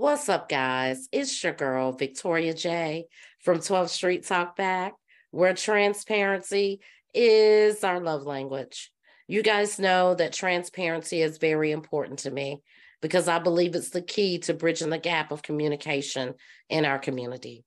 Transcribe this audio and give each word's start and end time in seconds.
What's 0.00 0.30
up, 0.30 0.48
guys? 0.48 1.10
It's 1.12 1.44
your 1.44 1.52
girl, 1.52 1.92
Victoria 1.92 2.54
J 2.54 3.04
from 3.40 3.58
12th 3.58 3.90
Street 3.90 4.26
Talk 4.26 4.56
Back, 4.56 4.94
where 5.30 5.52
transparency 5.52 6.80
is 7.12 7.84
our 7.84 8.00
love 8.00 8.22
language. 8.22 8.90
You 9.28 9.42
guys 9.42 9.78
know 9.78 10.14
that 10.14 10.32
transparency 10.32 11.20
is 11.20 11.36
very 11.36 11.70
important 11.70 12.20
to 12.20 12.30
me 12.30 12.62
because 13.02 13.28
I 13.28 13.40
believe 13.40 13.74
it's 13.74 13.90
the 13.90 14.00
key 14.00 14.38
to 14.38 14.54
bridging 14.54 14.88
the 14.88 14.96
gap 14.96 15.32
of 15.32 15.42
communication 15.42 16.32
in 16.70 16.86
our 16.86 16.98
community. 16.98 17.66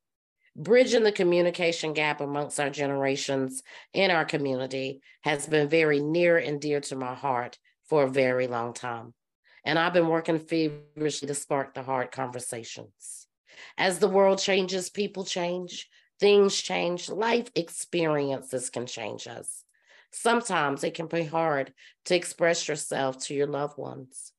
Bridging 0.55 1.03
the 1.03 1.11
communication 1.11 1.93
gap 1.93 2.19
amongst 2.19 2.59
our 2.59 2.71
generations 2.71 3.61
in 3.93 4.09
our 4.09 4.25
community 4.25 5.01
has 5.21 5.45
been 5.45 5.69
very 5.69 5.99
near 6.01 6.39
and 6.39 6.59
dear 6.59 6.79
to 6.81 6.95
my 6.95 7.13
heart 7.13 7.59
for 7.87 8.05
a 8.05 8.09
very 8.09 8.47
long 8.47 8.73
time. 8.73 9.13
And 9.65 9.79
I've 9.79 9.93
been 9.93 10.07
working 10.07 10.39
feverishly 10.39 11.27
to 11.27 11.35
spark 11.35 11.73
the 11.73 11.83
hard 11.83 12.11
conversations. 12.11 13.27
As 13.77 13.99
the 13.99 14.09
world 14.09 14.39
changes, 14.39 14.89
people 14.89 15.23
change, 15.23 15.89
things 16.19 16.59
change, 16.59 17.09
life 17.09 17.49
experiences 17.55 18.69
can 18.69 18.85
change 18.85 19.27
us. 19.27 19.63
Sometimes 20.11 20.83
it 20.83 20.93
can 20.93 21.07
be 21.07 21.23
hard 21.23 21.73
to 22.05 22.15
express 22.15 22.67
yourself 22.67 23.17
to 23.25 23.33
your 23.33 23.47
loved 23.47 23.77
ones. 23.77 24.31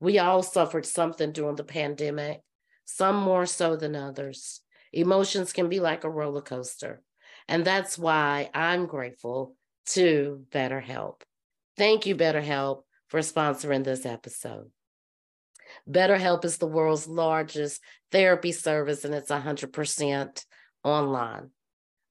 We 0.00 0.18
all 0.18 0.42
suffered 0.42 0.86
something 0.86 1.32
during 1.32 1.56
the 1.56 1.64
pandemic, 1.64 2.40
some 2.86 3.16
more 3.16 3.46
so 3.46 3.76
than 3.76 3.94
others. 3.94 4.60
Emotions 4.92 5.52
can 5.52 5.68
be 5.68 5.78
like 5.78 6.04
a 6.04 6.10
roller 6.10 6.40
coaster. 6.40 7.02
And 7.46 7.64
that's 7.64 7.98
why 7.98 8.50
I'm 8.54 8.86
grateful 8.86 9.54
to 9.86 10.44
BetterHelp. 10.50 11.20
Thank 11.76 12.06
you, 12.06 12.16
BetterHelp, 12.16 12.82
for 13.10 13.20
sponsoring 13.20 13.84
this 13.84 14.06
episode. 14.06 14.70
BetterHelp 15.88 16.44
is 16.44 16.58
the 16.58 16.66
world's 16.66 17.06
largest 17.06 17.82
therapy 18.10 18.52
service 18.52 19.04
and 19.04 19.14
it's 19.14 19.30
100% 19.30 20.44
online. 20.82 21.50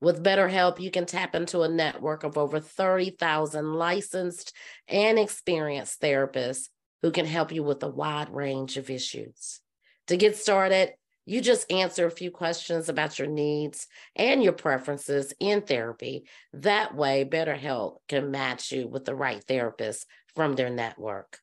With 0.02 0.24
BetterHelp, 0.24 0.80
you 0.80 0.92
can 0.92 1.06
tap 1.06 1.36
into 1.36 1.62
a 1.62 1.70
network 1.70 2.24
of 2.24 2.38
over 2.38 2.60
30,000 2.60 3.74
licensed 3.74 4.56
and 4.88 5.20
experienced 5.20 6.02
therapists 6.02 6.70
who 7.02 7.12
can 7.12 7.26
help 7.26 7.52
you 7.52 7.64
with 7.64 7.84
a 7.84 7.90
wide 7.90 8.30
range 8.30 8.78
of 8.78 8.90
issues. 8.90 9.62
To 10.08 10.18
get 10.18 10.38
started, 10.38 10.94
you 11.26 11.42
just 11.42 11.72
answer 11.72 12.08
a 12.08 12.12
few 12.12 12.32
questions 12.32 12.90
about 12.90 13.20
your 13.20 13.28
needs 13.28 13.88
and 14.16 14.42
your 14.42 14.54
preferences 14.54 15.34
in 15.40 15.62
therapy. 15.62 16.24
That 16.54 16.96
way, 16.96 17.24
BetterHelp 17.24 17.98
can 18.08 18.32
match 18.32 18.72
you 18.72 18.88
with 18.88 19.06
the 19.06 19.16
right 19.16 19.44
therapist 19.44 20.08
from 20.40 20.56
their 20.56 20.70
network. 20.70 21.40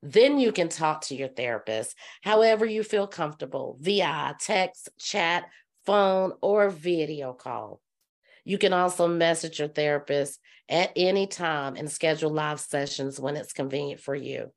Then 0.00 0.38
you 0.38 0.52
can 0.52 0.68
talk 0.68 1.00
to 1.06 1.16
your 1.16 1.26
therapist 1.26 1.96
however 2.22 2.64
you 2.64 2.84
feel 2.84 3.08
comfortable 3.08 3.76
via 3.80 4.36
text, 4.38 4.90
chat, 4.96 5.46
phone, 5.84 6.34
or 6.40 6.70
video 6.70 7.32
call. 7.32 7.80
You 8.44 8.56
can 8.56 8.72
also 8.72 9.08
message 9.08 9.58
your 9.58 9.66
therapist 9.66 10.38
at 10.68 10.92
any 10.94 11.26
time 11.26 11.74
and 11.74 11.90
schedule 11.90 12.30
live 12.30 12.60
sessions 12.60 13.18
when 13.18 13.34
it's 13.34 13.52
convenient 13.52 14.00
for 14.00 14.14
you. 14.14 14.52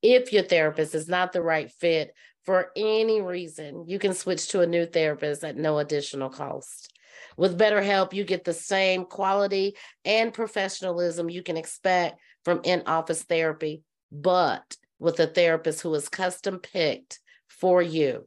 If 0.00 0.32
your 0.32 0.44
therapist 0.44 0.94
is 0.94 1.06
not 1.06 1.34
the 1.34 1.42
right 1.42 1.70
fit 1.70 2.14
for 2.46 2.70
any 2.74 3.20
reason, 3.20 3.84
you 3.88 3.98
can 3.98 4.14
switch 4.14 4.48
to 4.48 4.62
a 4.62 4.66
new 4.66 4.86
therapist 4.86 5.44
at 5.44 5.54
no 5.54 5.80
additional 5.80 6.30
cost. 6.30 6.94
With 7.36 7.58
BetterHelp, 7.58 8.14
you 8.14 8.24
get 8.24 8.44
the 8.44 8.54
same 8.54 9.04
quality 9.04 9.76
and 10.06 10.32
professionalism 10.32 11.28
you 11.28 11.42
can 11.42 11.58
expect 11.58 12.18
from 12.44 12.60
in 12.64 12.82
office 12.86 13.22
therapy, 13.22 13.82
but 14.10 14.76
with 14.98 15.18
a 15.20 15.26
therapist 15.26 15.82
who 15.82 15.94
is 15.94 16.08
custom 16.08 16.58
picked 16.58 17.20
for 17.48 17.82
you. 17.82 18.26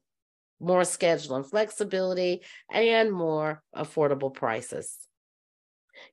More 0.60 0.82
scheduling 0.82 1.50
flexibility 1.50 2.42
and 2.72 3.12
more 3.12 3.62
affordable 3.76 4.34
prices. 4.34 4.98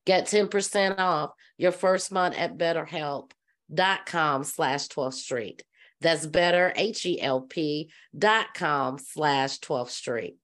Get 0.05 0.27
10% 0.27 0.99
off 0.99 1.31
your 1.57 1.73
first 1.73 2.13
month 2.13 2.37
at 2.37 2.59
betterhelp.com 2.59 4.45
slash 4.45 4.89
12th 4.89 5.15
street. 5.15 5.65
That's 6.01 6.27
better, 6.27 6.73
H-E-L-P 6.77 7.91
dot 8.17 8.47
slash 8.57 9.59
12th 9.59 9.91
street. 9.91 10.37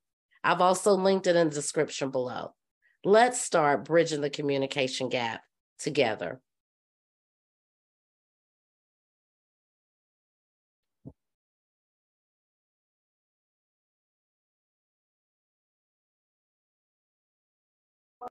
I've 0.45 0.61
also 0.61 0.93
linked 0.93 1.27
it 1.27 1.37
in 1.37 1.49
the 1.49 1.55
description 1.55 2.11
below. 2.11 2.55
Let's 3.05 3.41
start 3.41 3.85
bridging 3.85 4.21
the 4.21 4.31
communication 4.31 5.09
gap 5.09 5.41
together. 5.79 6.41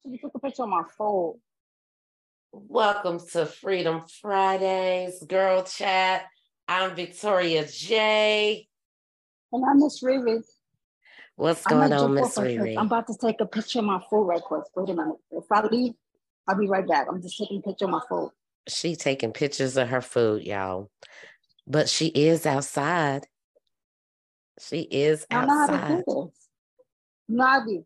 You 0.08 0.20
took 0.20 0.36
a 0.36 0.40
picture 0.40 0.62
of 0.64 0.70
my 0.70 0.84
phone. 0.96 1.40
Welcome 2.52 3.20
to 3.32 3.48
Freedom 3.48 4.04
Fridays, 4.22 5.24
Girl 5.24 5.64
Chat. 5.64 6.26
I'm 6.68 6.96
Victoria 6.96 7.66
J. 7.66 8.68
And 9.52 9.66
I'm 9.66 9.80
Miss 9.80 10.04
ReRe. 10.04 10.44
What's 11.38 11.66
going 11.66 11.92
on, 11.92 12.14
Miss 12.14 12.38
ReRe? 12.38 12.78
I'm 12.78 12.86
about 12.86 13.08
to 13.08 13.16
take 13.20 13.42
a 13.42 13.48
picture 13.48 13.80
of 13.80 13.86
my 13.86 14.00
phone 14.08 14.28
right 14.28 14.42
quick. 14.42 14.66
Wait 14.76 14.90
a 14.90 14.94
minute. 14.94 15.16
If 15.32 15.46
I 15.52 15.66
leave, 15.66 15.94
I'll 16.48 16.60
be 16.60 16.68
right 16.68 16.88
back. 16.88 17.08
I'm 17.10 17.20
just 17.20 17.40
taking 17.40 17.58
a 17.58 17.62
picture 17.62 17.86
of 17.86 17.92
my 17.92 18.02
phone. 18.08 18.30
She 18.68 18.96
taking 18.96 19.34
pictures 19.34 19.76
of 19.76 19.88
her 19.88 20.02
food, 20.02 20.44
y'all. 20.44 20.92
But 21.66 21.90
she 21.90 22.08
is 22.10 22.46
outside. 22.46 23.26
She 24.60 24.82
is 24.82 25.26
outside. 25.32 25.44
I 25.44 25.80
know 25.80 25.80
how 25.80 25.88
to 25.88 25.96
do 25.96 26.04
this. 26.06 26.48
No, 27.28 27.44
I 27.44 27.66
be 27.66 27.82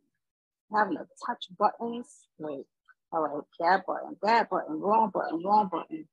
having 0.73 0.97
to 0.97 1.05
touch 1.25 1.45
buttons. 1.57 2.07
Wait. 2.37 2.65
All 3.11 3.21
right, 3.21 3.43
that 3.59 3.85
button, 3.87 4.15
that 4.21 4.49
button, 4.51 4.79
wrong 4.79 5.09
button, 5.11 5.41
wrong 5.43 5.67
button. 5.71 6.07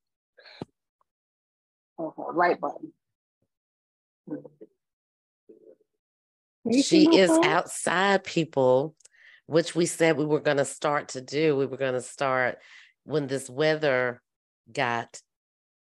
Okay, 1.99 2.22
right 2.33 2.59
button. 2.59 2.93
She 6.83 7.16
is 7.16 7.31
outside, 7.31 8.25
people, 8.25 8.95
which 9.45 9.75
we 9.75 9.84
said 9.84 10.16
we 10.16 10.25
were 10.25 10.41
going 10.41 10.56
to 10.56 10.65
start 10.65 11.09
to 11.09 11.21
do. 11.21 11.55
We 11.55 11.66
were 11.66 11.77
going 11.77 11.95
to 11.95 12.00
start 12.00 12.59
when 13.05 13.27
this 13.27 13.50
weather 13.50 14.22
got 14.72 15.21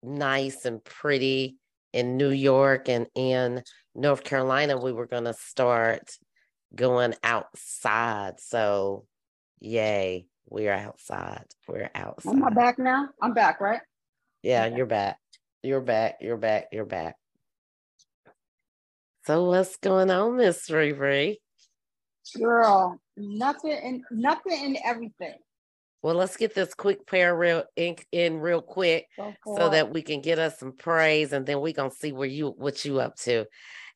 nice 0.02 0.66
and 0.66 0.84
pretty 0.84 1.58
in 1.94 2.16
New 2.16 2.32
York 2.32 2.88
and 2.88 3.08
in 3.16 3.64
North 3.94 4.24
Carolina. 4.24 4.80
We 4.80 4.94
were 4.94 5.08
going 5.08 5.26
to 5.26 5.34
start 5.34 6.10
going 6.76 7.14
outside. 7.24 8.40
So, 8.40 9.06
yay, 9.60 10.28
we're 10.50 10.74
outside. 10.74 11.46
We're 11.68 11.90
outside. 11.96 12.32
Am 12.34 12.44
I 12.44 12.50
back 12.50 12.80
now? 12.80 13.10
I'm 13.22 13.34
back, 13.34 13.62
right? 13.62 13.82
Yeah, 14.44 14.66
okay. 14.66 14.76
you're 14.76 14.86
back. 14.86 15.18
You're 15.64 15.82
back. 15.82 16.18
You're 16.22 16.38
back. 16.38 16.68
You're 16.72 16.86
back. 16.86 17.16
So 19.26 19.46
what's 19.46 19.78
going 19.78 20.10
on, 20.10 20.38
Miss 20.38 20.68
ReRe? 20.70 21.38
Girl, 22.38 23.00
nothing 23.16 23.72
and 23.72 24.04
nothing 24.10 24.66
and 24.66 24.78
everything. 24.84 25.36
Well, 26.02 26.16
let's 26.16 26.38
get 26.38 26.56
this 26.56 26.74
quick 26.74 27.06
prayer 27.06 27.36
real 27.36 27.64
in, 27.76 27.96
in 28.12 28.40
real 28.40 28.62
quick 28.62 29.06
so 29.46 29.70
that 29.70 29.94
we 29.94 30.02
can 30.02 30.22
get 30.22 30.40
us 30.40 30.58
some 30.58 30.72
praise 30.72 31.32
and 31.32 31.46
then 31.46 31.62
we're 31.62 31.74
gonna 31.74 31.92
see 31.92 32.12
where 32.12 32.28
you 32.28 32.50
what 32.58 32.84
you 32.84 33.00
up 33.00 33.16
to. 33.18 33.46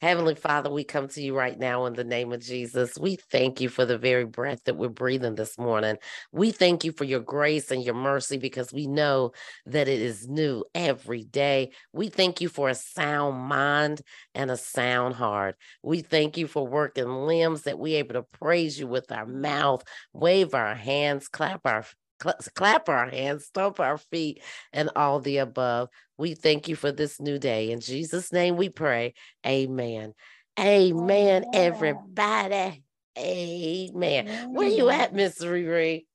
Heavenly 0.02 0.36
Father, 0.36 0.70
we 0.70 0.84
come 0.84 1.08
to 1.10 1.22
you 1.22 1.36
right 1.36 1.58
now 1.58 1.86
in 1.86 1.94
the 1.94 2.04
name 2.04 2.34
of 2.34 2.42
Jesus. 2.42 2.98
We 2.98 3.16
thank 3.16 3.62
you 3.62 3.70
for 3.70 3.86
the 3.86 3.98
very 3.98 4.26
breath 4.26 4.64
that 4.66 4.76
we're 4.76 4.90
breathing 4.90 5.36
this 5.36 5.58
morning. 5.58 5.98
We 6.32 6.52
thank 6.52 6.84
you 6.84 6.92
for 6.92 7.06
your 7.06 7.22
grace 7.22 7.72
and 7.72 7.84
your 7.84 7.96
mercy 7.96 8.38
because 8.38 8.74
we 8.74 8.88
know 8.88 9.32
that 9.66 9.88
it 9.88 10.02
is 10.02 10.28
new 10.28 10.64
every 10.74 11.24
day. 11.24 11.72
We 11.94 12.10
thank 12.10 12.42
you 12.42 12.50
for 12.50 12.70
a 12.70 12.76
sound 12.76 13.38
mind 13.38 14.02
and 14.34 14.52
a 14.52 14.58
sound 14.58 15.16
heart. 15.16 15.56
We 15.82 16.02
thank 16.02 16.38
you 16.38 16.48
for 16.48 16.68
working 16.68 17.26
limbs 17.26 17.64
that 17.64 17.80
we're 17.80 18.00
able 18.00 18.16
to 18.16 18.24
praise 18.24 18.80
you 18.80 18.88
with 18.88 19.12
our 19.12 19.26
mouth, 19.26 19.84
wave 20.14 20.54
our 20.54 20.76
hands, 20.76 21.28
clap 21.28 21.62
our 21.66 21.86
clap 22.20 22.90
our 22.90 23.10
hands, 23.10 23.46
stomp 23.46 23.80
our 23.80 23.98
feet, 23.98 24.42
and 24.74 24.90
all 24.96 25.20
the 25.20 25.38
above. 25.38 25.90
We 26.18 26.34
thank 26.36 26.68
you 26.68 26.76
for 26.76 26.92
this 26.92 27.20
new 27.20 27.38
day. 27.38 27.72
In 27.72 27.80
Jesus' 27.80 28.32
name 28.32 28.58
we 28.58 28.70
pray. 28.70 29.14
Amen. 29.46 30.14
Amen, 30.60 31.44
Amen. 31.44 31.52
everybody. 31.54 32.84
Amen. 33.18 34.54
Where 34.54 34.68
are 34.68 34.72
you 34.72 34.90
at, 34.90 35.14
Miss 35.14 35.40
ReRe? 35.40 36.06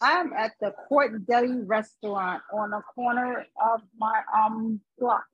I'm 0.00 0.32
at 0.32 0.52
the 0.60 0.72
Court 0.88 1.26
Deli 1.26 1.60
restaurant 1.60 2.42
on 2.52 2.70
the 2.70 2.80
corner 2.94 3.46
of 3.72 3.80
my 3.96 4.20
um 4.34 4.80
block. 4.98 5.24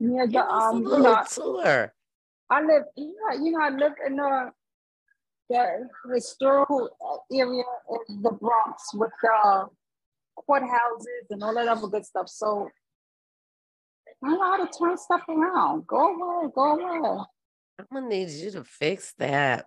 Near 0.00 0.26
the 0.26 0.44
um 0.44 0.82
know, 0.82 1.22
tour. 1.30 1.92
I 2.50 2.60
live, 2.62 2.84
you 2.96 3.14
know, 3.14 3.44
you 3.44 3.52
know, 3.52 3.60
I 3.60 3.70
live 3.70 3.92
in 4.06 4.16
the 4.16 4.50
the 5.48 5.88
historical 6.14 6.90
area 7.32 7.64
of 7.90 8.22
the 8.22 8.30
Bronx 8.30 8.94
with 8.94 9.10
the 9.22 9.68
courthouses 10.48 11.30
and 11.30 11.42
all 11.42 11.54
that 11.54 11.68
other 11.68 11.88
good 11.88 12.04
stuff. 12.04 12.28
So 12.28 12.68
I 14.24 14.28
know 14.28 14.42
how 14.42 14.64
to 14.64 14.78
turn 14.78 14.96
stuff 14.96 15.22
around. 15.28 15.86
Go 15.86 16.14
away, 16.14 16.50
go 16.54 16.74
away. 16.74 17.24
I'm 17.78 17.86
gonna 17.92 18.08
need 18.08 18.30
you 18.30 18.50
to 18.52 18.64
fix 18.64 19.14
that. 19.18 19.66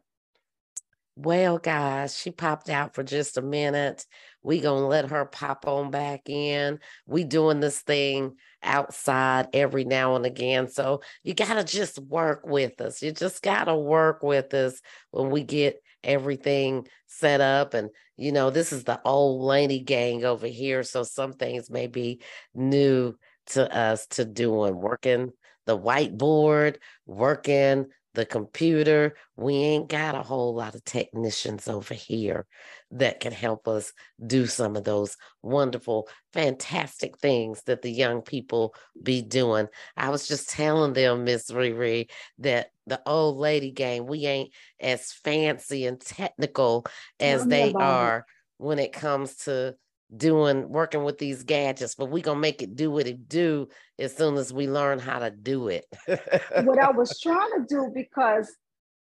Well, 1.16 1.58
guys, 1.58 2.18
she 2.18 2.32
popped 2.32 2.70
out 2.70 2.96
for 2.96 3.04
just 3.04 3.38
a 3.38 3.42
minute. 3.42 4.06
We 4.44 4.62
gonna 4.62 4.88
let 4.88 5.10
her 5.10 5.26
pop 5.26 5.68
on 5.68 5.92
back 5.92 6.30
in. 6.30 6.80
We 7.06 7.26
doing 7.26 7.60
this 7.60 7.80
thing 7.82 8.38
outside 8.64 9.48
every 9.54 9.84
now 9.84 10.16
and 10.16 10.26
again. 10.26 10.70
So 10.70 11.02
you 11.24 11.34
gotta 11.34 11.64
just 11.64 12.00
work 12.00 12.46
with 12.46 12.80
us. 12.82 13.02
You 13.02 13.12
just 13.12 13.42
gotta 13.44 13.76
work 13.76 14.24
with 14.24 14.54
us 14.54 14.82
when 15.12 15.30
we 15.30 15.44
get 15.44 15.82
everything 16.04 16.88
set 17.08 17.42
up. 17.42 17.74
And 17.74 17.90
you 18.16 18.32
know, 18.32 18.50
this 18.50 18.72
is 18.72 18.86
the 18.86 19.02
old 19.04 19.42
Laney 19.44 19.80
gang 19.80 20.24
over 20.24 20.48
here. 20.48 20.84
So 20.84 21.04
some 21.04 21.34
things 21.34 21.70
may 21.70 21.88
be 21.88 22.22
new 22.56 23.16
to 23.48 23.76
us 23.76 24.08
to 24.08 24.26
doing, 24.26 24.76
working 24.80 25.32
the 25.66 25.78
whiteboard, 25.78 26.78
working 27.06 27.88
the 28.14 28.26
computer. 28.26 29.16
We 29.36 29.56
ain't 29.56 29.90
got 29.90 30.16
a 30.16 30.22
whole 30.22 30.54
lot 30.54 30.76
of 30.76 30.84
technicians 30.84 31.68
over 31.68 31.94
here 31.94 32.46
that 32.92 33.20
can 33.20 33.32
help 33.32 33.68
us 33.68 33.94
do 34.26 34.46
some 34.46 34.76
of 34.76 34.84
those 34.84 35.16
wonderful, 35.42 36.10
fantastic 36.34 37.18
things 37.18 37.64
that 37.64 37.82
the 37.82 37.92
young 37.92 38.22
people 38.22 38.76
be 39.02 39.22
doing. 39.22 39.68
I 39.96 40.10
was 40.10 40.28
just 40.28 40.50
telling 40.50 40.94
them, 40.94 41.24
Miss 41.24 41.50
ReRe, 41.50 42.10
that 42.40 42.72
the 42.86 43.02
old 43.06 43.38
lady 43.38 43.72
game, 43.72 44.06
we 44.08 44.26
ain't 44.26 44.54
as 44.80 45.12
fancy 45.12 45.86
and 45.86 46.00
technical 46.00 46.86
as 47.20 47.46
they 47.46 47.74
are 47.74 48.26
when 48.58 48.80
it 48.80 48.94
comes 48.94 49.36
to 49.38 49.76
doing 50.16 50.70
working 50.70 51.04
with 51.04 51.18
these 51.18 51.44
gadgets, 51.44 51.96
but 51.96 52.10
we 52.10 52.22
gonna 52.22 52.40
make 52.40 52.62
it 52.62 52.76
do 52.76 52.92
what 52.92 53.08
it 53.08 53.30
do 53.30 53.68
as 53.98 54.16
soon 54.16 54.36
as 54.36 54.52
we 54.54 54.68
learn 54.68 55.00
how 55.00 55.20
to 55.20 55.32
do 55.32 55.68
it. 55.70 55.86
what 56.08 56.80
I 56.80 56.92
was 56.92 57.20
trying 57.24 57.52
to 57.58 57.66
do 57.68 57.92
because 57.94 58.54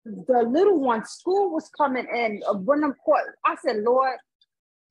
the 0.06 0.44
little 0.48 0.80
one 0.80 1.06
school 1.06 1.52
was 1.52 1.70
coming 1.76 2.08
in 2.14 2.42
uh, 2.48 2.54
when 2.54 2.84
I'm 2.84 2.94
caught, 3.04 3.24
I 3.44 3.56
said, 3.64 3.78
Lord, 3.78 4.18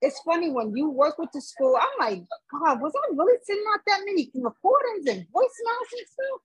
it's 0.01 0.19
funny 0.25 0.51
when 0.51 0.75
you 0.75 0.89
work 0.89 1.17
with 1.17 1.31
the 1.33 1.41
school. 1.41 1.77
I'm 1.79 2.07
like, 2.07 2.23
God, 2.51 2.81
was 2.81 2.93
I 2.95 3.15
really 3.15 3.37
sending 3.43 3.65
out 3.73 3.79
that 3.87 4.01
many 4.05 4.29
recordings 4.35 5.07
and 5.07 5.21
voicemails 5.21 5.91
and 5.97 6.07
stuff? 6.07 6.41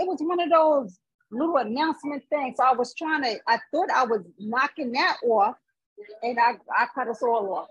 It 0.00 0.06
was 0.06 0.18
one 0.20 0.40
of 0.40 0.50
those 0.50 0.98
little 1.30 1.56
announcement 1.56 2.24
things. 2.28 2.56
So 2.56 2.64
I 2.64 2.72
was 2.72 2.94
trying 2.94 3.22
to, 3.22 3.36
I 3.46 3.58
thought 3.72 3.90
I 3.90 4.04
was 4.04 4.22
knocking 4.38 4.92
that 4.92 5.16
off, 5.24 5.56
and 6.22 6.38
I, 6.38 6.54
I 6.76 6.86
cut 6.94 7.08
us 7.08 7.22
all 7.22 7.54
off. 7.54 7.68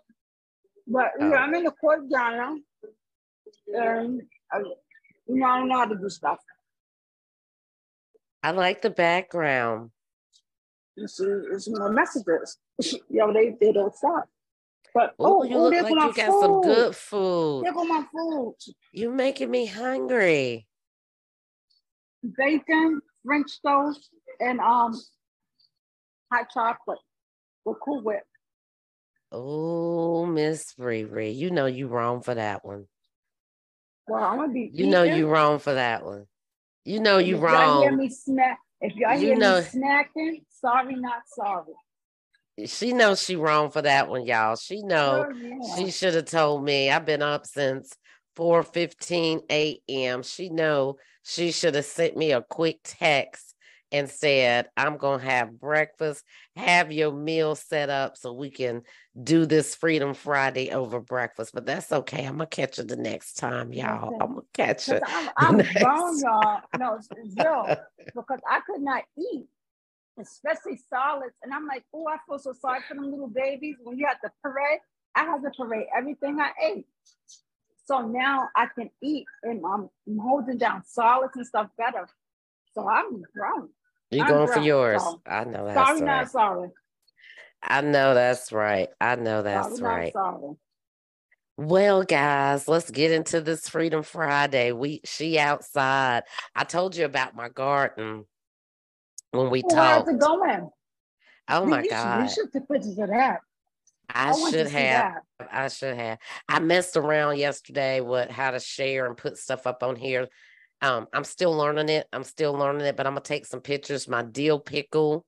But 0.88 1.12
yeah, 1.19 1.36
I'm 1.36 1.54
in 1.54 1.63
the 1.63 1.72
court 1.72 2.10
Ghana. 2.10 2.56
And 3.74 4.22
I, 4.51 4.60
you 5.28 5.36
know, 5.36 5.45
I 5.45 5.60
don't 5.60 5.68
know 5.68 5.78
how 5.78 5.86
to 5.86 5.95
do 5.95 6.10
stuff. 6.10 6.39
I 8.42 8.51
like 8.51 8.81
the 8.81 8.89
background. 8.89 9.92
You 10.95 11.07
see, 11.07 11.25
it's 11.51 11.69
my 11.69 11.89
messages. 11.89 12.57
Yo, 13.10 13.34
they, 13.34 13.56
they 13.60 13.74
don't 13.74 13.94
stop. 13.94 14.30
But 14.94 15.13
Ooh, 15.22 15.25
oh, 15.25 15.44
you 15.44 15.57
oh, 15.57 15.69
look 15.69 15.74
like 15.74 15.92
you 15.92 16.13
got 16.13 16.31
food. 16.31 16.42
some 16.42 16.62
good 16.62 16.95
food. 16.95 17.66
There 17.66 17.74
go 17.74 17.84
my 17.84 18.06
food. 18.12 18.56
You're 18.94 19.13
making 19.13 19.51
me 19.51 19.66
hungry. 19.66 20.66
Bacon, 22.38 23.01
French 23.24 23.62
toast, 23.66 24.10
and 24.39 24.60
um 24.60 25.00
hot 26.31 26.48
chocolate 26.54 27.00
with 27.66 27.78
Cool 27.84 28.01
Whip. 28.01 28.24
Oh, 29.31 30.25
Miss 30.25 30.74
Riri, 30.79 31.35
you 31.35 31.51
know 31.51 31.65
you 31.65 31.88
wrong 31.88 32.21
for 32.21 32.33
that 32.33 32.63
one. 32.63 32.85
Well, 34.07 34.24
I'm 34.24 34.38
gonna 34.38 34.53
be. 34.53 34.71
You 34.74 34.88
know 34.88 35.03
you 35.03 35.27
wrong 35.27 35.59
for 35.59 35.74
that 35.74 36.06
one. 36.06 36.27
You 36.85 37.01
know 37.01 37.18
you 37.18 37.35
if 37.35 37.41
wrong. 37.41 37.81
Y'all 37.81 37.81
hear 37.81 37.97
me 37.97 38.09
snack? 38.09 38.59
If 38.79 38.95
y'all 38.95 39.13
you 39.13 39.27
hear 39.27 39.38
know, 39.38 39.59
me 39.59 39.65
snacking, 39.65 40.44
sorry, 40.62 40.95
not 40.95 41.24
sorry. 41.27 41.74
She 42.65 42.94
knows 42.94 43.21
she 43.21 43.35
wrong 43.35 43.69
for 43.69 43.81
that 43.81 44.09
one, 44.09 44.25
y'all. 44.25 44.56
She 44.56 44.81
know 44.81 45.27
oh, 45.29 45.35
yeah. 45.35 45.75
she 45.75 45.91
should 45.91 46.15
have 46.15 46.25
told 46.25 46.63
me. 46.63 46.89
I've 46.89 47.06
been 47.06 47.21
up 47.21 47.45
since 47.45 47.95
4 48.35 48.63
15 48.63 49.41
a.m. 49.51 50.24
She 50.24 50.50
know 50.50 50.97
she 51.24 51.51
should 51.51 51.75
have 51.75 51.85
sent 51.85 52.15
me 52.15 52.31
a 52.31 52.41
quick 52.41 52.79
text 52.83 53.47
and 53.92 54.10
said, 54.10 54.69
I'm 54.75 54.98
going 54.98 55.22
to 55.22 55.25
have 55.25 55.60
breakfast, 55.60 56.24
have 56.56 56.92
your 56.92 57.12
meal 57.12 57.56
set 57.56 57.89
up 57.89 58.18
so 58.18 58.34
we 58.34 58.50
can 58.50 58.84
do 59.22 59.45
this 59.45 59.75
Freedom 59.75 60.13
Friday 60.13 60.72
over 60.72 61.00
breakfast. 61.00 61.54
But 61.54 61.66
that's 61.66 61.92
okay. 61.92 62.25
I'm 62.25 62.38
going 62.38 62.50
to 62.50 62.56
catch 62.56 62.80
it 62.80 62.88
the 62.88 62.98
next 62.98 63.36
time, 63.36 63.72
y'all. 63.72 64.13
I'm 64.19 64.34
going 64.34 64.42
to 64.42 64.48
catch 64.54 64.89
it. 64.89 65.01
I'm, 65.06 65.30
I'm 65.38 65.57
grown, 65.57 66.19
y'all. 66.19 66.62
No, 66.78 67.00
real, 67.38 67.78
because 68.13 68.39
I 68.50 68.60
could 68.66 68.81
not 68.81 69.04
eat, 69.18 69.45
especially 70.19 70.80
solids. 70.89 71.36
And 71.44 71.54
I'm 71.54 71.66
like, 71.66 71.86
oh, 71.94 72.07
I 72.07 72.18
feel 72.28 72.39
so 72.39 72.54
sorry 72.54 72.81
for 72.88 72.95
them 72.95 73.10
little 73.10 73.28
babies. 73.30 73.78
When 73.81 73.98
you 73.98 74.06
have 74.07 74.19
to 74.22 74.31
parade, 74.44 74.80
I 75.16 75.24
have 75.24 75.42
to 75.44 75.51
parade 75.51 75.88
everything 75.98 76.39
I 76.39 76.51
ate. 76.62 76.88
So 77.86 78.01
now 78.01 78.50
I 78.54 78.66
can 78.66 78.89
eat 79.01 79.25
and 79.44 79.63
I'm, 79.66 79.89
I'm 80.06 80.18
holding 80.18 80.57
down 80.57 80.84
solids 80.86 81.38
and 81.38 81.48
stuff 81.48 81.69
better. 81.78 82.10
So 82.74 82.88
I'm 82.88 83.24
grown. 83.34 83.69
You 84.12 84.24
I'm 84.24 84.30
going 84.30 84.48
for 84.48 84.59
yours? 84.59 85.04
I 85.25 85.44
know 85.44 85.65
that's 85.65 85.75
sorry, 85.75 86.01
right. 86.01 86.06
not 86.06 86.31
sorry. 86.31 86.69
I 87.62 87.81
know 87.81 88.13
that's 88.13 88.51
right. 88.51 88.89
I 89.01 89.15
know 89.15 89.42
that's 89.42 89.80
sorry, 89.80 90.13
right. 90.15 90.56
Well, 91.57 92.04
guys, 92.04 92.68
let's 92.68 92.89
get 92.92 93.12
into 93.12 93.42
this 93.42 93.68
Freedom 93.68 94.04
Friday. 94.04 94.71
We 94.71 95.01
she 95.04 95.38
outside. 95.39 96.24
I 96.56 96.63
told 96.63 96.95
you 96.95 97.04
about 97.06 97.36
my 97.36 97.50
garden 97.50 98.25
when 99.31 99.50
we 99.50 99.63
well, 99.65 99.75
talked. 99.75 100.07
How's 100.07 100.15
it 100.15 100.19
going? 100.19 100.69
Oh 101.50 101.65
my 101.65 101.81
you 101.81 101.89
god! 101.89 102.27
Should, 102.27 102.38
you 102.38 102.44
should 102.44 102.53
take 102.53 102.69
pictures 102.69 103.00
of 103.00 103.10
that. 103.10 103.39
I, 104.10 104.30
I 104.30 104.50
should 104.51 104.68
have. 104.68 105.13
I 105.51 105.68
should 105.68 105.98
have. 105.98 106.19
I 106.48 106.60
messed 106.60 106.95
around 106.95 107.39
yesterday 107.39 108.00
with 108.00 108.30
how 108.30 108.51
to 108.51 108.60
share 108.60 109.06
and 109.06 109.18
put 109.18 109.38
stuff 109.38 109.68
up 109.68 109.83
on 109.83 109.98
here 109.98 110.27
um, 110.81 111.07
I'm 111.13 111.24
still 111.24 111.56
learning 111.56 111.89
it. 111.89 112.07
I'm 112.13 112.24
still 112.24 112.53
learning 112.53 112.85
it, 112.85 112.95
but 112.95 113.07
I'm 113.07 113.13
gonna 113.13 113.21
take 113.21 113.45
some 113.45 113.62
pictures. 113.62 114.07
My 114.07 114.24
dill 114.24 114.59
pickle 114.59 115.25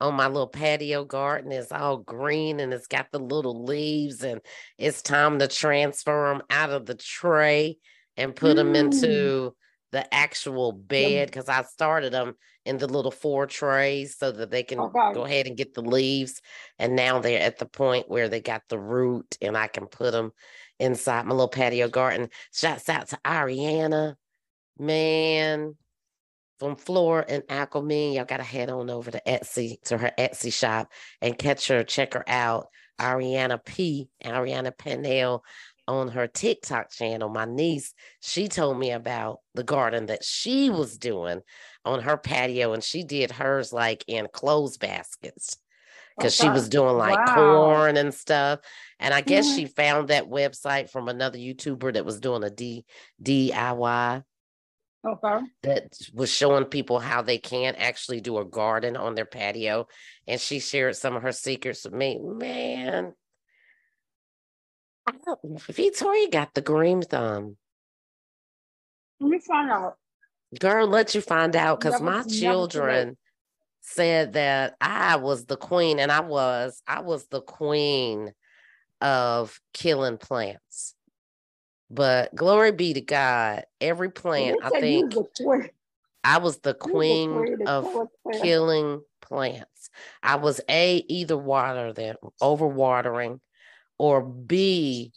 on 0.00 0.14
my 0.14 0.26
little 0.26 0.48
patio 0.48 1.04
garden 1.04 1.52
is 1.52 1.70
all 1.70 1.98
green 1.98 2.58
and 2.58 2.72
it's 2.72 2.86
got 2.86 3.10
the 3.12 3.18
little 3.18 3.64
leaves, 3.64 4.22
and 4.24 4.40
it's 4.78 5.02
time 5.02 5.38
to 5.38 5.48
transfer 5.48 6.32
them 6.32 6.42
out 6.50 6.70
of 6.70 6.86
the 6.86 6.94
tray 6.94 7.78
and 8.16 8.34
put 8.34 8.52
mm. 8.52 8.56
them 8.56 8.76
into 8.76 9.54
the 9.92 10.12
actual 10.14 10.72
bed 10.72 11.28
because 11.28 11.48
I 11.48 11.62
started 11.62 12.12
them 12.12 12.34
in 12.64 12.78
the 12.78 12.86
little 12.86 13.10
four 13.10 13.46
trays 13.46 14.16
so 14.16 14.30
that 14.30 14.50
they 14.50 14.62
can 14.62 14.78
okay. 14.78 15.12
go 15.12 15.24
ahead 15.24 15.46
and 15.46 15.56
get 15.56 15.74
the 15.74 15.82
leaves. 15.82 16.40
And 16.78 16.94
now 16.94 17.18
they're 17.18 17.42
at 17.42 17.58
the 17.58 17.66
point 17.66 18.08
where 18.08 18.28
they 18.28 18.40
got 18.40 18.62
the 18.68 18.78
root 18.78 19.36
and 19.40 19.56
I 19.56 19.66
can 19.66 19.86
put 19.86 20.12
them 20.12 20.32
inside 20.78 21.26
my 21.26 21.32
little 21.32 21.48
patio 21.48 21.88
garden. 21.88 22.28
Shouts 22.52 22.88
out 22.88 23.08
to 23.08 23.18
Ariana 23.24 24.14
man 24.80 25.76
from 26.58 26.76
Floor 26.76 27.24
and 27.28 27.42
Alchemy. 27.48 28.16
Y'all 28.16 28.24
gotta 28.24 28.42
head 28.42 28.70
on 28.70 28.90
over 28.90 29.10
to 29.10 29.22
Etsy 29.26 29.80
to 29.84 29.98
her 29.98 30.12
Etsy 30.18 30.52
shop 30.52 30.90
and 31.20 31.38
catch 31.38 31.68
her, 31.68 31.84
check 31.84 32.14
her 32.14 32.28
out. 32.28 32.68
Ariana 33.00 33.64
P, 33.64 34.10
Ariana 34.22 34.76
Pennell 34.76 35.42
on 35.88 36.08
her 36.08 36.26
TikTok 36.26 36.90
channel. 36.90 37.30
My 37.30 37.46
niece, 37.46 37.94
she 38.20 38.46
told 38.46 38.78
me 38.78 38.92
about 38.92 39.40
the 39.54 39.64
garden 39.64 40.06
that 40.06 40.22
she 40.22 40.68
was 40.68 40.98
doing 40.98 41.40
on 41.84 42.02
her 42.02 42.18
patio, 42.18 42.74
and 42.74 42.84
she 42.84 43.02
did 43.02 43.30
hers 43.30 43.72
like 43.72 44.04
in 44.06 44.28
clothes 44.32 44.76
baskets 44.76 45.56
because 46.16 46.38
okay. 46.38 46.48
she 46.48 46.52
was 46.52 46.68
doing 46.68 46.96
like 46.96 47.26
wow. 47.26 47.34
corn 47.34 47.96
and 47.96 48.12
stuff. 48.12 48.60
And 48.98 49.14
I 49.14 49.22
guess 49.22 49.46
mm-hmm. 49.46 49.56
she 49.56 49.64
found 49.64 50.08
that 50.08 50.28
website 50.28 50.90
from 50.90 51.08
another 51.08 51.38
YouTuber 51.38 51.94
that 51.94 52.04
was 52.04 52.20
doing 52.20 52.44
a 52.44 52.50
D 52.50 52.84
DIY 53.22 54.22
Okay. 55.06 55.38
That 55.62 55.96
was 56.12 56.30
showing 56.30 56.64
people 56.66 56.98
how 56.98 57.22
they 57.22 57.38
can 57.38 57.74
actually 57.76 58.20
do 58.20 58.38
a 58.38 58.44
garden 58.44 58.96
on 58.96 59.14
their 59.14 59.24
patio. 59.24 59.88
And 60.26 60.40
she 60.40 60.60
shared 60.60 60.96
some 60.96 61.16
of 61.16 61.22
her 61.22 61.32
secrets 61.32 61.84
with 61.84 61.94
me. 61.94 62.18
Man, 62.20 63.14
I 65.06 65.12
don't, 65.24 65.62
Victoria 65.62 66.28
got 66.28 66.54
the 66.54 66.60
green 66.60 67.02
thumb. 67.02 67.56
Let 69.20 69.30
me 69.30 69.38
find 69.38 69.70
out. 69.70 69.96
Girl, 70.58 70.86
let 70.86 71.14
you 71.14 71.20
find 71.20 71.54
out 71.56 71.80
because 71.80 72.00
my 72.00 72.22
children 72.24 73.16
said 73.80 74.34
that 74.34 74.74
I 74.80 75.16
was 75.16 75.46
the 75.46 75.56
queen, 75.56 75.98
and 75.98 76.10
I 76.10 76.20
was. 76.20 76.82
I 76.86 77.00
was 77.00 77.26
the 77.28 77.40
queen 77.40 78.32
of 79.00 79.60
killing 79.72 80.18
plants. 80.18 80.94
But 81.90 82.34
glory 82.34 82.72
be 82.72 82.94
to 82.94 83.00
God, 83.00 83.64
every 83.80 84.10
plant, 84.10 84.60
I 84.62 84.70
think 84.70 85.12
I 86.22 86.38
was 86.38 86.58
the 86.58 86.74
queen 86.74 87.66
of 87.66 87.88
killing 88.40 89.02
plants. 89.20 89.90
I 90.22 90.36
was 90.36 90.60
A, 90.68 91.04
either 91.08 91.36
water 91.36 91.92
them, 91.92 92.16
overwatering, 92.40 93.40
or 93.98 94.22
B, 94.22 95.12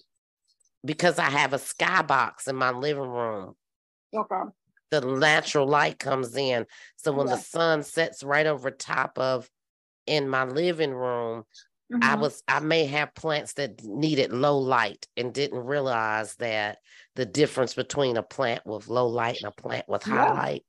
because 0.84 1.20
I 1.20 1.30
have 1.30 1.54
a 1.54 1.58
skybox 1.58 2.48
in 2.48 2.56
my 2.56 2.72
living 2.72 3.04
room. 3.04 3.56
Okay. 4.16 4.50
the 4.92 5.02
natural 5.02 5.68
light 5.68 5.98
comes 5.98 6.36
in. 6.36 6.68
So 6.98 7.12
when 7.12 7.26
Yeah. 7.26 7.36
the 7.36 7.42
sun 7.42 7.82
sets 7.82 8.22
right 8.22 8.46
over 8.46 8.70
top 8.70 9.18
of 9.18 9.50
in 10.06 10.30
my 10.30 10.44
living 10.44 10.94
room, 10.94 11.46
I 12.02 12.16
Mhm. 12.16 12.16
was 12.16 12.44
I 12.48 12.60
may 12.60 12.86
have 12.86 13.16
plants 13.16 13.54
that 13.54 13.84
needed 13.84 14.34
low 14.34 14.58
light 14.60 15.08
and 15.18 15.34
didn't 15.34 15.60
realize 15.66 16.36
that 16.36 16.80
the 17.16 17.26
difference 17.26 17.74
between 17.74 18.18
a 18.18 18.24
plant 18.24 18.66
with 18.66 18.88
low 18.90 19.08
light 19.08 19.38
and 19.38 19.48
a 19.48 19.52
plant 19.52 19.88
with 19.88 20.04
high 20.04 20.26
Yeah. 20.26 20.30
light. 20.30 20.66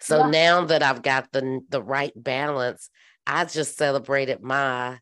So 0.00 0.22
Yeah. 0.22 0.22
now 0.22 0.64
that 0.66 0.82
I've 0.82 1.02
got 1.02 1.32
the 1.32 1.60
the 1.68 1.82
right 1.82 2.12
balance, 2.16 2.90
I 3.26 3.44
just 3.44 3.76
celebrated 3.76 4.42
my 4.42 5.00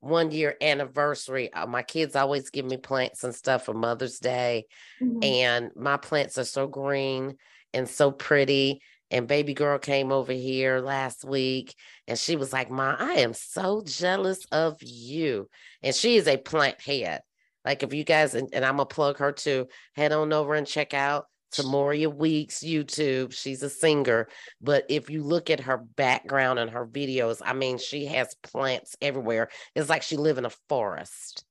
one 0.00 0.30
year 0.32 0.56
anniversary. 0.62 1.52
Uh, 1.52 1.66
my 1.66 1.82
kids 1.82 2.16
always 2.16 2.50
give 2.50 2.66
me 2.66 2.76
plants 2.78 3.24
and 3.24 3.34
stuff 3.34 3.66
for 3.66 3.74
Mother's 3.74 4.18
Day 4.20 4.66
Mhm. 5.00 5.22
and 5.22 5.72
my 5.76 5.96
plants 5.98 6.38
are 6.38 6.44
so 6.44 6.68
green 6.68 7.36
and 7.74 7.88
so 7.88 8.12
pretty. 8.12 8.82
And 9.10 9.28
baby 9.28 9.54
girl 9.54 9.78
came 9.78 10.10
over 10.10 10.32
here 10.32 10.80
last 10.80 11.24
week 11.24 11.74
and 12.08 12.18
she 12.18 12.36
was 12.36 12.52
like, 12.52 12.70
Ma, 12.70 12.96
I 12.98 13.14
am 13.14 13.34
so 13.34 13.82
jealous 13.84 14.44
of 14.50 14.76
you. 14.80 15.48
And 15.82 15.94
she 15.94 16.16
is 16.16 16.26
a 16.26 16.36
plant 16.36 16.80
head. 16.80 17.20
Like, 17.64 17.82
if 17.82 17.92
you 17.92 18.04
guys, 18.04 18.34
and, 18.34 18.48
and 18.52 18.64
I'm 18.64 18.76
going 18.76 18.88
to 18.88 18.94
plug 18.94 19.18
her 19.18 19.32
too, 19.32 19.66
head 19.94 20.12
on 20.12 20.32
over 20.32 20.54
and 20.54 20.66
check 20.66 20.94
out 20.94 21.26
Tamoria 21.52 22.12
Weeks 22.12 22.60
YouTube. 22.60 23.32
She's 23.32 23.62
a 23.62 23.70
singer. 23.70 24.28
But 24.60 24.84
if 24.88 25.10
you 25.10 25.22
look 25.22 25.50
at 25.50 25.60
her 25.60 25.78
background 25.78 26.58
and 26.58 26.70
her 26.70 26.86
videos, 26.86 27.40
I 27.44 27.52
mean, 27.54 27.78
she 27.78 28.06
has 28.06 28.34
plants 28.42 28.96
everywhere. 29.00 29.48
It's 29.74 29.88
like 29.88 30.02
she 30.02 30.16
live 30.16 30.38
in 30.38 30.44
a 30.44 30.52
forest. 30.68 31.44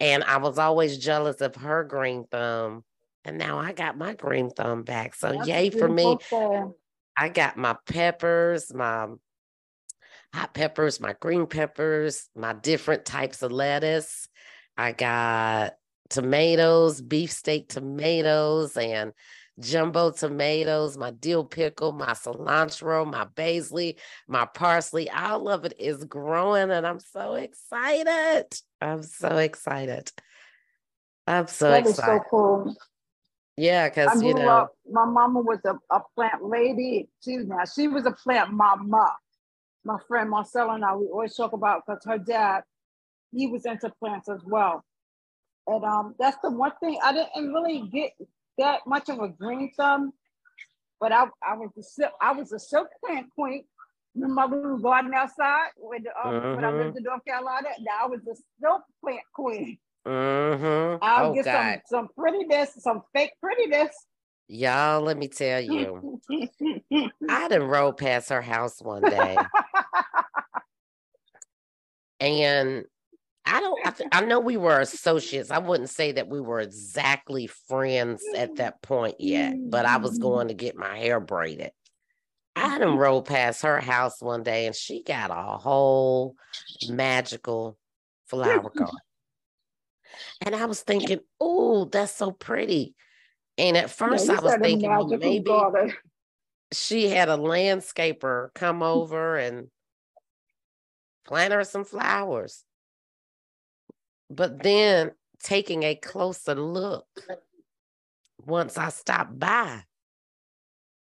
And 0.00 0.24
I 0.24 0.38
was 0.38 0.58
always 0.58 0.98
jealous 0.98 1.40
of 1.40 1.56
her 1.56 1.84
green 1.84 2.24
thumb. 2.30 2.84
And 3.24 3.38
now 3.38 3.58
I 3.58 3.72
got 3.72 3.96
my 3.96 4.14
green 4.14 4.50
thumb 4.50 4.82
back. 4.82 5.14
So 5.14 5.32
That's 5.32 5.48
yay 5.48 5.70
for 5.70 5.88
me. 5.88 6.18
thing. 6.30 6.74
I 7.16 7.28
got 7.28 7.56
my 7.56 7.76
peppers, 7.86 8.74
my 8.74 9.06
hot 10.32 10.52
peppers, 10.52 11.00
my 11.00 11.14
green 11.20 11.46
peppers, 11.46 12.28
my 12.34 12.52
different 12.52 13.04
types 13.04 13.42
of 13.42 13.52
lettuce. 13.52 14.28
I 14.76 14.92
got 14.92 15.74
tomatoes, 16.10 17.00
beefsteak 17.00 17.68
tomatoes, 17.68 18.76
and 18.76 19.12
jumbo 19.60 20.10
tomatoes, 20.10 20.96
my 20.98 21.12
dill 21.12 21.44
pickle, 21.44 21.92
my 21.92 22.10
cilantro, 22.10 23.10
my 23.10 23.24
basil, 23.36 23.92
my 24.26 24.44
parsley. 24.46 25.08
All 25.08 25.48
of 25.48 25.64
it 25.64 25.74
is 25.78 26.04
growing, 26.04 26.70
and 26.70 26.86
I'm 26.86 26.98
so 27.00 27.34
excited. 27.34 28.46
I'm 28.80 29.02
so 29.04 29.36
excited. 29.36 30.10
I'm 31.26 31.46
so 31.46 31.70
That 31.70 31.86
is 31.86 31.90
excited. 31.90 32.22
so 32.22 32.28
cool. 32.28 32.76
Yeah, 33.56 33.88
because 33.88 34.22
you 34.22 34.34
know, 34.34 34.48
up, 34.48 34.76
my 34.90 35.04
mama 35.04 35.40
was 35.40 35.60
a, 35.64 35.74
a 35.94 36.00
plant 36.14 36.44
lady 36.44 37.08
too. 37.22 37.44
Now 37.46 37.64
she 37.64 37.88
was 37.88 38.06
a 38.06 38.12
plant 38.12 38.52
mama. 38.52 39.14
My 39.84 39.98
friend 40.08 40.30
Marcella 40.30 40.74
and 40.74 40.84
I, 40.84 40.94
we 40.96 41.06
always 41.06 41.34
talk 41.34 41.52
about 41.52 41.82
because 41.86 42.04
her 42.06 42.18
dad, 42.18 42.62
he 43.32 43.46
was 43.46 43.66
into 43.66 43.90
plants 44.00 44.28
as 44.28 44.40
well. 44.44 44.84
And 45.66 45.84
um, 45.84 46.14
that's 46.18 46.36
the 46.42 46.50
one 46.50 46.72
thing 46.80 46.98
I 47.02 47.12
didn't 47.12 47.52
really 47.52 47.88
get 47.92 48.12
that 48.58 48.80
much 48.86 49.08
of 49.08 49.18
a 49.20 49.28
green 49.28 49.72
thumb, 49.76 50.12
but 51.00 51.12
I, 51.12 51.24
I 51.46 51.56
was 51.56 51.70
a 51.78 51.82
silk, 51.82 52.12
I 52.20 52.32
was 52.32 52.52
a 52.52 52.58
silk 52.58 52.88
plant 53.04 53.26
queen. 53.34 53.64
Remember 54.14 54.56
we 54.56 54.68
were 54.70 54.78
garden 54.78 55.12
outside 55.14 55.70
when, 55.76 56.04
uh, 56.06 56.30
when 56.30 56.64
I 56.64 56.70
Mhm. 56.70 56.78
lived 56.78 56.96
in 56.98 57.02
North 57.02 57.24
Carolina? 57.24 57.68
Now 57.80 58.04
I 58.04 58.06
was 58.06 58.20
a 58.20 58.36
silk 58.60 58.82
plant 59.02 59.20
queen. 59.34 59.78
Mm-hmm. 60.06 60.98
I'll 61.02 61.30
oh 61.30 61.34
get 61.34 61.44
God. 61.44 61.80
some 61.86 62.08
some 62.08 62.08
prettiness, 62.16 62.72
some 62.78 63.02
fake 63.12 63.32
prettiness. 63.40 63.94
Y'all, 64.46 65.00
let 65.00 65.16
me 65.16 65.28
tell 65.28 65.60
you, 65.60 66.20
I 67.30 67.48
done 67.48 67.62
rode 67.62 67.96
past 67.96 68.28
her 68.28 68.42
house 68.42 68.80
one 68.82 69.02
day, 69.02 69.36
and 72.20 72.84
I 73.46 73.60
don't. 73.60 73.86
I, 73.86 73.90
th- 73.90 74.08
I 74.12 74.20
know 74.22 74.40
we 74.40 74.56
were 74.56 74.80
associates. 74.80 75.50
I 75.50 75.58
wouldn't 75.58 75.90
say 75.90 76.12
that 76.12 76.28
we 76.28 76.40
were 76.40 76.60
exactly 76.60 77.46
friends 77.46 78.22
at 78.36 78.56
that 78.56 78.82
point 78.82 79.16
yet, 79.18 79.56
but 79.58 79.86
I 79.86 79.96
was 79.96 80.18
going 80.18 80.48
to 80.48 80.54
get 80.54 80.76
my 80.76 80.98
hair 80.98 81.20
braided. 81.20 81.70
I 82.56 82.78
done 82.78 82.96
rode 82.96 83.24
past 83.24 83.62
her 83.62 83.80
house 83.80 84.22
one 84.22 84.42
day, 84.42 84.66
and 84.66 84.74
she 84.74 85.02
got 85.02 85.30
a 85.30 85.58
whole 85.58 86.36
magical 86.88 87.76
flower 88.26 88.70
garden. 88.70 88.96
And 90.40 90.54
I 90.54 90.66
was 90.66 90.82
thinking, 90.82 91.20
oh, 91.40 91.86
that's 91.86 92.14
so 92.14 92.30
pretty. 92.30 92.94
And 93.56 93.76
at 93.76 93.90
first, 93.90 94.26
Yeah, 94.26 94.38
I 94.38 94.40
was 94.40 94.54
thinking, 94.60 94.90
well, 94.90 95.06
maybe 95.06 95.44
garden. 95.44 95.92
she 96.72 97.08
had 97.08 97.28
a 97.28 97.36
landscaper 97.36 98.52
come 98.54 98.82
over 98.82 99.36
and 99.36 99.68
plant 101.26 101.52
her 101.52 101.64
some 101.64 101.84
flowers. 101.84 102.64
But 104.30 104.62
then 104.62 105.12
taking 105.42 105.82
a 105.84 105.94
closer 105.94 106.54
look, 106.54 107.06
once 108.44 108.76
I 108.76 108.88
stopped 108.88 109.38
by, 109.38 109.84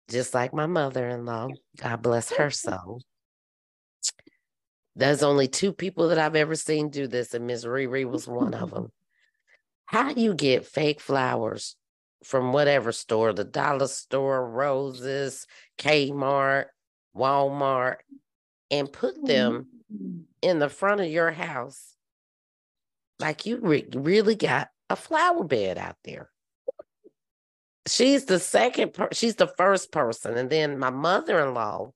just 0.10 0.34
like 0.34 0.54
my 0.54 0.68
mother 0.68 1.08
in 1.10 1.25
law, 1.25 1.50
God 1.82 2.01
bless 2.01 2.32
her 2.34 2.51
soul. 2.51 3.01
There's 4.98 5.22
only 5.22 5.48
two 5.48 5.74
people 5.74 6.10
that 6.10 6.18
I've 6.18 6.36
ever 6.36 6.56
seen 6.56 6.89
do 6.89 7.06
this, 7.06 7.36
and 7.36 7.46
Miss 7.46 7.63
ReRe 7.63 8.10
was 8.10 8.27
one 8.27 8.56
of 8.56 8.72
them. 8.74 8.92
How 9.86 10.12
do 10.12 10.20
you 10.20 10.34
get 10.34 10.66
fake 10.66 11.00
flowers 11.00 11.75
from 12.24 12.51
whatever 12.51 12.92
store, 12.92 13.32
the 13.32 13.44
dollar 13.44 13.88
store, 13.88 14.50
Roses, 14.50 15.46
Kmart, 15.77 16.66
Walmart, 17.16 17.98
and 18.72 18.92
put 18.92 19.24
them 19.24 19.68
mm-hmm. 19.94 20.22
in 20.42 20.58
the 20.58 20.68
front 20.68 21.01
of 21.01 21.08
your 21.08 21.30
house? 21.30 21.96
Like 23.20 23.46
you 23.46 23.60
re- 23.62 23.88
really 23.94 24.36
got 24.36 24.70
a 24.89 24.96
flower 24.96 25.44
bed 25.44 25.77
out 25.77 25.98
there. 26.06 26.32
She's 27.88 28.25
the 28.25 28.39
second, 28.39 28.96
per- 28.96 29.10
she's 29.13 29.36
the 29.36 29.48
first 29.48 29.92
person. 29.92 30.38
And 30.38 30.50
then 30.50 30.80
my 30.80 30.89
mother 30.89 31.39
in 31.39 31.54
law, 31.54 31.92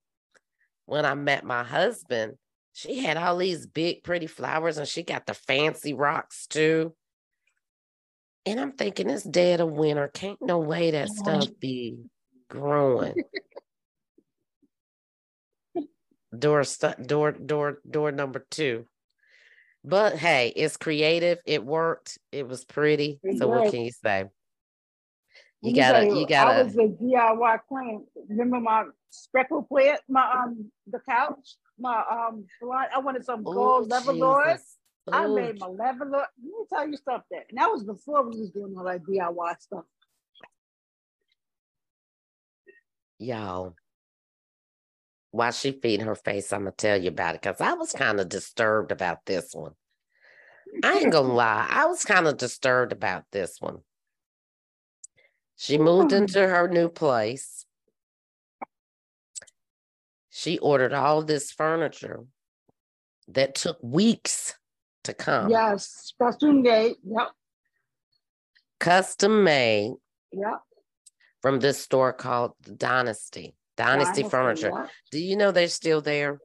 when 0.85 1.03
I 1.03 1.15
met 1.15 1.43
my 1.43 1.63
husband, 1.63 2.37
she 2.73 2.99
had 2.99 3.17
all 3.17 3.37
these 3.37 3.65
big, 3.65 4.03
pretty 4.03 4.27
flowers 4.27 4.77
and 4.77 4.87
she 4.87 5.03
got 5.03 5.25
the 5.25 5.33
fancy 5.33 5.93
rocks 5.93 6.47
too. 6.47 6.93
And 8.45 8.59
I'm 8.59 8.71
thinking, 8.71 9.09
it's 9.09 9.23
dead 9.23 9.59
of 9.59 9.71
winter. 9.71 10.07
Can't 10.07 10.41
no 10.41 10.59
way 10.59 10.91
that 10.91 11.09
stuff 11.09 11.47
be 11.59 11.97
growing. 12.49 13.15
door, 16.37 16.63
stu- 16.63 17.03
door, 17.05 17.31
door, 17.33 17.79
door 17.89 18.11
number 18.11 18.45
two. 18.49 18.85
But 19.83 20.15
hey, 20.17 20.53
it's 20.55 20.77
creative. 20.77 21.39
It 21.45 21.63
worked. 21.63 22.17
It 22.31 22.47
was 22.47 22.65
pretty. 22.65 23.19
It 23.23 23.37
so 23.37 23.47
what 23.47 23.71
can 23.71 23.81
you 23.81 23.91
say? 23.91 24.25
You 25.61 25.75
gotta, 25.75 26.05
tell 26.05 26.15
you 26.15 26.27
gotta. 26.27 26.63
was 26.63 26.75
a 26.75 26.87
DIY 26.87 27.59
queen. 27.67 28.05
Remember 28.29 28.59
my 28.59 28.85
speckle 29.11 29.63
plant, 29.63 29.99
my 30.09 30.31
um 30.31 30.71
the 30.87 30.99
couch, 31.07 31.55
my 31.81 32.03
um 32.09 32.45
salon- 32.59 32.87
I 32.95 32.99
wanted 32.99 33.25
some 33.25 33.43
gold 33.43 33.89
leather 33.89 34.13
lords. 34.13 34.77
I 35.11 35.27
made 35.27 35.59
my 35.59 35.65
lord. 35.67 35.79
Let 35.79 36.29
me 36.37 36.51
tell 36.69 36.87
you 36.87 36.97
something. 37.03 37.41
And 37.49 37.57
that 37.57 37.69
was 37.71 37.83
before 37.83 38.23
we 38.23 38.39
was 38.39 38.51
doing 38.51 38.75
all 38.77 38.85
that 38.85 39.03
DIY 39.03 39.59
stuff. 39.59 39.85
y'all. 43.21 43.75
While 45.31 45.51
she 45.51 45.71
feeding 45.71 46.05
her 46.05 46.15
face, 46.15 46.51
I'm 46.51 46.61
gonna 46.61 46.71
tell 46.71 47.01
you 47.01 47.09
about 47.09 47.35
it 47.35 47.41
because 47.41 47.61
I 47.61 47.73
was 47.73 47.93
kind 47.93 48.19
of 48.19 48.27
disturbed 48.27 48.91
about 48.91 49.25
this 49.25 49.53
one. 49.53 49.73
I 50.83 50.99
ain't 50.99 51.11
gonna 51.11 51.33
lie, 51.33 51.67
I 51.69 51.85
was 51.85 52.03
kind 52.03 52.27
of 52.27 52.37
disturbed 52.37 52.91
about 52.91 53.23
this 53.31 53.61
one. 53.61 53.79
She 55.55 55.77
moved 55.77 56.11
into 56.11 56.45
her 56.45 56.67
new 56.67 56.89
place. 56.89 57.65
She 60.31 60.57
ordered 60.57 60.93
all 60.93 61.21
this 61.21 61.51
furniture 61.51 62.23
that 63.27 63.53
took 63.53 63.77
weeks 63.83 64.55
to 65.03 65.13
come, 65.13 65.51
yes, 65.51 66.13
costume 66.19 66.63
gate. 66.63 66.97
Yep, 67.03 67.27
custom 68.79 69.43
made 69.43 69.93
yep. 70.31 70.61
from 71.41 71.59
this 71.59 71.79
store 71.79 72.13
called 72.13 72.53
Dynasty. 72.77 73.55
Dynasty 73.77 74.23
Furniture. 74.23 74.71
Yep. 74.73 74.89
Do 75.11 75.19
you 75.19 75.35
know 75.35 75.51
they're 75.51 75.67
still 75.67 76.01
there 76.01 76.39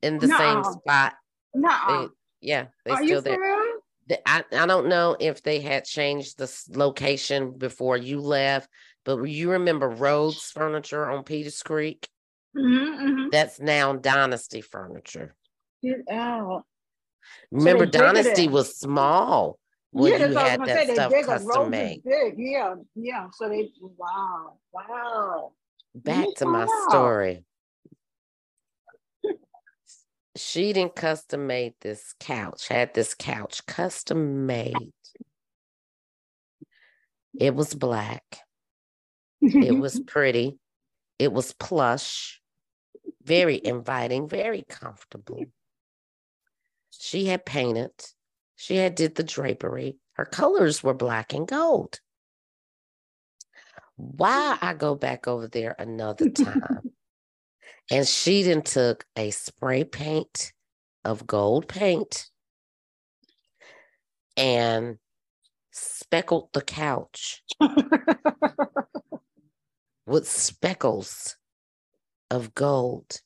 in 0.00 0.18
the 0.18 0.28
same 0.28 0.60
Nuh-uh. 0.60 0.72
spot? 0.72 1.14
Nuh-uh. 1.54 2.02
They, 2.02 2.08
yeah, 2.40 2.66
they 2.84 2.92
Are 2.92 3.04
still 3.04 3.22
there. 3.22 3.40
real? 3.40 4.18
I, 4.26 4.44
I 4.52 4.66
don't 4.66 4.88
know 4.88 5.16
if 5.18 5.42
they 5.42 5.60
had 5.60 5.84
changed 5.84 6.38
the 6.38 6.52
location 6.70 7.56
before 7.56 7.96
you 7.96 8.20
left, 8.20 8.68
but 9.04 9.22
you 9.22 9.52
remember 9.52 9.88
Rhodes 9.88 10.50
Furniture 10.50 11.10
on 11.10 11.24
Peters 11.24 11.62
Creek? 11.62 12.08
Mm-hmm, 12.56 13.06
mm-hmm. 13.06 13.28
That's 13.30 13.60
now 13.60 13.94
Dynasty 13.94 14.60
Furniture. 14.60 15.34
Get 15.82 16.00
out. 16.10 16.64
Remember, 17.50 17.86
bigger 17.86 17.98
Dynasty 17.98 18.48
was 18.48 18.76
small. 18.76 19.58
Well, 19.92 20.10
yeah, 20.10 20.26
you 20.26 20.34
that's 20.34 20.36
I 20.36 20.42
was 20.42 20.50
had 20.50 20.60
that 20.68 20.86
say. 20.86 20.94
stuff 20.94 21.10
They 21.10 21.16
dig 21.16 21.24
a 21.24 21.28
custom 21.28 21.70
made. 21.70 22.02
big. 22.04 22.34
Yeah, 22.38 22.74
yeah. 22.94 23.26
So 23.32 23.48
they 23.48 23.70
wow, 23.80 24.54
wow. 24.72 25.52
Back 25.94 26.26
me 26.26 26.34
to 26.38 26.46
my 26.46 26.66
story. 26.88 27.44
She 30.34 30.72
didn't 30.72 30.96
custom 30.96 31.46
made 31.46 31.74
this 31.82 32.14
couch, 32.18 32.68
had 32.68 32.94
this 32.94 33.14
couch 33.14 33.66
custom 33.66 34.46
made. 34.46 34.92
It 37.38 37.54
was 37.54 37.74
black. 37.74 38.38
It 39.42 39.78
was 39.78 40.00
pretty. 40.06 40.58
It 41.18 41.32
was 41.32 41.52
plush, 41.52 42.40
very 43.24 43.60
inviting, 43.62 44.28
very 44.28 44.64
comfortable. 44.68 45.44
She 46.90 47.26
had 47.26 47.44
painted. 47.44 47.92
She 48.56 48.76
had 48.76 48.94
did 48.94 49.14
the 49.14 49.22
drapery. 49.22 49.96
Her 50.14 50.24
colors 50.24 50.82
were 50.82 50.94
black 50.94 51.32
and 51.32 51.46
gold. 51.46 52.00
Why 53.96 54.58
I 54.60 54.74
go 54.74 54.94
back 54.94 55.28
over 55.28 55.48
there 55.48 55.74
another 55.78 56.30
time, 56.30 56.92
and 57.90 58.06
she 58.06 58.42
then 58.42 58.62
took 58.62 59.04
a 59.16 59.30
spray 59.30 59.84
paint 59.84 60.52
of 61.04 61.26
gold 61.26 61.68
paint 61.68 62.30
and 64.36 64.98
speckled 65.72 66.48
the 66.52 66.62
couch 66.62 67.42
with 70.06 70.28
speckles 70.28 71.36
of 72.32 72.54
gold 72.54 73.20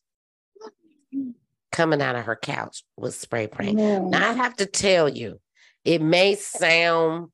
coming 1.71 2.03
out 2.03 2.17
of 2.17 2.25
her 2.25 2.37
couch 2.37 2.83
with 2.97 3.15
spray 3.15 3.47
paint. 3.47 3.77
Man. 3.77 4.11
Now 4.11 4.31
I 4.31 4.33
have 4.33 4.57
to 4.57 4.67
tell 4.67 5.09
you, 5.09 5.41
it 5.85 6.03
may 6.03 6.35
sound 6.35 7.29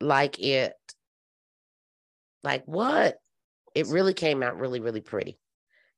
like 0.00 0.40
it, 0.40 0.74
like 2.42 2.64
what? 2.66 3.16
It 3.74 3.86
really 3.86 4.12
came 4.12 4.42
out 4.42 4.58
really, 4.58 4.80
really 4.80 5.00
pretty. 5.00 5.38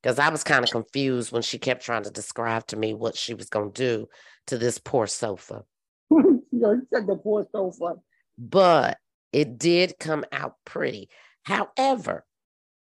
Because 0.02 0.18
I 0.18 0.28
was 0.28 0.44
kind 0.44 0.62
of 0.62 0.70
confused 0.70 1.32
when 1.32 1.42
she 1.42 1.58
kept 1.58 1.82
trying 1.82 2.04
to 2.04 2.10
describe 2.10 2.66
to 2.68 2.76
me 2.76 2.92
what 2.92 3.16
she 3.16 3.34
was 3.34 3.48
going 3.48 3.72
to 3.72 3.82
do 3.82 4.08
to 4.48 4.58
this 4.58 4.78
poor 4.78 5.06
sofa. 5.06 5.64
you 6.10 6.86
said 6.92 7.06
the 7.06 7.16
poor 7.16 7.46
sofa. 7.52 7.94
But 8.36 8.98
it 9.32 9.58
did 9.58 9.98
come 9.98 10.24
out 10.30 10.54
pretty. 10.64 11.08
However, 11.42 12.24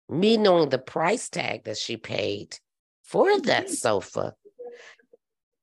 me 0.09 0.37
knowing 0.37 0.69
the 0.69 0.77
price 0.77 1.29
tag 1.29 1.65
that 1.65 1.77
she 1.77 1.97
paid 1.97 2.57
for 3.03 3.39
that 3.41 3.65
mm-hmm. 3.65 3.73
sofa, 3.73 4.35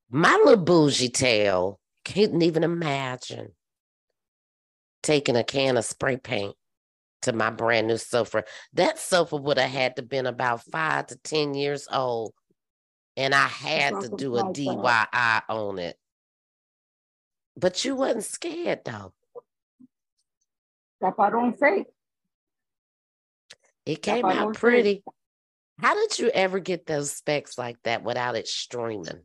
my 0.09 0.33
little 0.45 0.63
bougie 0.63 1.09
tail 1.09 1.79
couldn't 2.03 2.41
even 2.41 2.63
imagine 2.63 3.51
taking 5.01 5.35
a 5.35 5.43
can 5.43 5.77
of 5.77 5.85
spray 5.85 6.17
paint 6.17 6.55
to 7.23 7.33
my 7.33 7.49
brand 7.49 7.87
new 7.87 7.97
sofa. 7.97 8.43
That 8.73 8.99
sofa 8.99 9.35
would 9.35 9.57
have 9.57 9.69
had 9.69 9.95
to 9.95 10.03
been 10.03 10.25
about 10.25 10.63
five 10.63 11.07
to 11.07 11.17
ten 11.17 11.53
years 11.53 11.87
old, 11.91 12.33
and 13.17 13.33
I 13.33 13.47
had 13.47 14.01
to 14.01 14.09
do 14.09 14.37
a. 14.37 14.43
DIY 14.43 15.41
on 15.49 15.79
it. 15.79 15.97
But 17.57 17.83
you 17.85 17.95
wasn't 17.95 18.25
scared 18.25 18.81
though. 18.85 19.13
That's 21.01 21.17
what 21.17 21.27
I 21.27 21.31
don't 21.31 21.59
faith. 21.59 21.87
It 23.85 24.01
came 24.01 24.25
out 24.25 24.55
pretty. 24.55 25.03
How 25.79 25.93
did 25.93 26.17
you 26.19 26.29
ever 26.29 26.59
get 26.59 26.85
those 26.85 27.11
specs 27.11 27.57
like 27.57 27.77
that 27.83 28.03
without 28.03 28.35
it 28.35 28.47
streaming? 28.47 29.21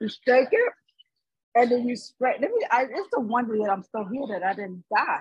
You 0.00 0.08
shake 0.08 0.48
it, 0.52 0.72
and 1.54 1.70
then 1.70 1.88
you 1.88 1.96
spray. 1.96 2.36
Let 2.40 2.50
me. 2.50 2.60
I, 2.70 2.84
it's 2.84 3.10
a 3.14 3.20
wonder 3.20 3.56
that 3.58 3.70
I'm 3.70 3.82
still 3.82 4.06
here 4.06 4.26
that 4.28 4.42
I 4.44 4.54
didn't 4.54 4.84
die 4.94 5.20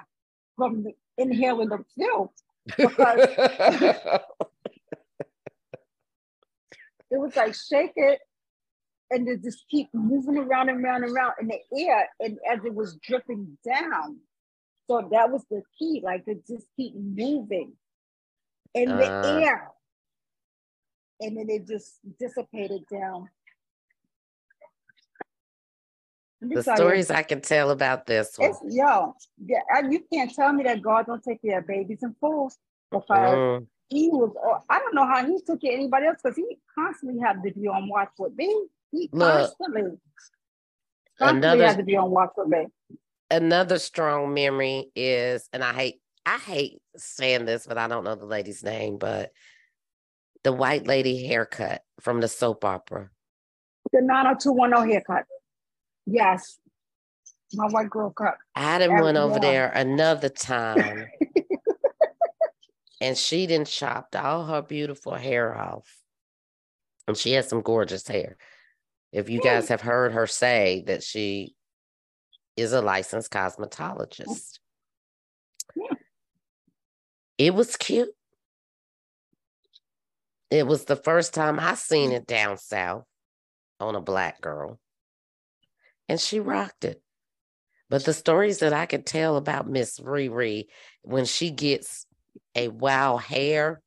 from 0.56 0.84
the, 0.84 0.92
inhaling 1.18 1.70
the 1.70 1.84
film. 1.98 2.30
Because 2.78 3.30
it 7.12 7.20
was 7.20 7.36
like 7.36 7.56
shake 7.56 7.94
it, 7.96 8.20
and 9.12 9.28
then 9.28 9.42
just 9.44 9.66
keep 9.70 9.90
moving 9.94 10.38
around 10.38 10.70
and 10.70 10.84
around 10.84 11.04
and 11.04 11.16
around 11.16 11.34
in 11.42 11.48
the 11.48 11.60
air, 11.80 12.08
and 12.20 12.38
as 12.52 12.64
it 12.64 12.74
was 12.74 12.96
dripping 13.02 13.58
down. 13.66 14.20
So 14.88 15.08
that 15.12 15.32
was 15.32 15.44
the 15.50 15.64
key, 15.78 16.02
like 16.04 16.26
to 16.26 16.36
just 16.48 16.68
keep 16.76 16.96
moving 16.96 17.74
in 18.74 18.98
the 18.98 19.08
Ah. 19.24 19.40
air, 19.42 19.72
and 21.22 21.38
then 21.38 21.50
it 21.50 21.68
just 21.68 22.00
dissipated 22.20 22.84
down. 22.92 23.30
Let 26.42 26.50
me 26.50 26.56
the 26.58 26.64
tell 26.64 26.74
you, 26.76 26.80
stories 26.80 27.10
I 27.12 27.24
can 27.24 27.42
tell 27.42 27.72
about 27.72 28.06
this 28.06 28.38
one. 28.38 28.50
It's 28.52 28.60
yo, 28.76 29.16
yeah, 29.44 29.62
you 29.90 30.04
can't 30.14 30.32
tell 30.34 30.54
me 30.54 30.64
that 30.66 30.82
God 30.82 31.08
don't 31.08 31.24
take 31.24 31.42
care 31.42 31.60
of 31.60 31.68
babies 31.68 32.04
and 32.04 32.16
fools 32.18 32.58
because 32.92 33.38
Mm, 33.38 33.68
he 33.90 34.10
was. 34.10 34.36
oh, 34.44 34.60
I 34.70 34.80
don't 34.80 34.94
know 34.94 35.06
how 35.08 35.26
he 35.26 35.42
took 35.42 35.62
care 35.62 35.72
of 35.72 35.80
anybody 35.80 36.06
else 36.08 36.18
because 36.22 36.38
he 36.38 36.60
constantly 36.76 37.20
had 37.20 37.42
to 37.44 37.52
be 37.52 37.68
on 37.68 37.88
watch 37.90 38.12
with 38.20 38.36
me. 38.36 38.68
He 38.92 39.10
Look, 39.14 39.28
constantly, 39.58 39.98
constantly 41.18 41.40
another- 41.40 41.66
had 41.68 41.78
to 41.78 41.84
be 41.84 41.96
on 41.96 42.12
watch 42.12 42.32
with 42.38 42.50
me. 42.50 42.68
Another 43.32 43.80
strong 43.80 44.34
memory 44.34 44.92
is, 44.96 45.48
and 45.54 45.64
I 45.64 45.74
hate 45.74 46.02
I 46.26 46.38
hate 46.40 46.82
saying 46.98 47.46
this, 47.46 47.68
but 47.68 47.78
I 47.78 47.88
don't 47.88 48.04
know 48.04 48.16
the 48.16 48.26
lady's 48.26 48.64
name, 48.64 48.98
but 48.98 49.32
the 50.44 50.52
white 50.52 50.88
lady 50.88 51.26
haircut 51.28 51.84
from 52.00 52.20
the 52.20 52.28
soap 52.28 52.66
opera. 52.66 53.10
The 53.92 54.02
90210 54.02 54.90
haircut. 54.90 55.26
Yes, 56.08 56.58
my 57.54 57.66
white 57.68 57.90
girl 57.90 58.10
cut. 58.10 58.38
I 58.56 58.80
done 58.80 58.92
Every- 58.92 59.04
went 59.04 59.18
over 59.18 59.40
there 59.40 59.70
another 59.70 60.30
time, 60.30 61.06
and 63.02 63.18
she 63.18 63.46
done 63.46 63.66
chopped 63.66 64.16
all 64.16 64.46
her 64.46 64.62
beautiful 64.64 65.14
hair 65.14 65.56
off, 65.56 65.96
and 67.08 67.16
she 67.16 67.34
has 67.34 67.48
some 67.48 67.62
gorgeous 67.62 68.08
hair. 68.08 68.38
If 69.12 69.30
you 69.30 69.40
guys 69.42 69.70
have 69.70 69.82
heard 69.82 70.12
her 70.14 70.28
say 70.28 70.84
that 70.88 71.02
she 71.04 71.55
is 72.58 72.74
a 72.74 72.82
licensed 72.82 73.32
cosmetologist, 73.32 74.60
Yeah. 75.76 75.96
it 77.38 77.54
was 77.54 77.76
cute. 77.76 78.10
It 80.50 80.68
was 80.68 80.86
the 80.86 80.96
first 80.96 81.34
time 81.34 81.60
I 81.60 81.76
seen 81.76 82.12
it 82.12 82.26
down 82.28 82.58
south 82.58 83.06
on 83.80 83.96
a 83.96 84.02
black 84.02 84.40
girl, 84.42 84.80
and 86.08 86.20
she 86.20 86.40
rocked 86.40 86.86
it. 86.86 87.02
But 87.90 88.06
the 88.06 88.14
stories 88.14 88.60
that 88.60 88.74
I 88.74 88.86
could 88.86 89.06
tell 89.06 89.38
about 89.38 89.70
Miss 89.70 90.00
ReRe 90.00 90.66
when 91.04 91.26
she 91.26 91.52
gets 91.52 92.06
a 92.56 92.68
wow 92.70 93.18
hair, 93.18 93.82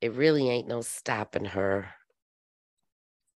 it 0.00 0.12
really 0.12 0.48
ain't 0.48 0.68
no 0.68 0.80
stopping 0.80 1.46
her. 1.46 1.90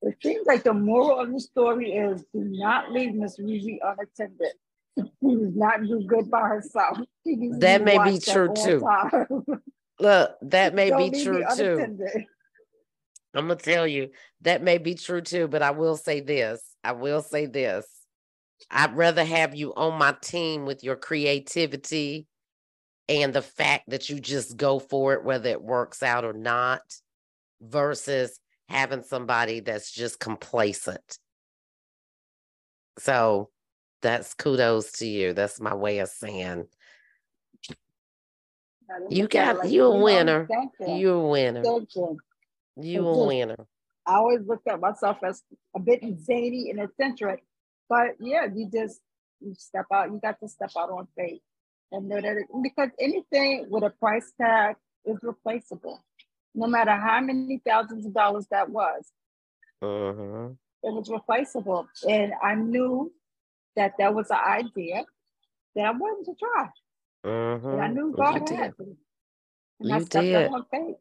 It 0.02 0.16
seems 0.22 0.46
like 0.46 0.62
the 0.62 0.72
moral 0.72 1.20
of 1.20 1.32
the 1.32 1.40
story 1.40 1.92
is 1.92 2.22
do 2.32 2.44
not 2.44 2.90
leave 2.90 3.14
Miss 3.14 3.38
ReRe 3.38 3.78
unattended. 3.82 4.52
She 4.96 5.36
does 5.36 5.54
not 5.54 5.82
do 5.82 6.02
good 6.06 6.30
by 6.30 6.48
herself. 6.48 6.98
She 7.24 7.36
needs 7.36 7.54
to 7.56 7.60
That 7.60 7.84
may 7.84 7.98
be 7.98 8.18
true, 8.18 8.52
too. 8.54 8.82
Look, 10.00 10.36
that 10.42 10.74
may 10.74 10.88
Don't 10.88 11.12
be 11.12 11.22
true 11.22 11.44
too. 11.56 11.98
I'm 13.34 13.46
gonna 13.46 13.56
tell 13.56 13.86
you 13.86 14.10
that 14.40 14.62
may 14.62 14.78
be 14.78 14.94
true 14.94 15.20
too, 15.20 15.46
but 15.46 15.62
I 15.62 15.70
will 15.70 15.96
say 15.96 16.20
this. 16.20 16.62
I 16.82 16.92
will 16.92 17.22
say 17.22 17.46
this. 17.46 17.86
I'd 18.70 18.96
rather 18.96 19.24
have 19.24 19.54
you 19.54 19.74
on 19.74 19.98
my 19.98 20.16
team 20.20 20.64
with 20.64 20.82
your 20.82 20.96
creativity 20.96 22.26
and 23.08 23.32
the 23.32 23.42
fact 23.42 23.90
that 23.90 24.08
you 24.08 24.20
just 24.20 24.56
go 24.56 24.78
for 24.78 25.14
it, 25.14 25.24
whether 25.24 25.50
it 25.50 25.62
works 25.62 26.02
out 26.02 26.24
or 26.24 26.32
not, 26.32 26.82
versus 27.60 28.40
having 28.70 29.02
somebody 29.02 29.60
that's 29.60 29.90
just 29.90 30.20
complacent. 30.20 31.18
So 32.98 33.50
that's 34.00 34.34
kudos 34.34 34.92
to 34.92 35.06
you. 35.06 35.32
That's 35.32 35.60
my 35.60 35.74
way 35.74 35.98
of 35.98 36.08
saying 36.08 36.66
you 39.08 39.28
got 39.28 39.58
like, 39.58 39.70
you 39.70 39.84
a 39.84 39.98
winner. 39.98 40.48
You. 40.80 40.94
You 40.94 41.10
a 41.12 41.28
winner. 41.28 41.62
Thank 41.62 41.94
you. 41.94 42.18
You 42.76 43.06
a 43.06 43.26
winner. 43.26 43.66
I 44.06 44.14
always 44.14 44.40
looked 44.46 44.66
at 44.68 44.80
myself 44.80 45.18
as 45.22 45.42
a 45.76 45.80
bit 45.80 46.02
zany 46.20 46.70
and 46.70 46.80
eccentric, 46.80 47.44
but 47.88 48.16
yeah, 48.18 48.46
you 48.52 48.68
just 48.72 49.00
you 49.40 49.54
step 49.56 49.86
out. 49.92 50.10
You 50.10 50.20
got 50.22 50.40
to 50.40 50.48
step 50.48 50.70
out 50.78 50.90
on 50.90 51.06
faith 51.16 51.40
and 51.92 52.08
know 52.08 52.20
that 52.20 52.36
it, 52.36 52.46
because 52.62 52.88
anything 52.98 53.66
with 53.68 53.84
a 53.84 53.90
price 53.90 54.32
tag 54.40 54.76
is 55.04 55.18
replaceable, 55.22 56.02
no 56.54 56.66
matter 56.66 56.92
how 56.92 57.20
many 57.20 57.60
thousands 57.66 58.06
of 58.06 58.14
dollars 58.14 58.46
that 58.50 58.68
was. 58.68 59.04
hmm 59.82 60.52
It 60.82 60.92
was 60.92 61.08
replaceable, 61.10 61.88
and 62.08 62.32
I 62.42 62.54
knew 62.54 63.12
that 63.76 63.94
that 63.98 64.14
was 64.14 64.30
an 64.30 64.38
idea 64.44 65.04
that 65.74 65.84
I 65.86 65.90
wanted 65.92 66.24
to 66.30 66.34
try, 66.38 66.68
hmm 67.24 67.66
and 67.72 67.80
I 67.80 67.88
knew 67.88 68.08
You 68.08 68.16
God 68.16 68.46
did. 68.46 68.58
had 68.58 68.78
me, 68.78 68.96
and 69.80 69.92
I 69.92 69.98
You 69.98 70.04
stepped 70.04 70.26
did. 70.26 70.50
on 70.50 70.64
faith. 70.70 70.96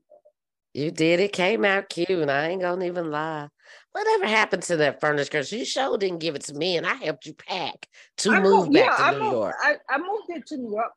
You 0.74 0.92
did. 0.92 1.20
It 1.20 1.34
came 1.34 1.66
out 1.66 1.90
cute. 1.90 2.10
And 2.10 2.30
I 2.30 2.48
ain't 2.48 2.62
gonna 2.62 2.86
even 2.86 3.10
lie. 3.10 3.48
Whatever 3.92 4.28
happened 4.28 4.64
to 4.64 4.78
that 4.78 5.02
furniture? 5.02 5.26
Because 5.26 5.52
you 5.52 5.66
sure 5.66 5.98
didn't 5.98 6.20
give 6.20 6.36
it 6.36 6.44
to 6.44 6.54
me, 6.54 6.78
and 6.78 6.86
I 6.86 6.94
helped 6.94 7.26
you 7.26 7.34
pack 7.34 7.88
to 8.18 8.32
I 8.32 8.40
move 8.40 8.44
moved, 8.44 8.74
back 8.74 8.86
yeah, 8.86 8.96
to 8.98 9.04
I 9.04 9.12
New 9.12 9.18
moved, 9.18 9.34
York. 9.34 9.56
I, 9.62 9.76
I 9.90 9.98
moved 9.98 10.30
it 10.30 10.46
to 10.48 10.58
New 10.58 10.72
York. 10.72 10.92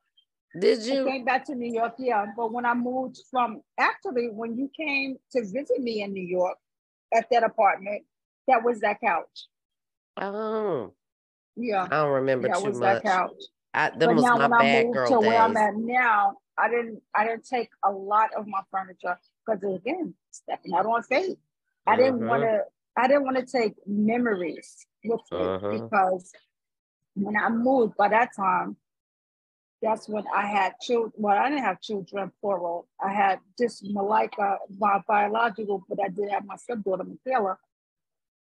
Did 0.58 0.84
I 0.84 0.94
you? 0.94 1.04
came 1.04 1.24
back 1.24 1.44
to 1.46 1.54
New 1.54 1.72
York, 1.72 1.94
yeah. 1.98 2.26
But 2.36 2.52
when 2.52 2.66
I 2.66 2.74
moved 2.74 3.18
from, 3.30 3.62
actually, 3.78 4.28
when 4.30 4.56
you 4.56 4.70
came 4.76 5.16
to 5.32 5.42
visit 5.42 5.78
me 5.78 6.02
in 6.02 6.12
New 6.12 6.24
York 6.26 6.58
at 7.14 7.26
that 7.30 7.42
apartment, 7.44 8.04
that 8.48 8.62
was 8.62 8.80
that 8.80 9.00
couch. 9.00 9.46
Oh, 10.18 10.92
Yeah, 11.56 11.84
I 11.84 11.88
don't 11.88 12.12
remember 12.12 12.48
that 12.48 12.58
too 12.58 12.68
was 12.68 12.80
that 12.80 12.96
much. 12.96 13.02
couch. 13.04 13.32
I, 13.74 13.90
them 13.90 14.00
But 14.00 14.16
was 14.16 14.24
now 14.24 14.36
my 14.36 14.48
when 14.48 14.52
I 14.52 14.82
moved 14.82 15.06
to 15.08 15.20
where 15.20 15.40
I'm 15.40 15.56
at 15.56 15.74
now, 15.76 16.36
I 16.58 16.68
didn't 16.68 17.02
I 17.14 17.24
didn't 17.26 17.46
take 17.46 17.70
a 17.82 17.90
lot 17.90 18.30
of 18.34 18.46
my 18.46 18.60
furniture 18.70 19.18
because 19.46 19.62
again, 19.62 20.14
stepping 20.30 20.74
out 20.74 20.86
on 20.86 21.02
faith. 21.04 21.38
I 21.86 21.96
didn't 21.96 22.20
Mhm. 22.20 22.28
want 22.28 22.42
to 22.42 22.64
I 22.96 23.08
didn't 23.08 23.24
want 23.24 23.36
to 23.38 23.46
take 23.46 23.74
memories 23.86 24.86
with 25.04 25.20
me 25.32 25.56
Mhm. 25.62 25.70
because 25.70 26.32
when 27.14 27.36
I 27.36 27.48
moved 27.48 27.96
by 27.96 28.08
that 28.08 28.30
time, 28.36 28.76
that's 29.82 30.08
when 30.08 30.24
I 30.34 30.46
had 30.46 30.74
children. 30.80 31.12
Well, 31.16 31.36
I 31.36 31.48
didn't 31.48 31.64
have 31.64 31.80
children 31.80 32.30
plural. 32.40 32.88
I 33.04 33.12
had 33.12 33.40
just 33.58 33.84
Malika, 33.84 34.58
my 34.78 35.00
biological, 35.06 35.84
but 35.88 35.98
I 36.02 36.08
did 36.08 36.30
have 36.30 36.44
my 36.46 36.56
stepdaughter, 36.56 37.04
Michaela. 37.04 37.58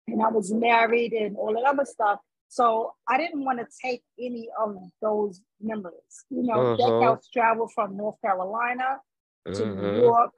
And 0.08 0.24
I 0.24 0.30
was 0.30 0.52
married 0.52 1.14
and 1.14 1.38
all 1.38 1.54
that 1.54 1.64
other 1.64 1.86
stuff. 1.86 2.20
So 2.48 2.94
I 3.08 3.18
didn't 3.20 3.46
want 3.46 3.60
to 3.60 3.68
take 3.80 4.04
any 4.20 4.50
of 4.60 4.76
those 5.02 5.42
memories. 5.62 6.26
You 6.32 6.44
know, 6.44 6.76
that 6.78 6.94
Mhm. 6.94 7.02
couch 7.02 7.26
traveled 7.32 7.72
from 7.74 7.96
North 7.96 8.20
Carolina 8.22 9.02
to 9.54 9.66
New 9.66 9.92
Mhm. 9.92 10.02
York, 10.02 10.34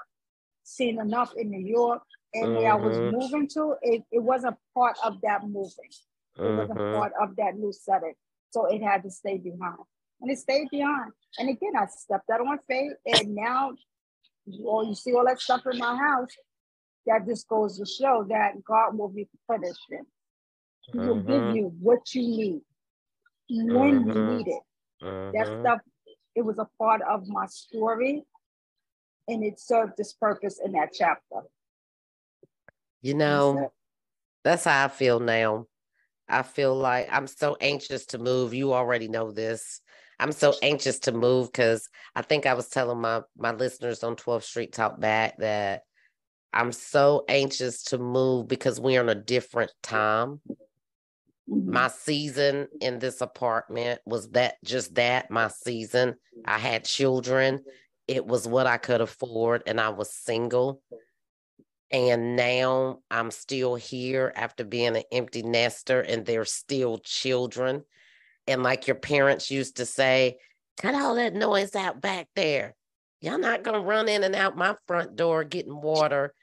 seen 0.63 0.99
enough 0.99 1.33
in 1.37 1.49
New 1.49 1.65
York. 1.65 2.03
And 2.33 2.53
where 2.53 2.71
I 2.73 2.75
was 2.75 2.97
Mhm. 2.97 3.11
moving 3.11 3.47
to, 3.49 3.77
it, 3.81 4.03
it 4.11 4.19
wasn't 4.19 4.57
part 4.73 4.97
of 5.05 5.21
that 5.21 5.47
moving. 5.47 5.91
It 6.37 6.49
wasn't 6.57 6.79
Mhm. 6.79 6.91
part 6.93 7.13
of 7.21 7.35
that 7.37 7.55
new 7.57 7.71
setting. 7.71 8.15
So 8.49 8.65
it 8.65 8.81
had 8.81 9.03
to 9.03 9.09
stay 9.09 9.37
behind. 9.37 9.77
And 10.21 10.31
it 10.31 10.37
stayed 10.37 10.69
behind. 10.69 11.11
And 11.39 11.49
again, 11.49 11.73
I 11.77 11.85
stepped 11.87 12.29
out 12.29 12.41
on 12.41 12.59
faith. 12.67 12.93
And 13.05 13.35
now, 13.35 13.71
well, 14.45 14.85
you 14.85 14.95
see 14.95 15.13
all 15.13 15.25
that 15.25 15.39
stuff 15.39 15.61
in 15.71 15.79
my 15.79 15.95
house. 15.95 16.29
That 17.07 17.25
just 17.25 17.47
goes 17.47 17.79
to 17.79 17.85
show 17.85 18.25
that 18.29 18.63
God 18.63 18.95
will 18.95 19.09
replenish 19.09 19.77
it. 19.89 20.05
He 20.91 20.99
will 20.99 21.15
give 21.15 21.43
Mhm. 21.43 21.55
you 21.55 21.75
what 21.79 22.13
you 22.13 22.21
need 22.21 22.61
when 23.49 24.05
you 24.05 24.13
Mhm. 24.13 24.27
need 24.27 24.47
it. 24.47 24.63
That 25.33 25.47
Mhm. 25.47 25.59
stuff, 25.59 25.79
it 26.35 26.43
was 26.43 26.59
a 26.59 26.69
part 26.77 27.01
of 27.01 27.27
my 27.27 27.47
story. 27.47 28.23
And 29.27 29.43
it 29.43 29.59
served 29.59 29.99
its 29.99 30.13
purpose 30.13 30.59
in 30.63 30.73
that 30.73 30.89
chapter. 30.93 31.41
You 33.01 33.15
know, 33.15 33.71
that's 34.43 34.65
how 34.65 34.85
I 34.85 34.87
feel 34.89 35.19
now. 35.19 35.67
I 36.27 36.43
feel 36.43 36.75
like 36.75 37.07
I'm 37.11 37.27
so 37.27 37.57
anxious 37.59 38.05
to 38.07 38.17
move. 38.17 38.53
You 38.53 38.73
already 38.73 39.07
know 39.07 39.31
this. 39.31 39.81
I'm 40.21 40.31
so 40.31 40.53
anxious 40.61 40.99
to 40.99 41.11
move 41.11 41.51
because 41.51 41.89
I 42.15 42.21
think 42.21 42.45
I 42.45 42.53
was 42.53 42.69
telling 42.69 43.01
my 43.01 43.21
my 43.35 43.51
listeners 43.53 44.03
on 44.03 44.15
12th 44.15 44.43
Street 44.43 44.71
Talk 44.71 44.99
back 44.99 45.39
that 45.39 45.81
I'm 46.53 46.71
so 46.71 47.25
anxious 47.27 47.83
to 47.85 47.97
move 47.97 48.47
because 48.47 48.79
we're 48.79 49.01
in 49.01 49.09
a 49.09 49.15
different 49.15 49.71
time. 49.81 50.39
Mhm. 51.49 51.65
My 51.65 51.87
season 51.87 52.67
in 52.81 52.99
this 52.99 53.21
apartment 53.21 53.99
was 54.05 54.29
that 54.29 54.57
just 54.63 54.93
that 54.95 55.31
my 55.31 55.47
season. 55.47 56.15
I 56.45 56.59
had 56.59 56.85
children. 56.85 57.65
It 58.07 58.23
was 58.23 58.47
what 58.47 58.67
I 58.67 58.77
could 58.77 59.01
afford, 59.01 59.63
and 59.65 59.81
I 59.81 59.89
was 59.89 60.13
single. 60.13 60.83
And 61.89 62.35
now 62.35 62.99
I'm 63.09 63.31
still 63.31 63.73
here 63.75 64.31
after 64.35 64.63
being 64.63 64.95
an 64.95 65.03
empty 65.11 65.41
nester, 65.41 65.99
and 65.99 66.27
there's 66.27 66.53
still 66.53 66.99
children. 66.99 67.85
And 68.51 68.63
like 68.63 68.87
your 68.87 68.95
parents 68.95 69.49
used 69.49 69.77
to 69.77 69.85
say, 69.85 70.37
cut 70.81 70.95
all 70.95 71.15
that 71.15 71.33
noise 71.33 71.75
out 71.75 72.01
back 72.01 72.27
there. 72.35 72.75
Y'all 73.21 73.37
not 73.37 73.63
gonna 73.63 73.79
run 73.79 74.09
in 74.09 74.23
and 74.23 74.35
out 74.35 74.57
my 74.57 74.75
front 74.87 75.15
door 75.15 75.43
getting 75.43 75.79
water. 75.79 76.33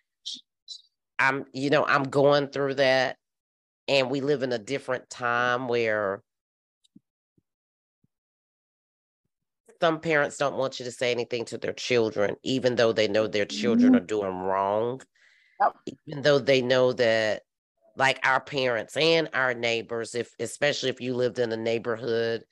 I'm, 1.19 1.45
you 1.53 1.71
know, 1.71 1.85
I'm 1.85 2.05
going 2.05 2.49
through 2.49 2.75
that. 2.75 3.17
And 3.89 4.11
we 4.11 4.21
live 4.21 4.43
in 4.43 4.53
a 4.53 4.59
different 4.59 5.09
time 5.11 5.67
where 5.69 6.23
some 9.81 10.01
parents 10.01 10.37
don't 10.37 10.57
want 10.57 10.79
you 10.79 10.85
to 10.85 10.93
say 10.93 11.11
anything 11.11 11.45
to 11.47 11.59
their 11.59 11.73
children, 11.73 12.37
even 12.43 12.77
though 12.77 12.93
they 12.93 13.09
know 13.09 13.27
their 13.27 13.47
children 13.47 13.93
mm-hmm. 13.93 14.03
are 14.03 14.07
doing 14.07 14.37
wrong. 14.37 15.01
Even 16.07 16.23
though 16.23 16.39
they 16.39 16.63
know 16.63 16.93
that, 16.93 17.43
like 17.99 18.21
our 18.23 18.41
parents 18.41 18.97
and 18.97 19.29
our 19.35 19.53
neighbors, 19.55 20.15
if 20.15 20.31
especially 20.39 20.89
if 20.89 21.01
you 21.01 21.15
lived 21.15 21.41
in 21.41 21.51
a 21.53 21.57
neighborhood 21.57 22.45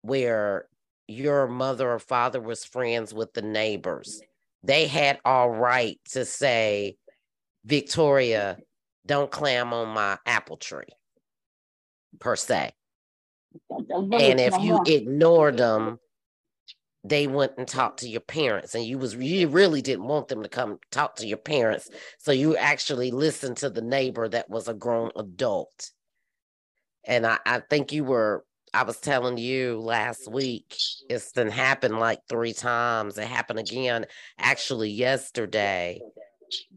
where 0.00 0.66
your 1.06 1.46
mother 1.46 1.90
or 1.92 1.98
father 1.98 2.40
was 2.40 2.64
friends 2.64 3.12
with 3.12 3.32
the 3.34 3.42
neighbors, 3.42 4.22
they 4.64 4.86
had 4.86 5.20
all 5.24 5.50
right 5.50 6.00
to 6.12 6.24
say, 6.24 6.96
Victoria, 7.66 8.56
don't 9.04 9.30
climb 9.30 9.74
on 9.74 9.88
my 9.88 10.18
apple 10.24 10.56
tree, 10.56 10.84
per 12.18 12.34
se. 12.36 12.72
That- 13.68 13.88
that 13.88 14.04
village 14.08 14.22
And 14.22 14.40
if 14.40 14.58
you 14.60 14.80
ignored 14.86 15.58
them, 15.58 15.98
they 17.02 17.26
went 17.26 17.52
and 17.56 17.66
talked 17.66 18.00
to 18.00 18.08
your 18.08 18.20
parents, 18.20 18.74
and 18.74 18.84
you 18.84 18.98
was 18.98 19.14
you 19.14 19.48
really 19.48 19.80
didn't 19.80 20.06
want 20.06 20.28
them 20.28 20.42
to 20.42 20.48
come 20.48 20.78
talk 20.90 21.16
to 21.16 21.26
your 21.26 21.38
parents, 21.38 21.88
so 22.18 22.30
you 22.32 22.56
actually 22.56 23.10
listened 23.10 23.56
to 23.58 23.70
the 23.70 23.82
neighbor 23.82 24.28
that 24.28 24.50
was 24.50 24.68
a 24.68 24.74
grown 24.74 25.10
adult. 25.16 25.90
And 27.06 27.26
I, 27.26 27.38
I 27.46 27.60
think 27.60 27.92
you 27.92 28.04
were. 28.04 28.44
I 28.72 28.84
was 28.84 28.98
telling 28.98 29.36
you 29.36 29.80
last 29.80 30.30
week. 30.30 30.76
It's 31.08 31.32
been 31.32 31.50
happened 31.50 31.98
like 31.98 32.20
three 32.28 32.52
times. 32.52 33.18
It 33.18 33.26
happened 33.26 33.58
again, 33.58 34.06
actually 34.38 34.90
yesterday, 34.90 36.00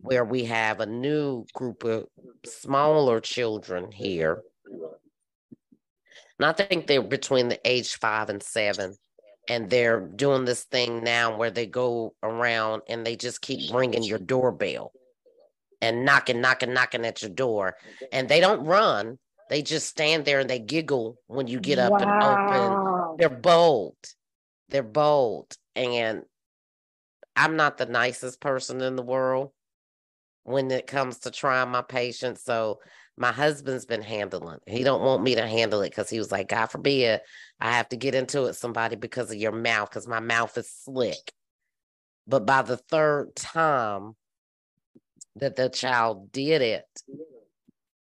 where 0.01 0.25
we 0.25 0.45
have 0.45 0.79
a 0.79 0.87
new 0.87 1.45
group 1.53 1.83
of 1.83 2.05
smaller 2.45 3.19
children 3.19 3.91
here. 3.91 4.41
And 6.39 6.47
I 6.47 6.53
think 6.53 6.87
they're 6.87 7.03
between 7.03 7.49
the 7.49 7.59
age 7.63 7.95
five 7.95 8.29
and 8.29 8.41
seven. 8.41 8.95
And 9.49 9.69
they're 9.69 9.99
doing 9.99 10.45
this 10.45 10.63
thing 10.63 11.03
now 11.03 11.35
where 11.35 11.51
they 11.51 11.65
go 11.65 12.15
around 12.23 12.83
and 12.87 13.05
they 13.05 13.15
just 13.15 13.41
keep 13.41 13.73
ringing 13.73 14.03
your 14.03 14.19
doorbell 14.19 14.93
and 15.81 16.05
knocking, 16.05 16.39
knocking, 16.39 16.73
knocking 16.73 17.05
at 17.05 17.21
your 17.21 17.31
door. 17.31 17.75
And 18.11 18.29
they 18.29 18.39
don't 18.39 18.65
run. 18.65 19.19
They 19.49 19.61
just 19.61 19.87
stand 19.87 20.23
there 20.23 20.39
and 20.39 20.49
they 20.49 20.59
giggle 20.59 21.17
when 21.27 21.47
you 21.47 21.59
get 21.59 21.77
up 21.77 22.01
and 22.01 22.23
open. 22.23 23.17
They're 23.17 23.29
bold. 23.29 23.97
They're 24.69 24.81
bold. 24.81 25.55
And 25.75 26.23
I'm 27.35 27.57
not 27.57 27.77
the 27.77 27.85
nicest 27.85 28.39
person 28.39 28.81
in 28.81 28.95
the 28.95 29.03
world 29.03 29.51
when 30.43 30.71
it 30.71 30.87
comes 30.87 31.19
to 31.19 31.31
trying 31.31 31.69
my 31.69 31.81
patience. 31.81 32.43
So 32.43 32.79
my 33.17 33.31
husband's 33.31 33.85
been 33.85 34.01
handling. 34.01 34.59
He 34.65 34.83
don't 34.83 35.03
want 35.03 35.23
me 35.23 35.35
to 35.35 35.47
handle 35.47 35.81
it 35.81 35.89
because 35.89 36.09
he 36.09 36.17
was 36.17 36.31
like, 36.31 36.49
God 36.49 36.67
forbid, 36.67 37.21
I 37.59 37.73
have 37.73 37.89
to 37.89 37.97
get 37.97 38.15
into 38.15 38.45
it 38.45 38.53
somebody 38.53 38.95
because 38.95 39.31
of 39.31 39.37
your 39.37 39.51
mouth, 39.51 39.89
because 39.89 40.07
my 40.07 40.19
mouth 40.19 40.57
is 40.57 40.69
slick. 40.69 41.31
But 42.27 42.45
by 42.45 42.61
the 42.63 42.77
third 42.77 43.35
time 43.35 44.15
that 45.35 45.55
the 45.55 45.69
child 45.69 46.31
did 46.31 46.61
it, 46.61 46.85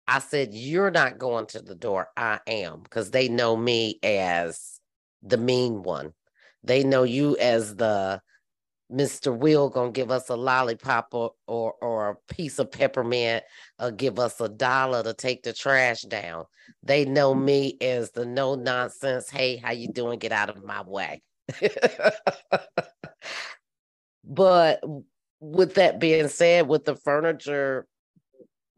I 0.08 0.20
said, 0.20 0.54
You're 0.54 0.90
not 0.90 1.18
going 1.18 1.46
to 1.48 1.60
the 1.60 1.74
door. 1.74 2.08
I 2.16 2.40
am, 2.46 2.80
because 2.82 3.10
they 3.10 3.28
know 3.28 3.56
me 3.56 3.98
as 4.02 4.80
the 5.22 5.36
mean 5.36 5.82
one. 5.82 6.12
They 6.62 6.84
know 6.84 7.02
you 7.02 7.36
as 7.36 7.76
the 7.76 8.20
Mr. 8.92 9.36
Will 9.36 9.68
gonna 9.68 9.90
give 9.90 10.10
us 10.10 10.28
a 10.28 10.36
lollipop 10.36 11.08
or, 11.12 11.32
or 11.46 11.74
or 11.80 12.10
a 12.10 12.32
piece 12.32 12.58
of 12.58 12.70
peppermint 12.70 13.44
or 13.80 13.90
give 13.90 14.18
us 14.18 14.40
a 14.40 14.48
dollar 14.48 15.02
to 15.02 15.12
take 15.12 15.42
the 15.42 15.52
trash 15.52 16.02
down. 16.02 16.44
They 16.82 17.04
know 17.04 17.34
me 17.34 17.76
as 17.80 18.12
the 18.12 18.24
no 18.24 18.54
nonsense, 18.54 19.28
hey, 19.28 19.56
how 19.56 19.72
you 19.72 19.88
doing? 19.88 20.18
Get 20.18 20.32
out 20.32 20.50
of 20.50 20.64
my 20.64 20.82
way. 20.82 21.22
but 24.24 24.82
with 25.40 25.74
that 25.74 25.98
being 25.98 26.28
said, 26.28 26.68
with 26.68 26.84
the 26.84 26.96
furniture, 26.96 27.86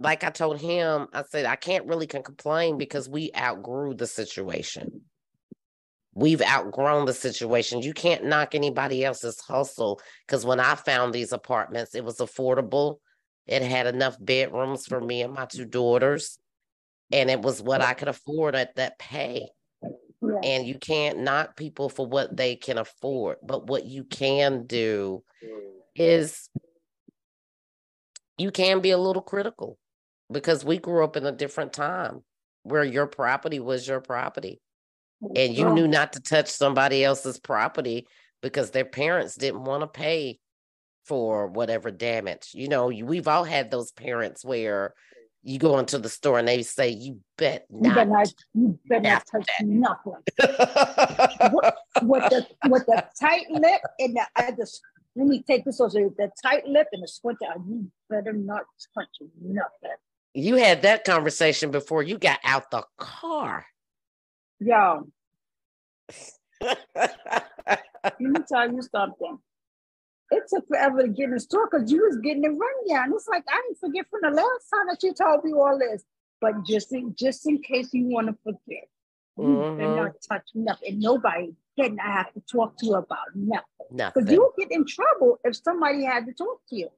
like 0.01 0.25
I 0.25 0.31
told 0.31 0.59
him, 0.59 1.09
I 1.13 1.25
said 1.25 1.45
I 1.45 1.57
can't 1.57 1.87
really 1.87 2.07
can 2.07 2.23
complain 2.23 2.79
because 2.79 3.09
we 3.09 3.31
outgrew 3.37 3.95
the 3.95 4.07
situation. 4.07 5.03
We've 6.19 6.43
outgrown 6.43 7.07
the 7.07 7.15
situation. 7.15 7.81
You 7.81 7.95
can't 7.95 8.25
knock 8.25 8.57
anybody 8.57 9.05
else's 9.05 9.39
hustle 9.39 10.01
because 10.27 10.45
when 10.45 10.59
I 10.59 10.75
found 10.75 11.13
these 11.13 11.31
apartments, 11.31 11.95
it 11.95 12.05
was 12.05 12.17
affordable. 12.17 12.97
It 13.47 13.63
had 13.63 13.87
enough 13.87 14.17
bedrooms 14.19 14.85
for 14.85 15.01
me 15.01 15.23
and 15.23 15.33
my 15.33 15.45
two 15.45 15.65
daughters, 15.65 16.37
and 17.13 17.31
it 17.31 17.41
was 17.41 17.63
what 17.63 17.83
I 17.83 17.95
could 17.95 18.09
afford 18.09 18.57
at 18.57 18.75
that 18.75 18.99
pay. 18.99 19.47
Yeah. 20.21 20.41
And 20.43 20.67
you 20.67 20.75
can't 20.75 21.21
knock 21.21 21.57
people 21.57 21.89
for 21.89 22.05
what 22.05 22.37
they 22.37 22.57
can 22.57 22.79
afford, 22.79 23.37
but 23.41 23.69
what 23.69 23.85
you 23.85 24.03
can 24.03 24.67
do 24.67 25.23
is 25.95 26.51
you 28.39 28.51
can 28.51 28.81
be 28.81 28.91
a 28.91 28.99
little 28.99 29.23
critical 29.23 29.79
because 30.33 30.65
we 30.65 30.79
grew 30.79 31.05
up 31.05 31.17
in 31.17 31.25
a 31.25 31.31
different 31.31 31.73
time 31.73 32.25
where 32.65 32.83
your 32.83 33.07
property 33.07 33.61
was 33.61 33.87
your 33.87 34.01
property 34.01 34.61
Oh, 35.23 35.33
and 35.35 35.55
you 35.55 35.71
knew 35.71 35.89
not 35.89 36.13
to 36.13 36.21
touch 36.21 36.49
somebody 36.49 37.03
else's 37.03 37.39
property 37.39 38.07
because 38.41 38.71
their 38.71 38.85
parents 38.85 39.35
didn't 39.35 39.65
want 39.65 39.83
to 39.83 39.89
pay 39.89 40.39
for 41.07 41.47
whatever 41.49 41.91
damage. 41.91 42.51
You 42.53 42.69
know, 42.69 42.87
we've 42.87 43.27
all 43.27 43.45
had 43.45 43.71
those 43.71 43.91
parents 43.91 44.45
where 44.45 44.95
you 45.43 45.59
go 45.59 45.79
into 45.79 45.99
the 45.99 46.09
store 46.09 46.39
and 46.39 46.47
they 46.47 46.63
say, 46.63 46.91
"You 46.91 47.21
bet 47.37 47.67
not, 47.71 47.89
you 47.89 47.95
better 47.95 48.11
not, 48.11 48.35
you 48.55 48.79
better 48.89 49.03
not 49.03 49.27
touch 49.27 49.47
that. 49.59 49.67
nothing." 49.67 50.13
with, 52.03 52.31
the 52.31 52.47
with 52.69 52.87
the 52.87 53.05
tight 53.19 53.51
lip 53.51 53.81
and 53.99 54.17
the, 54.17 54.27
I 54.37 54.53
just 54.53 54.81
let 55.17 55.27
me 55.27 55.43
take 55.43 55.65
this 55.65 55.81
also 55.81 56.13
the 56.17 56.31
tight 56.43 56.67
lip 56.67 56.89
and 56.93 57.03
the 57.03 57.09
squint 57.09 57.39
eye. 57.43 57.57
You 57.67 57.91
better 58.11 58.33
not 58.33 58.63
touch 58.95 59.09
nothing. 59.41 59.97
You 60.35 60.57
had 60.57 60.83
that 60.83 61.05
conversation 61.05 61.71
before 61.71 62.03
you 62.03 62.19
got 62.19 62.39
out 62.45 62.71
the 62.71 62.85
car. 62.99 63.67
Yo. 64.61 65.07
Let 66.65 68.21
me 68.21 68.41
tell 68.49 68.73
you 68.73 68.83
something. 68.83 69.39
It 70.31 70.43
took 70.49 70.67
forever 70.69 71.03
to 71.03 71.09
get 71.09 71.25
in 71.25 71.31
the 71.31 71.41
store 71.41 71.69
because 71.71 71.91
you 71.91 72.03
was 72.07 72.19
getting 72.19 72.43
the 72.43 72.51
rundown. 72.51 73.13
It's 73.15 73.29
like 73.29 73.45
I 73.49 73.63
didn't 73.67 73.79
forget 73.79 74.07
from 74.11 74.21
the 74.23 74.31
last 74.31 74.69
time 74.73 74.87
that 74.89 75.03
you 75.03 75.15
told 75.15 75.45
me 75.45 75.53
all 75.53 75.79
this. 75.79 76.03
But 76.41 76.65
just 76.67 76.93
in 76.93 77.15
just 77.19 77.47
in 77.47 77.63
case 77.63 77.89
you 77.93 78.05
want 78.07 78.29
to 78.29 78.37
forget, 78.45 78.89
mm-hmm. 79.39 79.81
you 79.81 79.97
not 79.97 80.13
touch 80.29 80.49
nothing. 80.55 81.01
Nobody 81.01 81.55
didn't 81.77 81.99
have 81.99 82.33
to 82.35 82.41
talk 82.41 82.77
to 82.79 82.87
you 82.87 82.95
about 82.95 83.35
nothing. 83.35 83.65
Because 83.91 84.31
you 84.31 84.41
would 84.41 84.69
get 84.69 84.77
in 84.77 84.85
trouble 84.85 85.39
if 85.45 85.57
somebody 85.57 86.05
had 86.05 86.27
to 86.27 86.33
talk 86.33 86.61
to 86.69 86.77
you. 86.77 86.89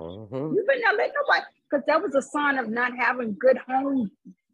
Mm-hmm. 0.00 0.54
You 0.54 0.64
better 0.66 0.80
not 0.80 0.96
let 0.96 1.12
nobody, 1.14 1.46
because 1.70 1.84
that 1.86 2.02
was 2.02 2.14
a 2.14 2.22
sign 2.22 2.58
of 2.58 2.68
not 2.68 2.96
having 2.96 3.36
good 3.38 3.58
home 3.66 4.10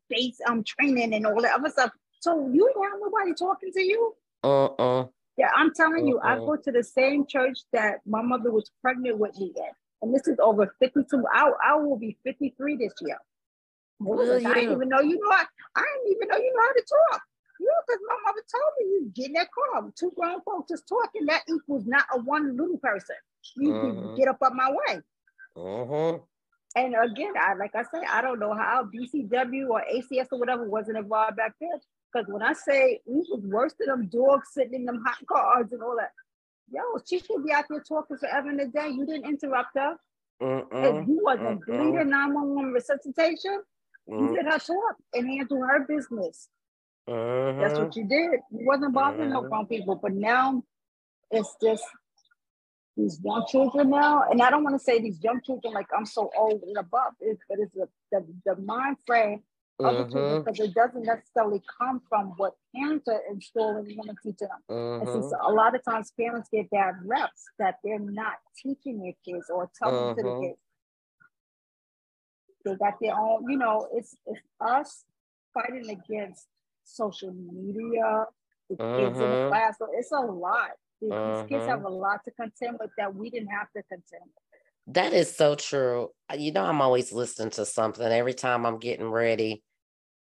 base 0.08 0.38
um 0.46 0.62
training 0.64 1.14
and 1.14 1.26
all 1.26 1.40
that 1.42 1.54
other 1.54 1.70
stuff. 1.70 1.90
So 2.20 2.48
you 2.52 2.66
didn't 2.66 2.90
have 2.90 3.00
nobody 3.00 3.34
talking 3.34 3.72
to 3.72 3.82
you. 3.82 4.14
Uh-uh. 4.44 5.06
Yeah, 5.36 5.48
I'm 5.56 5.72
telling 5.72 6.06
you, 6.06 6.20
I 6.22 6.36
go 6.36 6.56
to 6.56 6.70
the 6.70 6.84
same 6.84 7.26
church 7.26 7.60
that 7.72 8.00
my 8.06 8.20
mother 8.20 8.52
was 8.52 8.70
pregnant 8.82 9.18
with 9.18 9.38
me 9.38 9.52
in. 9.56 9.64
And 10.02 10.14
this 10.14 10.28
is 10.28 10.38
over 10.38 10.74
52. 10.78 11.24
I, 11.32 11.50
I 11.64 11.76
will 11.76 11.98
be 11.98 12.16
53 12.24 12.76
this 12.76 12.92
year. 13.00 13.18
Well, 13.98 14.20
I 14.20 14.54
didn't 14.54 14.72
even 14.72 14.88
know 14.88 15.00
you 15.00 15.20
know 15.20 15.30
I, 15.30 15.44
I 15.76 15.82
didn't 15.82 16.16
even 16.16 16.28
know 16.28 16.36
you 16.38 16.52
know 16.54 16.62
how 16.62 16.72
to 16.72 16.84
talk. 17.12 17.22
You 17.58 17.66
know, 17.66 17.72
because 17.86 18.00
my 18.08 18.16
mother 18.24 18.42
told 18.50 18.72
me 18.78 18.86
you 18.86 19.12
get 19.14 19.26
in 19.26 19.32
that 19.34 19.48
car, 19.52 19.92
two 19.94 20.10
grown 20.16 20.40
folks 20.40 20.70
just 20.70 20.88
talking, 20.88 21.26
that 21.26 21.42
equals 21.46 21.84
not 21.86 22.06
a 22.14 22.18
one 22.18 22.56
little 22.56 22.78
person. 22.78 23.16
You 23.56 23.74
uh-huh. 23.74 23.80
can 23.82 24.16
get 24.16 24.28
up 24.28 24.38
on 24.42 24.56
my 24.56 24.70
way. 24.70 25.00
Uh-huh. 25.56 26.18
And 26.76 26.94
again, 26.94 27.34
I 27.38 27.54
like 27.54 27.74
I 27.74 27.82
say, 27.82 28.02
I 28.08 28.22
don't 28.22 28.38
know 28.38 28.54
how 28.54 28.84
BCW 28.84 29.68
or 29.68 29.82
ACS 29.92 30.28
or 30.32 30.38
whatever 30.38 30.68
wasn't 30.68 30.96
involved 30.96 31.36
back 31.36 31.54
then. 31.60 31.80
Because 32.12 32.28
when 32.28 32.42
I 32.42 32.52
say 32.52 33.00
we 33.06 33.24
was 33.30 33.42
worse 33.44 33.74
than 33.78 33.88
them 33.88 34.08
dogs 34.08 34.48
sitting 34.52 34.74
in 34.74 34.84
them 34.84 35.02
hot 35.06 35.24
cars 35.26 35.72
and 35.72 35.82
all 35.82 35.96
that, 35.98 36.12
yo, 36.72 36.80
she 37.06 37.20
should 37.20 37.44
be 37.44 37.52
out 37.52 37.66
there 37.68 37.80
talking 37.80 38.16
forever 38.16 38.48
and 38.48 38.60
a 38.60 38.66
day. 38.66 38.88
You 38.88 39.06
didn't 39.06 39.26
interrupt 39.28 39.76
her. 39.76 39.96
If 40.40 41.08
you 41.08 41.20
wasn't 41.22 41.64
bleeding 41.66 42.08
911 42.08 42.72
resuscitation, 42.72 43.62
you 44.06 44.34
let 44.34 44.52
her 44.52 44.58
talk 44.58 44.96
and 45.14 45.28
handle 45.28 45.62
her 45.62 45.80
business. 45.86 46.48
Uh-huh. 47.06 47.52
That's 47.60 47.78
what 47.78 47.94
you 47.96 48.04
did. 48.04 48.40
You 48.50 48.66
wasn't 48.66 48.94
bothering 48.94 49.32
uh-huh. 49.32 49.42
no 49.42 49.48
grown 49.48 49.66
people. 49.66 49.96
But 49.96 50.12
now 50.12 50.62
it's 51.30 51.56
just 51.62 51.84
these 52.96 53.20
young 53.22 53.44
children 53.48 53.90
now, 53.90 54.24
and 54.30 54.42
I 54.42 54.50
don't 54.50 54.64
want 54.64 54.78
to 54.78 54.84
say 54.84 55.00
these 55.00 55.22
young 55.22 55.40
children 55.44 55.74
like 55.74 55.86
I'm 55.96 56.06
so 56.06 56.30
old 56.36 56.62
and 56.62 56.76
above, 56.76 57.12
it, 57.20 57.38
but 57.48 57.58
it's 57.58 57.72
the, 57.74 57.88
the, 58.12 58.24
the 58.44 58.60
mind 58.62 58.96
frame 59.06 59.42
mm-hmm. 59.82 60.42
because 60.42 60.60
it 60.60 60.74
doesn't 60.74 61.04
necessarily 61.04 61.62
come 61.78 62.00
from 62.08 62.34
what 62.36 62.54
parents 62.74 63.08
are 63.08 63.22
installing 63.30 63.86
and 63.86 63.96
want 63.96 64.10
to 64.10 64.16
teach 64.22 64.38
them. 64.38 64.48
And 64.68 65.08
since 65.08 65.32
a 65.42 65.52
lot 65.52 65.74
of 65.74 65.84
times 65.84 66.12
parents 66.18 66.48
get 66.52 66.70
bad 66.70 66.94
reps 67.04 67.44
that 67.58 67.76
they're 67.82 67.98
not 67.98 68.34
teaching 68.60 69.00
their 69.00 69.12
kids 69.24 69.50
or 69.50 69.70
telling 69.78 69.94
mm-hmm. 69.94 70.16
to 70.16 70.22
the 70.22 70.28
mm-hmm. 70.28 70.42
kids. 70.42 70.58
They 72.64 72.74
got 72.76 72.94
their 73.00 73.18
own, 73.18 73.50
you 73.50 73.56
know, 73.56 73.88
it's 73.94 74.14
it's 74.26 74.40
us 74.60 75.04
fighting 75.54 75.88
against 75.88 76.46
social 76.84 77.32
media, 77.32 78.26
the 78.68 78.76
kids 78.76 79.16
in 79.16 79.22
the 79.22 79.26
mm-hmm. 79.26 79.48
class. 79.48 79.76
So 79.78 79.88
it's 79.94 80.12
a 80.12 80.20
lot. 80.20 80.70
These 81.00 81.48
kids 81.48 81.66
have 81.66 81.84
a 81.84 81.88
lot 81.88 82.20
to 82.26 82.30
contend 82.32 82.76
with 82.78 82.90
that 82.98 83.14
we 83.14 83.30
didn't 83.30 83.48
have 83.48 83.68
to 83.74 83.82
contend 83.84 84.24
with. 84.24 84.94
That 84.94 85.12
is 85.12 85.34
so 85.34 85.54
true. 85.54 86.10
You 86.36 86.52
know, 86.52 86.64
I'm 86.64 86.82
always 86.82 87.12
listening 87.12 87.50
to 87.50 87.64
something 87.64 88.04
every 88.04 88.34
time 88.34 88.66
I'm 88.66 88.78
getting 88.78 89.08
ready 89.08 89.62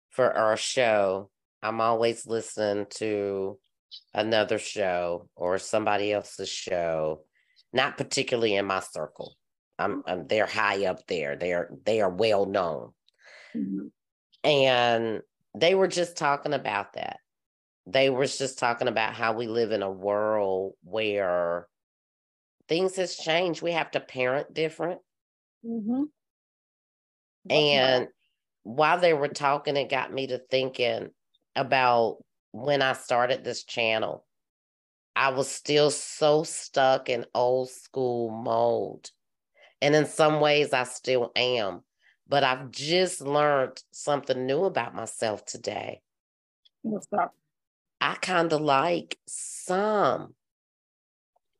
for 0.10 0.32
our 0.32 0.58
show, 0.58 1.30
I'm 1.62 1.82
always 1.82 2.26
listening 2.26 2.88
to 2.96 3.58
another 4.14 4.60
show 4.60 5.30
or 5.36 5.58
somebody 5.58 6.12
else's 6.12 6.50
show, 6.50 7.22
not 7.74 7.98
particularly 7.98 8.56
in 8.56 8.66
my 8.66 8.80
circle. 8.80 9.36
I'm, 9.78 10.04
I'm 10.06 10.28
they're 10.28 10.46
high 10.46 10.86
up 10.86 11.08
there. 11.08 11.36
They're 11.36 11.70
they 11.86 12.02
are 12.02 12.10
well 12.10 12.46
known. 12.46 12.92
Mm-hmm. 13.56 13.88
And 14.44 15.22
they 15.56 15.76
were 15.76 15.88
just 15.88 16.18
talking 16.18 16.54
about 16.54 16.94
that. 16.94 17.18
They 17.88 18.10
were 18.10 18.26
just 18.26 18.60
talking 18.60 18.88
about 18.88 19.14
how 19.14 19.34
we 19.34 19.48
live 19.48 19.72
in 19.72 19.82
a 19.82 19.92
world 19.92 20.74
where 20.84 21.68
things 22.68 22.98
has 22.98 23.16
changed. 23.16 23.62
We 23.62 23.72
have 23.72 23.92
to 23.92 24.00
parent 24.00 24.54
different. 24.54 25.00
Mm-hmm. 25.66 26.04
And 27.50 28.08
while 28.70 29.00
they 29.00 29.14
were 29.14 29.28
talking, 29.28 29.76
it 29.78 29.90
got 29.90 30.14
me 30.14 30.28
to 30.28 30.38
thinking 30.38 31.10
about 31.56 32.18
when 32.52 32.84
I 32.84 32.94
started 32.94 33.44
this 33.44 33.64
channel. 33.64 34.26
I 35.16 35.30
was 35.30 35.50
still 35.50 35.90
so 35.90 36.44
stuck 36.44 37.10
in 37.10 37.26
old 37.34 37.72
school 37.72 38.30
mold. 38.30 39.10
And 39.82 39.96
in 39.96 40.06
some 40.06 40.40
ways, 40.40 40.72
I 40.72 40.84
still 40.84 41.32
am. 41.36 41.82
But 42.28 42.44
I've 42.44 42.70
just 42.70 43.22
learned 43.22 43.82
something 43.92 44.46
new 44.46 44.66
about 44.66 44.94
myself 44.94 45.44
today. 45.46 46.02
What's 46.84 47.08
that? 47.08 47.32
I 48.00 48.16
kind 48.22 48.54
of 48.54 48.62
like 48.62 49.18
some 49.26 50.36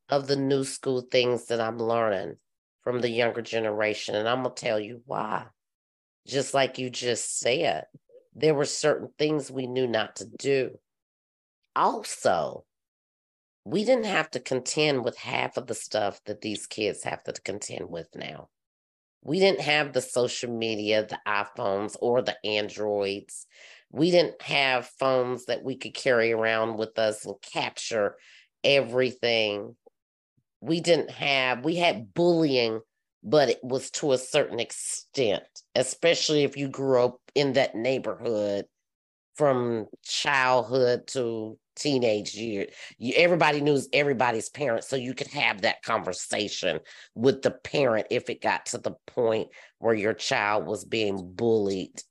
of 0.08 0.28
the 0.28 0.36
new 0.36 0.62
school 0.62 1.00
things 1.00 1.46
that 1.46 1.60
I'm 1.60 1.78
learning 1.78 2.36
from 2.82 3.00
the 3.00 3.10
younger 3.10 3.42
generation. 3.42 4.14
And 4.14 4.28
I'm 4.28 4.44
going 4.44 4.54
to 4.54 4.62
tell 4.62 4.78
you 4.78 5.02
why 5.06 5.46
just 6.26 6.54
like 6.54 6.78
you 6.78 6.90
just 6.90 7.38
said, 7.38 7.84
there 8.34 8.54
were 8.54 8.64
certain 8.64 9.08
things 9.18 9.50
we 9.50 9.66
knew 9.66 9.86
not 9.86 10.16
to 10.16 10.26
do. 10.38 10.78
Also, 11.74 12.64
we 13.64 13.84
didn't 13.84 14.06
have 14.06 14.30
to 14.30 14.40
contend 14.40 15.04
with 15.04 15.16
half 15.18 15.56
of 15.56 15.66
the 15.66 15.74
stuff 15.74 16.20
that 16.24 16.40
these 16.40 16.66
kids 16.66 17.04
have 17.04 17.22
to 17.24 17.32
contend 17.32 17.88
with 17.88 18.08
now. 18.14 18.48
We 19.22 19.38
didn't 19.38 19.60
have 19.60 19.92
the 19.92 20.00
social 20.00 20.50
media, 20.50 21.06
the 21.06 21.18
iPhones, 21.26 21.96
or 22.00 22.22
the 22.22 22.36
Androids. 22.44 23.46
We 23.90 24.10
didn't 24.10 24.40
have 24.40 24.90
phones 24.98 25.46
that 25.46 25.62
we 25.62 25.76
could 25.76 25.94
carry 25.94 26.32
around 26.32 26.78
with 26.78 26.98
us 26.98 27.26
and 27.26 27.34
capture 27.42 28.16
everything. 28.64 29.76
We 30.60 30.80
didn't 30.80 31.10
have, 31.10 31.64
we 31.64 31.76
had 31.76 32.14
bullying 32.14 32.80
but 33.22 33.50
it 33.50 33.60
was 33.62 33.90
to 33.90 34.12
a 34.12 34.18
certain 34.18 34.60
extent, 34.60 35.44
especially 35.74 36.44
if 36.44 36.56
you 36.56 36.68
grew 36.68 37.02
up 37.04 37.18
in 37.34 37.54
that 37.54 37.74
neighborhood 37.74 38.66
from 39.34 39.86
childhood 40.04 41.06
to 41.06 41.58
teenage 41.76 42.34
years. 42.34 42.74
You, 42.98 43.14
everybody 43.16 43.60
knew 43.60 43.80
everybody's 43.92 44.50
parents, 44.50 44.88
so 44.88 44.96
you 44.96 45.14
could 45.14 45.28
have 45.28 45.62
that 45.62 45.82
conversation 45.82 46.80
with 47.14 47.42
the 47.42 47.50
parent 47.50 48.08
if 48.10 48.28
it 48.28 48.42
got 48.42 48.66
to 48.66 48.78
the 48.78 48.96
point 49.06 49.48
where 49.78 49.94
your 49.94 50.14
child 50.14 50.66
was 50.66 50.84
being 50.84 51.32
bullied 51.34 52.02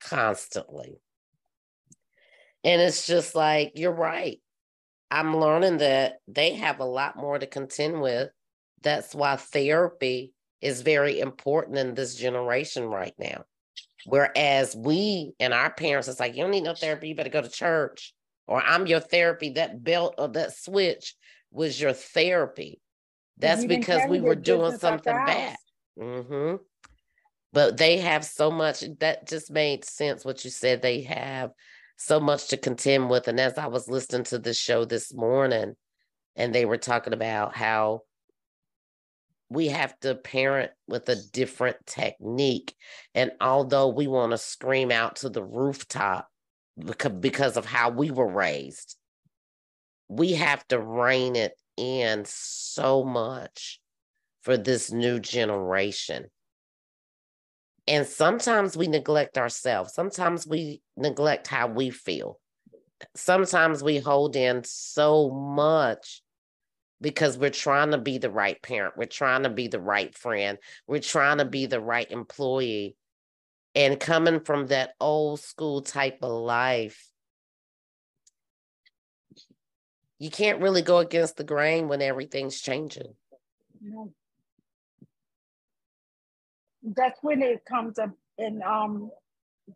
constantly. 0.00 1.00
And 2.62 2.82
it's 2.82 3.06
just 3.06 3.34
like, 3.34 3.72
you're 3.76 3.92
right. 3.92 4.40
I'm 5.10 5.36
learning 5.36 5.78
that 5.78 6.16
they 6.28 6.54
have 6.54 6.80
a 6.80 6.84
lot 6.84 7.16
more 7.16 7.38
to 7.38 7.46
contend 7.46 8.00
with. 8.00 8.30
That's 8.82 9.14
why 9.14 9.36
therapy 9.36 10.33
is 10.64 10.80
very 10.80 11.20
important 11.20 11.78
in 11.78 11.94
this 11.94 12.16
generation 12.16 12.86
right 12.86 13.14
now. 13.18 13.44
Whereas 14.06 14.74
we 14.74 15.34
and 15.38 15.54
our 15.54 15.70
parents, 15.70 16.08
it's 16.08 16.18
like, 16.18 16.34
you 16.34 16.42
don't 16.42 16.50
need 16.50 16.64
no 16.64 16.74
therapy, 16.74 17.08
you 17.08 17.14
better 17.14 17.30
go 17.30 17.42
to 17.42 17.48
church. 17.48 18.14
Or 18.46 18.60
I'm 18.60 18.86
your 18.86 19.00
therapy. 19.00 19.50
That 19.50 19.82
belt 19.82 20.16
or 20.18 20.28
that 20.28 20.56
switch 20.56 21.14
was 21.50 21.80
your 21.80 21.92
therapy. 21.92 22.80
That's 23.38 23.64
because 23.64 24.02
we 24.08 24.20
were 24.20 24.34
doing 24.34 24.76
something 24.78 25.14
bad. 25.14 25.56
Mm-hmm. 25.98 26.56
But 27.52 27.76
they 27.76 27.98
have 27.98 28.24
so 28.24 28.50
much 28.50 28.84
that 29.00 29.28
just 29.28 29.50
made 29.50 29.84
sense 29.84 30.24
what 30.24 30.44
you 30.44 30.50
said. 30.50 30.82
They 30.82 31.02
have 31.02 31.52
so 31.96 32.20
much 32.20 32.48
to 32.48 32.56
contend 32.56 33.08
with. 33.08 33.28
And 33.28 33.40
as 33.40 33.56
I 33.56 33.68
was 33.68 33.88
listening 33.88 34.24
to 34.24 34.38
the 34.38 34.52
show 34.52 34.84
this 34.84 35.14
morning, 35.14 35.74
and 36.36 36.54
they 36.54 36.64
were 36.64 36.78
talking 36.78 37.12
about 37.12 37.56
how 37.56 38.02
we 39.48 39.68
have 39.68 39.98
to 40.00 40.14
parent 40.14 40.72
with 40.88 41.08
a 41.08 41.16
different 41.32 41.76
technique. 41.86 42.74
And 43.14 43.32
although 43.40 43.88
we 43.88 44.06
want 44.06 44.32
to 44.32 44.38
scream 44.38 44.90
out 44.90 45.16
to 45.16 45.28
the 45.28 45.44
rooftop 45.44 46.28
because 47.20 47.56
of 47.56 47.64
how 47.64 47.90
we 47.90 48.10
were 48.10 48.30
raised, 48.30 48.96
we 50.08 50.32
have 50.32 50.66
to 50.68 50.80
rein 50.80 51.36
it 51.36 51.52
in 51.76 52.24
so 52.26 53.04
much 53.04 53.80
for 54.42 54.56
this 54.56 54.90
new 54.90 55.18
generation. 55.18 56.26
And 57.86 58.06
sometimes 58.06 58.76
we 58.76 58.86
neglect 58.86 59.36
ourselves. 59.36 59.94
Sometimes 59.94 60.46
we 60.46 60.80
neglect 60.96 61.46
how 61.48 61.66
we 61.66 61.90
feel. 61.90 62.40
Sometimes 63.14 63.82
we 63.82 63.98
hold 63.98 64.36
in 64.36 64.62
so 64.64 65.30
much 65.30 66.22
because 67.04 67.36
we're 67.36 67.50
trying 67.50 67.90
to 67.90 67.98
be 67.98 68.16
the 68.16 68.30
right 68.30 68.60
parent. 68.62 68.96
We're 68.96 69.04
trying 69.04 69.42
to 69.42 69.50
be 69.50 69.68
the 69.68 69.78
right 69.78 70.16
friend. 70.16 70.56
We're 70.86 71.00
trying 71.00 71.36
to 71.36 71.44
be 71.44 71.66
the 71.66 71.78
right 71.78 72.10
employee. 72.10 72.96
And 73.74 74.00
coming 74.00 74.40
from 74.40 74.68
that 74.68 74.94
old 74.98 75.40
school 75.40 75.82
type 75.82 76.20
of 76.22 76.32
life, 76.32 77.10
you 80.18 80.30
can't 80.30 80.62
really 80.62 80.80
go 80.80 80.96
against 80.96 81.36
the 81.36 81.44
grain 81.44 81.88
when 81.88 82.00
everything's 82.00 82.58
changing. 82.58 83.14
No. 83.82 84.10
That's 86.82 87.18
when 87.20 87.42
it 87.42 87.66
comes 87.66 87.98
up 87.98 88.12
in 88.38 88.62
um 88.62 89.10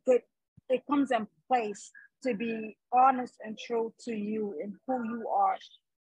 it, 0.06 0.22
it 0.70 0.82
comes 0.90 1.10
in 1.10 1.26
place 1.46 1.90
to 2.22 2.34
be 2.34 2.78
honest 2.90 3.34
and 3.44 3.58
true 3.58 3.92
to 4.00 4.14
you 4.14 4.54
and 4.62 4.72
who 4.86 5.04
you 5.04 5.28
are 5.28 5.56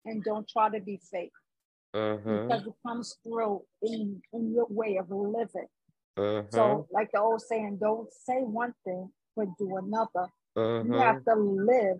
and 0.05 0.23
don't 0.23 0.49
try 0.49 0.71
to 0.71 0.81
be 0.81 1.01
fake. 1.11 1.33
Mm-hmm. 1.95 2.49
Because 2.49 2.67
it 2.67 2.75
comes 2.87 3.17
through 3.23 3.62
in, 3.83 4.21
in 4.33 4.53
your 4.53 4.67
way 4.69 4.97
of 4.97 5.11
living. 5.11 5.69
Mm-hmm. 6.19 6.55
So, 6.55 6.87
like 6.90 7.11
the 7.12 7.21
old 7.21 7.40
saying, 7.40 7.79
don't 7.81 8.09
say 8.12 8.40
one 8.40 8.75
thing, 8.85 9.11
but 9.37 9.47
do 9.59 9.77
another. 9.77 10.29
Mm-hmm. 10.57 10.93
You 10.93 10.99
have 10.99 11.25
to 11.25 11.35
live 11.35 11.99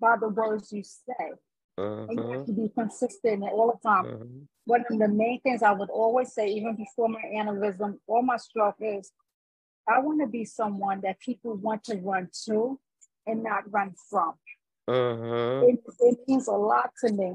by 0.00 0.16
the 0.20 0.28
words 0.28 0.72
you 0.72 0.82
say. 0.82 1.30
And 1.76 2.18
you 2.18 2.30
have 2.32 2.46
to 2.46 2.52
be 2.52 2.68
consistent 2.68 3.42
all 3.42 3.72
the 3.72 3.88
time. 3.88 4.48
One 4.66 4.84
of 4.90 4.98
the 4.98 5.08
main 5.08 5.40
things 5.40 5.62
I 5.62 5.72
would 5.72 5.88
always 5.88 6.34
say, 6.34 6.48
even 6.48 6.76
before 6.76 7.08
my 7.08 7.22
aneurysm 7.34 7.96
or 8.06 8.22
my 8.22 8.36
stroke, 8.36 8.76
is 8.80 9.10
I 9.88 10.00
want 10.00 10.20
to 10.20 10.26
be 10.26 10.44
someone 10.44 11.00
that 11.04 11.20
people 11.20 11.54
want 11.54 11.84
to 11.84 11.96
run 11.96 12.28
to 12.44 12.78
and 13.26 13.42
not 13.42 13.72
run 13.72 13.94
from. 14.10 14.34
Uh-huh. 14.90 15.66
It, 15.68 15.80
it, 16.00 16.18
means 16.26 16.48
a 16.48 16.52
lot 16.52 16.90
to 17.04 17.12
me. 17.12 17.34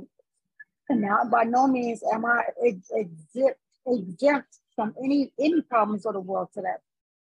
And 0.89 1.01
now, 1.01 1.23
by 1.31 1.43
no 1.43 1.67
means 1.67 2.03
am 2.11 2.25
I 2.25 2.43
exempt, 2.61 3.59
exempt 3.87 4.57
from 4.75 4.93
any 5.01 5.31
any 5.39 5.61
problems 5.61 6.05
of 6.05 6.13
the 6.13 6.19
world 6.19 6.49
today, 6.53 6.75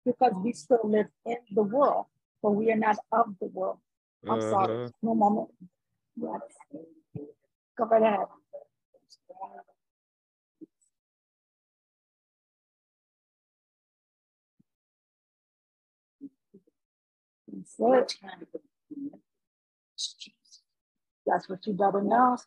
because 0.06 0.34
we 0.44 0.52
still 0.52 0.82
live 0.84 1.08
in 1.26 1.38
the 1.52 1.64
world, 1.64 2.06
but 2.44 2.52
we 2.52 2.72
are 2.72 2.76
not 2.76 2.98
of 3.12 3.36
the 3.40 3.48
world. 3.48 3.78
I'm 4.26 4.40
uh-huh. 4.40 4.50
sorry. 4.50 4.90
No 5.02 5.16
moment. 5.16 5.50
Yes. 6.18 6.42
Go 7.78 7.86
right 7.86 8.02
ahead. 8.02 8.28
That's 21.28 21.50
what 21.50 21.68
you 21.68 21.74
better 21.74 22.02
know. 22.02 22.38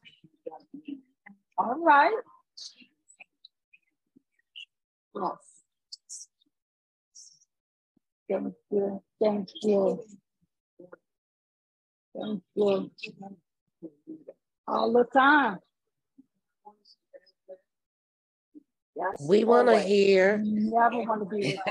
All 1.59 1.79
right. 1.85 2.15
Yes. 5.15 6.29
Thank 8.29 8.55
you. 8.71 9.03
Thank 9.23 9.49
you. 9.63 10.03
Thank 12.17 12.43
you. 12.55 12.91
All 14.67 14.93
the 14.93 15.05
time. 15.13 15.59
Yes, 18.97 19.27
we 19.29 19.45
want 19.45 19.69
to 19.69 19.79
hear. 19.81 20.39
Never 20.39 20.99
want 20.99 21.21
to 21.23 21.37
be. 21.37 21.59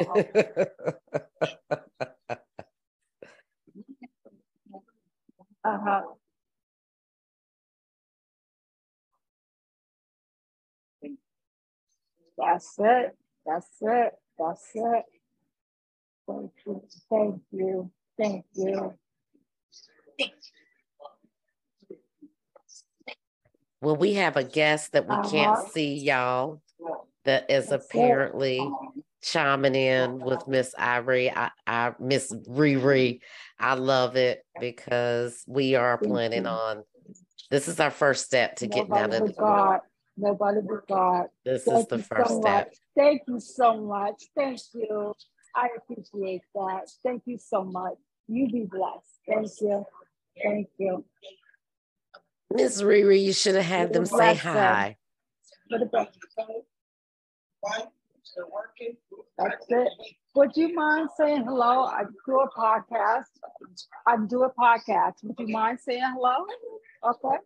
uh-huh. 5.64 6.02
That's 12.40 12.76
it. 12.80 13.18
That's 13.46 13.68
it. 13.82 14.14
That's 14.38 14.70
it. 14.74 15.04
Thank 16.28 16.52
you. 16.66 16.82
Thank 17.10 17.42
you. 17.52 17.92
Thank 18.18 18.46
you. 18.54 18.96
Well, 23.82 23.96
we 23.96 24.14
have 24.16 24.36
a 24.36 24.44
guest 24.44 24.92
that 24.92 25.08
we 25.08 25.16
uh-huh. 25.16 25.30
can't 25.30 25.68
see, 25.70 25.96
y'all, 25.96 26.62
that 27.26 27.50
is 27.50 27.68
That's 27.68 27.86
apparently 27.86 28.58
it. 28.58 29.04
chiming 29.22 29.76
in 29.76 30.20
with 30.20 30.48
Miss 30.48 30.76
Ivory. 30.78 31.32
I, 31.32 31.52
I 31.66 31.94
Miss 32.00 32.32
ReRe. 32.32 33.22
I 33.58 33.74
love 33.76 34.18
it 34.18 34.44
because 34.60 35.44
we 35.48 35.76
are 35.76 35.98
planning 35.98 36.46
on 36.46 36.84
this 37.50 37.68
is 37.68 37.80
our 37.80 37.92
first 37.92 38.26
step 38.26 38.58
to 38.58 38.68
getting 38.68 38.94
out 38.94 39.14
of 39.14 39.28
the 39.28 39.82
Nobody 40.20 40.60
but 40.62 40.88
God. 40.88 41.28
This 41.46 41.64
Thank 41.64 41.80
is 41.80 41.86
the 41.88 42.00
first 42.00 42.30
so 42.30 42.42
step. 42.42 42.68
Much. 42.68 42.78
Thank 42.96 43.22
you 43.28 43.40
so 43.40 43.78
much. 43.82 44.22
Thank 44.36 44.60
you. 44.74 45.16
I 45.56 45.70
appreciate 45.78 46.42
that. 46.54 46.90
Thank 47.04 47.24
you 47.26 47.38
so 47.38 47.64
much. 47.64 47.96
You 48.28 48.48
be 48.50 48.68
blessed. 48.70 49.20
Thank 49.28 49.50
you. 49.62 49.86
Thank 50.44 50.68
you. 50.78 51.06
Miss 52.52 52.82
ReRe, 52.82 53.22
you 53.22 53.34
should 53.34 53.56
have 53.56 53.66
had 53.66 53.94
them 53.94 54.06
say 54.06 54.36
hi. 54.36 54.98
That's 59.38 59.66
it. 59.70 59.90
Would 60.36 60.56
you 60.56 60.74
mind 60.74 61.10
saying 61.18 61.44
hello? 61.44 61.86
I 61.86 62.04
do 62.26 62.40
a 62.40 62.50
podcast. 62.50 63.24
I 64.06 64.18
do 64.28 64.44
a 64.44 64.54
podcast. 64.54 65.14
Would 65.24 65.40
you 65.40 65.48
mind 65.48 65.80
saying 65.80 66.04
hello? 66.04 66.46
Okay. 67.04 67.38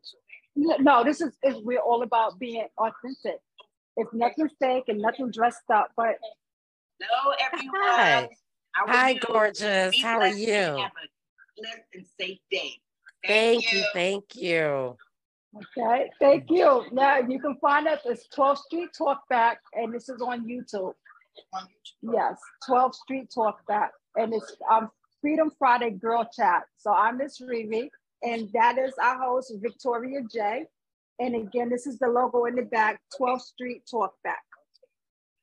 No, 0.55 1.03
this 1.03 1.21
is, 1.21 1.33
is 1.43 1.55
we're 1.63 1.79
all 1.79 2.03
about 2.03 2.39
being 2.39 2.67
authentic. 2.77 3.39
It's 3.97 4.13
nothing 4.13 4.49
fake 4.59 4.85
and 4.87 4.99
nothing 4.99 5.31
dressed 5.31 5.69
up, 5.73 5.91
but 5.95 6.15
hello 6.99 7.35
everyone. 7.39 7.71
Hi, 7.75 8.29
Hi 8.75 9.13
gorgeous. 9.13 10.01
How 10.01 10.19
are 10.19 10.27
you? 10.27 10.53
Have 10.53 10.77
a 10.77 11.57
blessed 11.57 11.79
and 11.93 12.05
safe 12.19 12.39
day. 12.51 12.79
Thank, 13.25 13.63
thank 13.63 13.71
you. 13.71 13.79
you. 13.79 13.85
Thank 13.93 14.23
you. 14.35 14.97
Okay, 15.77 16.09
thank 16.19 16.49
you. 16.49 16.85
Now 16.91 17.19
you 17.19 17.39
can 17.39 17.55
find 17.61 17.87
us 17.87 17.99
as 18.09 18.25
12th 18.35 18.57
Street 18.59 18.89
Talkback, 18.99 19.57
and 19.73 19.93
this 19.93 20.09
is 20.09 20.21
on 20.21 20.47
YouTube. 20.47 20.93
Yes, 22.01 22.39
12th 22.67 22.95
Street 22.95 23.29
Talkback, 23.35 23.89
and 24.15 24.33
it's 24.33 24.55
um 24.71 24.89
Freedom 25.21 25.51
Friday 25.57 25.91
Girl 25.91 26.27
Chat. 26.35 26.63
So 26.77 26.91
I'm 26.91 27.17
Miss 27.17 27.39
ReRe. 27.39 27.89
And 28.23 28.49
that 28.53 28.77
is 28.77 28.93
our 29.01 29.17
host, 29.17 29.53
Victoria 29.61 30.21
J. 30.31 30.65
And 31.19 31.35
again, 31.35 31.69
this 31.69 31.85
is 31.85 31.99
the 31.99 32.07
logo 32.07 32.45
in 32.45 32.55
the 32.55 32.63
back, 32.63 32.99
12th 33.19 33.41
Street 33.41 33.83
Talkback. 33.91 34.43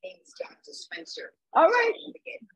Name's 0.02 0.32
Dr. 0.40 0.72
Spencer. 0.72 1.32
All 1.52 1.68
right, 1.68 1.92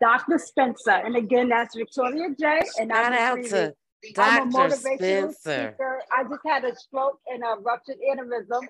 Dr. 0.00 0.38
Spencer. 0.38 0.90
And 0.90 1.16
again, 1.16 1.48
that's 1.48 1.76
Victoria 1.76 2.28
J. 2.38 2.62
And 2.78 2.90
Shout 2.90 3.12
out 3.12 3.42
to 3.44 3.74
Dr. 4.14 4.20
I'm 4.30 4.48
a 4.48 4.52
motivational 4.52 4.78
Spencer. 4.78 5.32
speaker. 5.32 6.02
I 6.16 6.22
just 6.24 6.40
had 6.46 6.64
a 6.64 6.74
stroke 6.76 7.20
and 7.28 7.42
a 7.42 7.60
ruptured 7.60 7.96
aneurysm, 8.10 8.66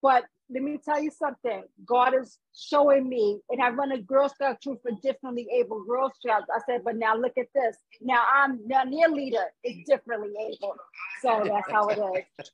but 0.00 0.24
let 0.50 0.62
me 0.62 0.78
tell 0.84 1.02
you 1.02 1.10
something. 1.10 1.64
God 1.86 2.14
is 2.14 2.38
showing 2.54 3.08
me, 3.08 3.40
and 3.50 3.62
I 3.62 3.70
run 3.70 3.92
a 3.92 3.98
Girl 3.98 4.28
Scout 4.28 4.60
troop 4.62 4.80
for 4.82 4.92
differently 5.02 5.46
able 5.52 5.84
Girl 5.84 6.12
Scouts. 6.14 6.46
I 6.54 6.60
said, 6.66 6.82
but 6.84 6.96
now 6.96 7.16
look 7.16 7.32
at 7.38 7.46
this. 7.54 7.76
Now 8.00 8.22
I'm 8.32 8.60
now 8.66 8.84
their 8.84 9.08
leader 9.08 9.44
is 9.64 9.76
differently 9.86 10.32
able. 10.38 10.76
So 11.22 11.48
that's 11.48 11.70
how 11.70 11.88
it 11.88 11.98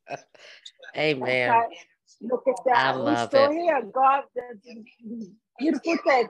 is. 0.09 0.19
Amen. 0.97 1.63
Look 2.23 2.45
at 2.49 2.57
that. 2.67 2.77
I 2.77 2.93
love 2.93 3.33
We're 3.33 3.49
still 3.49 3.51
it. 3.51 3.63
here. 3.63 3.83
God, 3.93 4.23
beautiful 5.59 5.97
thing. 6.07 6.29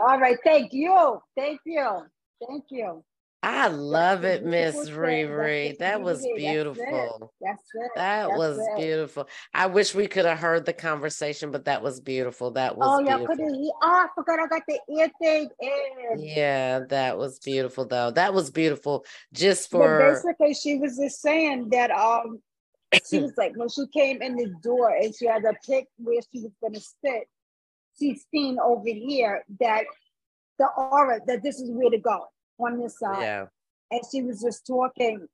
All 0.00 0.18
right. 0.18 0.38
Thank 0.44 0.72
you. 0.72 1.20
Thank 1.36 1.60
you. 1.64 2.02
Thank 2.46 2.64
you. 2.70 3.04
I 3.44 3.66
love 3.66 4.24
it, 4.24 4.44
Miss 4.44 4.88
ReRe. 4.88 5.76
That 5.78 6.00
was 6.00 6.24
beautiful. 6.36 7.32
That's 7.40 7.62
it. 7.74 7.90
That 7.96 8.30
was 8.30 8.60
beautiful. 8.76 9.28
I 9.52 9.66
wish 9.66 9.96
we 9.96 10.06
could 10.06 10.26
have 10.26 10.38
heard 10.38 10.64
the 10.64 10.72
conversation, 10.72 11.50
but 11.50 11.64
that 11.64 11.82
was 11.82 12.00
beautiful. 12.00 12.52
That 12.52 12.76
was 12.76 12.86
oh, 12.88 13.04
yeah, 13.04 13.16
beautiful. 13.16 13.36
couldn't 13.36 13.54
Oh, 13.54 13.72
I 13.82 14.06
forgot 14.14 14.38
I 14.38 14.46
got 14.46 14.62
the 14.68 14.78
ear 14.96 15.10
thing 15.20 15.48
in. 15.60 16.20
Yeah, 16.20 16.80
that 16.90 17.18
was 17.18 17.40
beautiful 17.40 17.84
though. 17.84 18.12
That 18.12 18.32
was 18.32 18.52
beautiful. 18.52 19.04
Just 19.32 19.70
for 19.70 19.98
but 19.98 20.14
basically 20.14 20.54
she 20.54 20.78
was 20.78 20.96
just 20.96 21.20
saying 21.20 21.70
that 21.70 21.90
um 21.90 22.40
she 23.08 23.18
was 23.18 23.32
like, 23.36 23.56
when 23.56 23.68
she 23.68 23.86
came 23.88 24.22
in 24.22 24.36
the 24.36 24.52
door 24.62 24.90
and 24.90 25.12
she 25.14 25.26
had 25.26 25.42
to 25.42 25.54
pick 25.66 25.88
where 25.98 26.20
she 26.32 26.42
was 26.42 26.52
going 26.60 26.74
to 26.74 26.80
sit, 26.80 27.28
she's 27.98 28.24
seen 28.30 28.58
over 28.62 28.84
here 28.86 29.44
that 29.58 29.84
the 30.58 30.66
aura, 30.76 31.18
that 31.26 31.42
this 31.42 31.58
is 31.58 31.70
where 31.72 31.90
to 31.90 31.98
go 31.98 32.26
on 32.62 32.80
this 32.80 32.98
side. 32.98 33.22
Yeah. 33.22 33.46
And 33.90 34.00
she 34.10 34.22
was 34.22 34.40
just 34.40 34.66
talking 34.66 35.26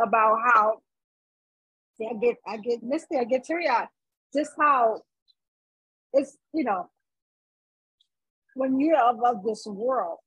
about 0.00 0.38
how, 0.44 0.78
see, 1.96 2.08
I 2.10 2.14
get, 2.14 2.36
I 2.46 2.56
get 2.56 2.82
misty, 2.82 3.18
I 3.18 3.24
get 3.24 3.44
teary 3.44 3.68
eyed, 3.68 3.88
just 4.34 4.52
how 4.58 5.02
it's, 6.12 6.36
you 6.52 6.64
know, 6.64 6.88
when 8.54 8.80
you're 8.80 8.98
of, 8.98 9.44
this 9.44 9.66
world, 9.66 10.18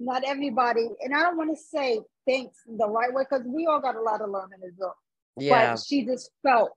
not 0.00 0.24
everybody, 0.26 0.88
and 1.00 1.14
I 1.14 1.22
don't 1.22 1.36
want 1.36 1.56
to 1.56 1.62
say 1.62 2.00
thanks 2.26 2.56
the 2.66 2.88
right 2.88 3.12
way 3.12 3.24
because 3.28 3.46
we 3.46 3.66
all 3.66 3.80
got 3.80 3.96
a 3.96 4.02
lot 4.02 4.20
of 4.20 4.30
learning 4.30 4.60
to 4.62 4.70
do. 4.70 4.90
Yeah. 5.38 5.72
But 5.72 5.80
she 5.80 6.04
just 6.04 6.30
felt 6.42 6.70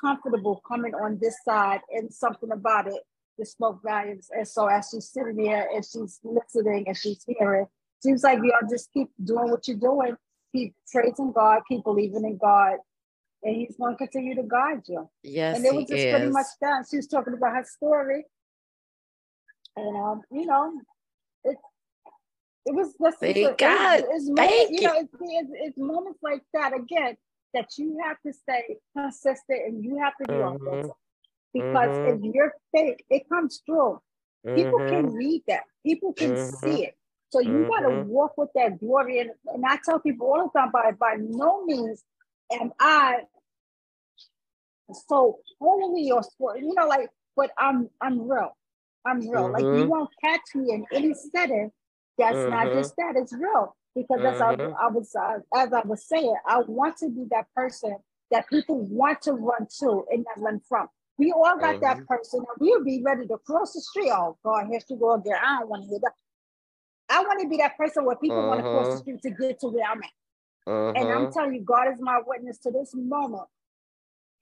comfortable 0.00 0.60
coming 0.66 0.94
on 0.94 1.18
this 1.20 1.36
side 1.44 1.80
and 1.90 2.12
something 2.12 2.50
about 2.50 2.88
it 2.88 3.00
that 3.38 3.46
spoke 3.46 3.80
volumes. 3.82 4.30
And 4.32 4.46
so 4.46 4.66
as 4.66 4.88
she's 4.90 5.08
sitting 5.08 5.36
there 5.36 5.68
and 5.72 5.84
she's 5.84 6.20
listening 6.24 6.84
and 6.88 6.96
she's 6.96 7.24
hearing, 7.26 7.66
seems 8.00 8.22
like 8.22 8.38
y'all 8.38 8.68
just 8.70 8.92
keep 8.92 9.08
doing 9.22 9.50
what 9.50 9.66
you're 9.68 9.76
doing, 9.76 10.16
keep 10.54 10.74
praising 10.92 11.32
God, 11.32 11.62
keep 11.68 11.84
believing 11.84 12.24
in 12.24 12.36
God, 12.36 12.78
and 13.42 13.56
He's 13.56 13.76
going 13.76 13.94
to 13.94 13.98
continue 13.98 14.34
to 14.36 14.42
guide 14.42 14.82
you. 14.86 15.08
Yes. 15.22 15.56
and 15.56 15.66
it 15.66 15.74
was 15.74 15.86
just 15.88 16.04
is. 16.06 16.10
pretty 16.10 16.30
much 16.30 16.46
that. 16.60 16.86
She 16.90 16.96
was 16.96 17.06
talking 17.06 17.34
about 17.34 17.54
her 17.56 17.64
story, 17.64 18.24
and 19.76 19.96
um, 19.96 20.22
you 20.30 20.46
know, 20.46 20.80
it 21.44 21.56
it 22.66 22.74
was 22.74 22.94
just 23.02 23.18
Thank 23.20 23.36
it's, 23.36 23.56
God. 23.56 24.00
it's, 24.00 24.08
it's 24.10 24.30
Thank 24.36 24.70
moments, 24.70 24.70
you 24.72 24.80
you. 24.82 24.88
know, 24.88 25.00
it's, 25.00 25.14
it's, 25.20 25.50
it's 25.54 25.78
moments 25.78 26.18
like 26.22 26.42
that 26.52 26.74
again 26.74 27.16
that 27.54 27.66
you 27.78 27.98
have 28.04 28.18
to 28.26 28.32
stay 28.32 28.76
consistent 28.94 29.58
and 29.66 29.82
you 29.82 29.98
have 29.98 30.12
to 30.20 30.26
be 30.28 30.42
on 30.42 30.58
Mhm. 30.58 30.82
this 30.82 30.90
because 31.54 31.98
Mhm. 32.04 32.28
if 32.28 32.34
you're 32.34 32.54
fake, 32.72 33.04
it 33.08 33.26
comes 33.30 33.62
through. 33.64 33.98
People 34.54 34.80
Mhm. 34.80 34.88
can 34.90 35.14
read 35.14 35.42
that. 35.48 35.64
People 35.82 36.12
can 36.12 36.36
see 36.36 36.84
it. 36.84 36.97
So 37.30 37.40
you 37.40 37.66
got 37.68 37.88
to 37.88 37.90
walk 37.90 38.38
with 38.38 38.50
that 38.54 38.78
glory. 38.80 39.20
And, 39.20 39.30
and 39.46 39.64
I 39.66 39.78
tell 39.84 40.00
people 40.00 40.28
all 40.28 40.50
the 40.52 40.58
time, 40.58 40.70
by, 40.72 40.92
by 40.92 41.16
no 41.18 41.64
means 41.64 42.02
am 42.52 42.72
I 42.80 43.18
so 45.06 45.38
holy 45.60 46.10
or 46.10 46.22
so, 46.22 46.54
you 46.56 46.72
know, 46.74 46.86
like, 46.86 47.10
but 47.36 47.50
I'm 47.58 47.88
I'm 48.00 48.28
real. 48.28 48.56
I'm 49.06 49.20
real. 49.28 49.52
Like 49.52 49.66
you 49.70 49.84
Mhm. 49.84 49.88
won't 49.88 50.10
catch 50.24 50.40
me 50.54 50.72
in 50.72 50.86
any 50.92 51.14
setting 51.14 51.70
that's 52.18 52.46
not 52.48 52.68
Mhm. 52.68 52.74
just 52.74 52.96
that. 52.96 53.14
It's 53.16 53.32
real 53.32 53.76
because 53.94 54.20
that's 54.22 54.40
how 54.40 54.56
Mhm. 54.56 54.74
I 54.80 54.88
was 54.88 55.14
uh, 55.14 55.38
as 55.54 55.72
I 55.72 55.82
was 55.82 56.04
saying. 56.06 56.34
I 56.46 56.60
want 56.60 56.96
to 56.98 57.10
be 57.10 57.24
that 57.30 57.46
person 57.54 57.96
that 58.30 58.48
people 58.48 58.80
want 58.86 59.22
to 59.22 59.32
run 59.32 59.66
to 59.80 60.04
and 60.10 60.24
not 60.24 60.42
run 60.42 60.60
from. 60.68 60.88
We 61.18 61.32
all 61.32 61.58
got 61.58 61.80
that 61.80 61.98
Mhm. 61.98 62.06
person, 62.06 62.40
and 62.40 62.56
we'll 62.60 62.84
be 62.84 63.02
ready 63.04 63.26
to 63.26 63.38
cross 63.38 63.72
the 63.74 63.80
street. 63.80 64.10
Oh 64.12 64.36
God, 64.44 64.66
here 64.68 64.80
she 64.86 64.96
go 64.96 65.12
again. 65.14 65.36
I 65.42 65.60
don't 65.60 65.68
want 65.68 65.84
to 65.84 65.88
hear 65.88 65.98
that. 66.00 66.12
I 67.10 67.22
want 67.22 67.40
to 67.40 67.48
be 67.48 67.56
that 67.58 67.76
person 67.76 68.04
where 68.04 68.16
people 68.16 68.42
want 68.46 68.60
to 68.60 68.70
cross 68.70 68.92
the 68.92 68.98
street 68.98 69.22
to 69.22 69.30
get 69.30 69.60
to 69.60 69.68
where 69.68 69.84
I'm 69.88 70.02
at. 70.02 70.10
And 70.96 71.10
I'm 71.12 71.26
Mhm. 71.26 71.32
telling 71.32 71.54
you, 71.54 71.60
God 71.62 71.92
is 71.92 72.00
my 72.00 72.20
witness 72.26 72.58
to 72.60 72.70
this 72.70 72.94
moment. 72.94 73.48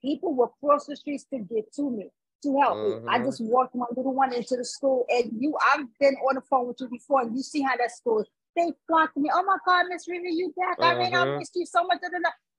People 0.01 0.35
will 0.35 0.53
cross 0.59 0.85
the 0.85 0.95
streets 0.95 1.25
to 1.33 1.39
get 1.39 1.71
to 1.73 1.89
me, 1.89 2.11
to 2.43 2.57
help 2.59 2.83
me. 2.83 2.93
I 3.07 3.19
Mhm. 3.19 3.25
just 3.25 3.41
walked 3.41 3.75
my 3.75 3.85
little 3.95 4.13
one 4.13 4.33
into 4.33 4.55
the 4.55 4.65
school, 4.65 5.05
and 5.09 5.31
you, 5.41 5.57
I've 5.65 5.85
been 5.99 6.15
on 6.15 6.35
the 6.35 6.41
phone 6.41 6.67
with 6.67 6.79
you 6.79 6.87
before, 6.89 7.21
and 7.21 7.35
you 7.35 7.41
see 7.41 7.61
how 7.61 7.75
that 7.77 7.91
school 7.91 8.19
is. 8.19 8.27
They 8.55 8.73
flocked 8.87 9.15
to 9.15 9.19
me. 9.19 9.29
Oh 9.33 9.43
my 9.43 9.57
God, 9.65 9.85
Miss 9.89 10.07
Rita, 10.07 10.31
you 10.31 10.53
back. 10.57 10.77
I 10.81 10.95
mean, 10.95 11.13
I 11.13 11.25
Mhm. 11.25 11.37
missed 11.39 11.55
you 11.55 11.65
so 11.65 11.83
much. 11.83 11.99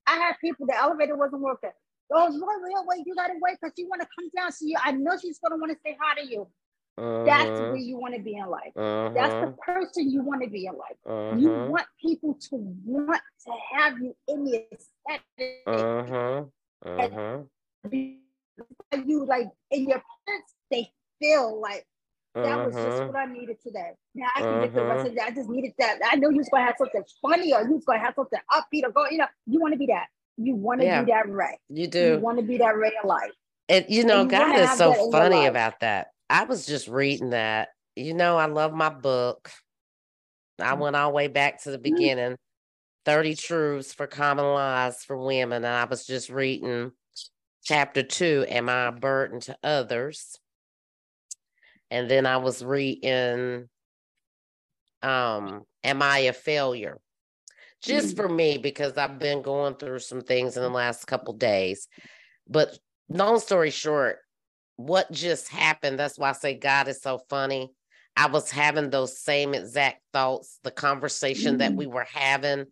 I 0.07 0.17
had 0.17 0.39
people, 0.41 0.67
the 0.67 0.77
elevator 0.77 1.17
wasn't 1.17 1.43
working. 1.43 1.73
Oh, 2.11 2.31
wait, 2.31 2.63
wait, 2.63 2.87
wait, 2.87 3.07
you 3.07 3.15
gotta 3.15 3.35
wait 3.41 3.59
because 3.61 3.75
you 3.77 3.89
want 3.89 4.01
to 4.01 4.09
come 4.19 4.31
down. 4.35 4.51
So 4.53 4.65
you, 4.65 4.77
I 4.83 4.93
know 4.93 5.17
she's 5.19 5.39
gonna 5.39 5.57
want 5.59 5.73
to 5.73 5.79
say 5.85 5.97
hi 6.01 6.15
to 6.23 6.27
you. 6.27 6.49
That's 7.25 7.59
Mhm. 7.59 7.69
where 7.71 7.77
you 7.77 7.97
want 7.99 8.15
to 8.15 8.21
be 8.23 8.37
in 8.37 8.47
life. 8.47 8.73
That's 9.15 9.35
the 9.41 9.49
Mhm. 9.49 9.59
person 9.59 10.11
you 10.11 10.23
want 10.23 10.43
to 10.43 10.51
be 10.51 10.67
in 10.67 10.75
life. 10.75 10.97
You 11.31 11.51
Mhm. 11.51 11.69
want 11.69 11.87
people 12.01 12.35
to 12.35 12.57
want 12.85 13.23
to 13.47 13.53
have 13.73 13.99
you 14.01 14.15
in 14.29 14.45
the 14.45 14.67
aesthetic. 14.73 15.65
Mhm. 15.67 16.51
Mhm. 16.85 17.49
You 19.07 19.25
like 19.27 19.49
in 19.71 19.89
your 19.89 20.03
parents, 20.27 20.55
they 20.71 20.93
feel 21.21 21.61
like 21.61 21.87
that 22.43 22.65
was 22.65 22.75
just 22.83 23.03
Mhm. 23.03 23.07
what 23.07 23.17
I 23.17 23.27
needed 23.27 23.61
today. 23.63 23.93
Now 24.15 24.29
I 24.37 24.43
can 24.43 24.61
get 24.61 24.75
the 24.75 24.85
rest 24.85 25.07
of 25.07 25.15
that. 25.17 25.29
I 25.29 25.31
just 25.31 25.49
needed 25.49 25.73
that. 25.79 25.99
I 26.11 26.17
know 26.17 26.31
you 26.31 26.39
was 26.39 26.49
gonna 26.51 26.65
have 26.65 26.77
something 26.79 27.05
funny 27.21 27.53
or 27.53 27.63
you 27.63 27.75
was 27.75 27.85
gonna 27.85 27.99
have 27.99 28.15
something 28.15 28.41
upbeat 28.53 28.85
or 28.85 28.93
go, 28.93 29.07
you 29.11 29.19
know, 29.19 29.27
you 29.47 29.61
want 29.61 29.73
to 29.75 29.79
be 29.79 29.87
that. 29.87 30.07
You 30.37 30.55
want 30.55 30.81
to 30.81 30.87
Yeah. 30.87 31.03
be 31.05 31.11
that 31.13 31.29
ray. 31.29 31.59
You 31.69 31.87
You 31.87 31.91
do. 31.91 32.19
want 32.21 32.39
to 32.39 32.45
be 32.45 32.59
that 32.59 32.77
ray 32.77 32.93
of 33.03 33.09
light. 33.09 33.33
And 33.69 33.85
you 33.89 34.05
know, 34.05 34.23
you 34.23 34.29
God 34.29 34.57
is 34.59 34.71
so 34.73 34.93
that 34.93 35.01
in 35.01 35.11
your 35.13 35.13
funny 35.13 35.47
about 35.47 35.81
that. 35.81 36.13
I 36.31 36.45
was 36.45 36.67
just 36.67 36.89
reading 36.89 37.31
that. 37.31 37.69
You 37.97 38.15
know, 38.15 38.37
I 38.37 38.47
love 38.47 38.73
my 38.73 38.91
book. 38.91 39.51
I 40.61 40.75
Mm. 40.75 40.79
went 40.79 40.97
all 40.97 41.11
the 41.11 41.15
way 41.15 41.29
back 41.29 41.63
to 41.63 41.71
the 41.71 41.79
beginning 41.79 42.37
30 43.05 43.35
Truths 43.37 43.95
for 43.95 44.07
Common 44.07 44.45
Lies 44.45 45.03
for 45.05 45.17
Women. 45.17 45.65
And 45.65 45.67
I 45.67 45.85
was 45.85 46.05
just 46.07 46.29
reading 46.29 46.93
chapter 47.63 48.03
two 48.03 48.45
Am 48.49 48.69
I 48.69 48.87
a 48.89 48.93
Burden 48.93 49.41
to 49.41 49.59
Others? 49.63 50.39
And 51.91 52.11
then 52.11 52.27
I 52.27 52.37
was 52.37 52.63
reading 52.63 53.69
um, 55.03 55.65
Am 55.85 56.03
I 56.03 56.19
a 56.19 56.33
Failure? 56.33 56.99
Just 57.81 58.17
for 58.17 58.29
me, 58.29 58.59
because 58.59 58.99
I've 58.99 59.21
been 59.21 59.41
going 59.41 59.77
through 59.77 60.01
some 60.01 60.23
things 60.23 60.57
in 60.57 60.63
the 60.65 60.69
last 60.69 61.07
couple 61.07 61.33
days. 61.35 61.87
But 62.49 62.77
long 63.09 63.39
story 63.39 63.71
short, 63.71 64.19
what 64.79 65.11
just 65.11 65.49
happened, 65.49 65.99
that's 65.99 66.19
why 66.19 66.31
I 66.31 66.33
say 66.33 66.55
God 66.55 66.87
is 66.87 67.03
so 67.03 67.19
funny. 67.29 67.73
I 68.17 68.29
was 68.29 68.49
having 68.51 68.91
those 68.91 69.19
same 69.19 69.53
exact 69.53 70.03
thoughts, 70.13 70.61
the 70.63 70.71
conversation 70.71 71.59
that 71.59 71.73
Mm. 71.73 71.77
we 71.77 71.87
were 71.89 72.07
having 72.13 72.67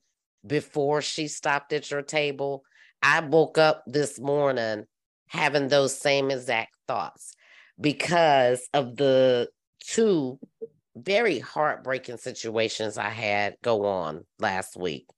before 0.46 1.02
she 1.02 1.26
stopped 1.26 1.72
at 1.72 1.90
your 1.90 2.02
table. 2.02 2.64
I 3.02 3.20
woke 3.20 3.58
up 3.58 3.82
this 3.86 4.20
morning 4.20 4.84
having 5.26 5.66
those 5.66 5.98
same 5.98 6.30
exact 6.30 6.76
thoughts 6.86 7.34
because 7.80 8.68
of 8.72 8.96
the 8.96 9.50
two 9.80 10.38
very 10.94 11.40
heartbreaking 11.40 12.18
situations 12.18 12.96
I 12.98 13.10
had 13.10 13.56
go 13.62 13.84
on 13.84 14.24
last 14.38 14.76
week. 14.76 15.08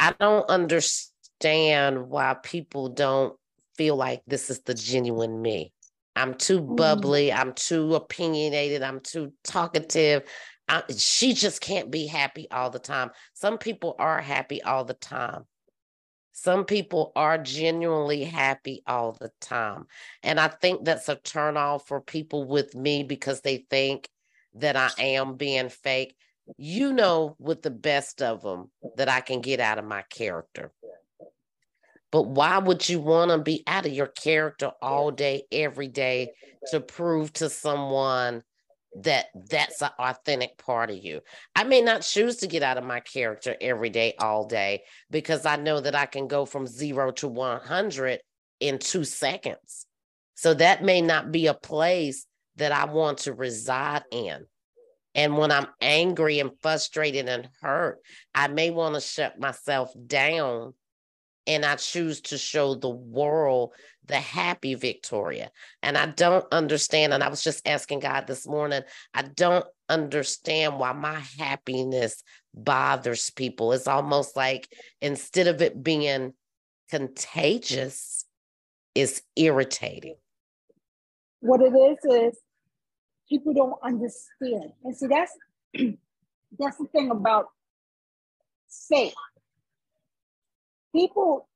I 0.00 0.14
don't 0.18 0.50
understand 0.50 2.08
why 2.08 2.34
people 2.42 2.88
don't 2.88 3.38
feel 3.76 3.96
like 3.96 4.22
this 4.26 4.50
is 4.50 4.60
the 4.62 4.74
genuine 4.74 5.40
me. 5.42 5.72
I'm 6.16 6.34
too 6.34 6.60
Mhm. 6.60 6.76
bubbly. 6.76 7.32
I'm 7.32 7.52
too 7.54 7.94
opinionated. 7.94 8.82
I'm 8.82 9.00
too 9.00 9.32
talkative. 9.42 10.28
I, 10.68 10.82
she 10.96 11.34
just 11.34 11.60
can't 11.60 11.90
be 11.90 12.06
happy 12.06 12.48
all 12.50 12.70
the 12.70 12.78
time. 12.78 13.10
Some 13.34 13.58
people 13.58 13.96
are 13.98 14.20
happy 14.20 14.62
all 14.62 14.84
the 14.84 14.94
time. 14.94 15.44
Some 16.32 16.64
people 16.64 17.12
are 17.14 17.38
genuinely 17.38 18.24
happy 18.24 18.82
all 18.86 19.12
the 19.12 19.30
time. 19.40 19.86
And 20.22 20.40
I 20.40 20.48
think 20.48 20.84
that's 20.84 21.08
a 21.08 21.16
turnoff 21.16 21.86
for 21.86 22.00
people 22.00 22.44
with 22.44 22.74
me 22.74 23.04
because 23.04 23.40
they 23.42 23.66
think 23.70 24.08
that 24.54 24.76
I 24.76 24.90
am 24.98 25.36
being 25.36 25.68
fake. 25.68 26.16
You 26.56 26.92
know, 26.92 27.36
with 27.38 27.62
the 27.62 27.70
best 27.70 28.20
of 28.20 28.42
them, 28.42 28.70
that 28.96 29.08
I 29.08 29.20
can 29.20 29.40
get 29.40 29.60
out 29.60 29.78
of 29.78 29.84
my 29.84 30.02
character. 30.10 30.72
But 32.14 32.28
why 32.28 32.58
would 32.58 32.88
you 32.88 33.00
want 33.00 33.32
to 33.32 33.38
be 33.38 33.64
out 33.66 33.86
of 33.86 33.92
your 33.92 34.06
character 34.06 34.70
all 34.80 35.10
day, 35.10 35.46
every 35.50 35.88
day 35.88 36.30
to 36.70 36.78
prove 36.78 37.32
to 37.32 37.50
someone 37.50 38.44
that 39.00 39.26
that's 39.50 39.82
an 39.82 39.90
authentic 39.98 40.56
part 40.56 40.90
of 40.90 40.96
you? 40.96 41.22
I 41.56 41.64
may 41.64 41.80
not 41.80 42.02
choose 42.02 42.36
to 42.36 42.46
get 42.46 42.62
out 42.62 42.78
of 42.78 42.84
my 42.84 43.00
character 43.00 43.56
every 43.60 43.90
day, 43.90 44.14
all 44.20 44.46
day, 44.46 44.84
because 45.10 45.44
I 45.44 45.56
know 45.56 45.80
that 45.80 45.96
I 45.96 46.06
can 46.06 46.28
go 46.28 46.44
from 46.44 46.68
zero 46.68 47.10
to 47.10 47.26
100 47.26 48.20
in 48.60 48.78
two 48.78 49.02
seconds. 49.02 49.86
So 50.36 50.54
that 50.54 50.84
may 50.84 51.00
not 51.00 51.32
be 51.32 51.48
a 51.48 51.54
place 51.54 52.26
that 52.54 52.70
I 52.70 52.84
want 52.84 53.18
to 53.22 53.32
reside 53.32 54.04
in. 54.12 54.46
And 55.16 55.36
when 55.36 55.50
I'm 55.50 55.66
angry 55.80 56.38
and 56.38 56.52
frustrated 56.62 57.28
and 57.28 57.48
hurt, 57.60 57.98
I 58.36 58.46
may 58.46 58.70
want 58.70 58.94
to 58.94 59.00
shut 59.00 59.40
myself 59.40 59.92
down 60.06 60.74
and 61.46 61.64
I 61.64 61.76
choose 61.76 62.20
to 62.22 62.38
show 62.38 62.74
the 62.74 62.88
world 62.88 63.72
the 64.06 64.16
happy 64.16 64.74
Victoria. 64.74 65.50
And 65.82 65.96
I 65.96 66.06
don't 66.06 66.44
understand. 66.52 67.12
And 67.12 67.22
I 67.22 67.28
was 67.28 67.42
just 67.42 67.66
asking 67.66 68.00
God 68.00 68.26
this 68.26 68.46
morning, 68.46 68.82
I 69.12 69.22
don't 69.22 69.66
understand 69.88 70.78
why 70.78 70.92
my 70.92 71.20
happiness 71.38 72.22
bothers 72.54 73.30
people. 73.30 73.72
It's 73.72 73.88
almost 73.88 74.36
like 74.36 74.68
instead 75.00 75.46
of 75.46 75.62
it 75.62 75.82
being 75.82 76.34
contagious, 76.90 78.24
it's 78.94 79.22
irritating. 79.36 80.16
What 81.40 81.60
it 81.60 81.74
is 81.74 81.98
is 82.04 82.38
people 83.28 83.52
don't 83.52 83.78
understand. 83.82 84.72
And 84.82 84.96
see, 84.96 85.06
that's 85.06 85.32
that's 86.58 86.78
the 86.78 86.86
thing 86.92 87.10
about 87.10 87.48
faith. 88.88 89.14
People 90.94 91.48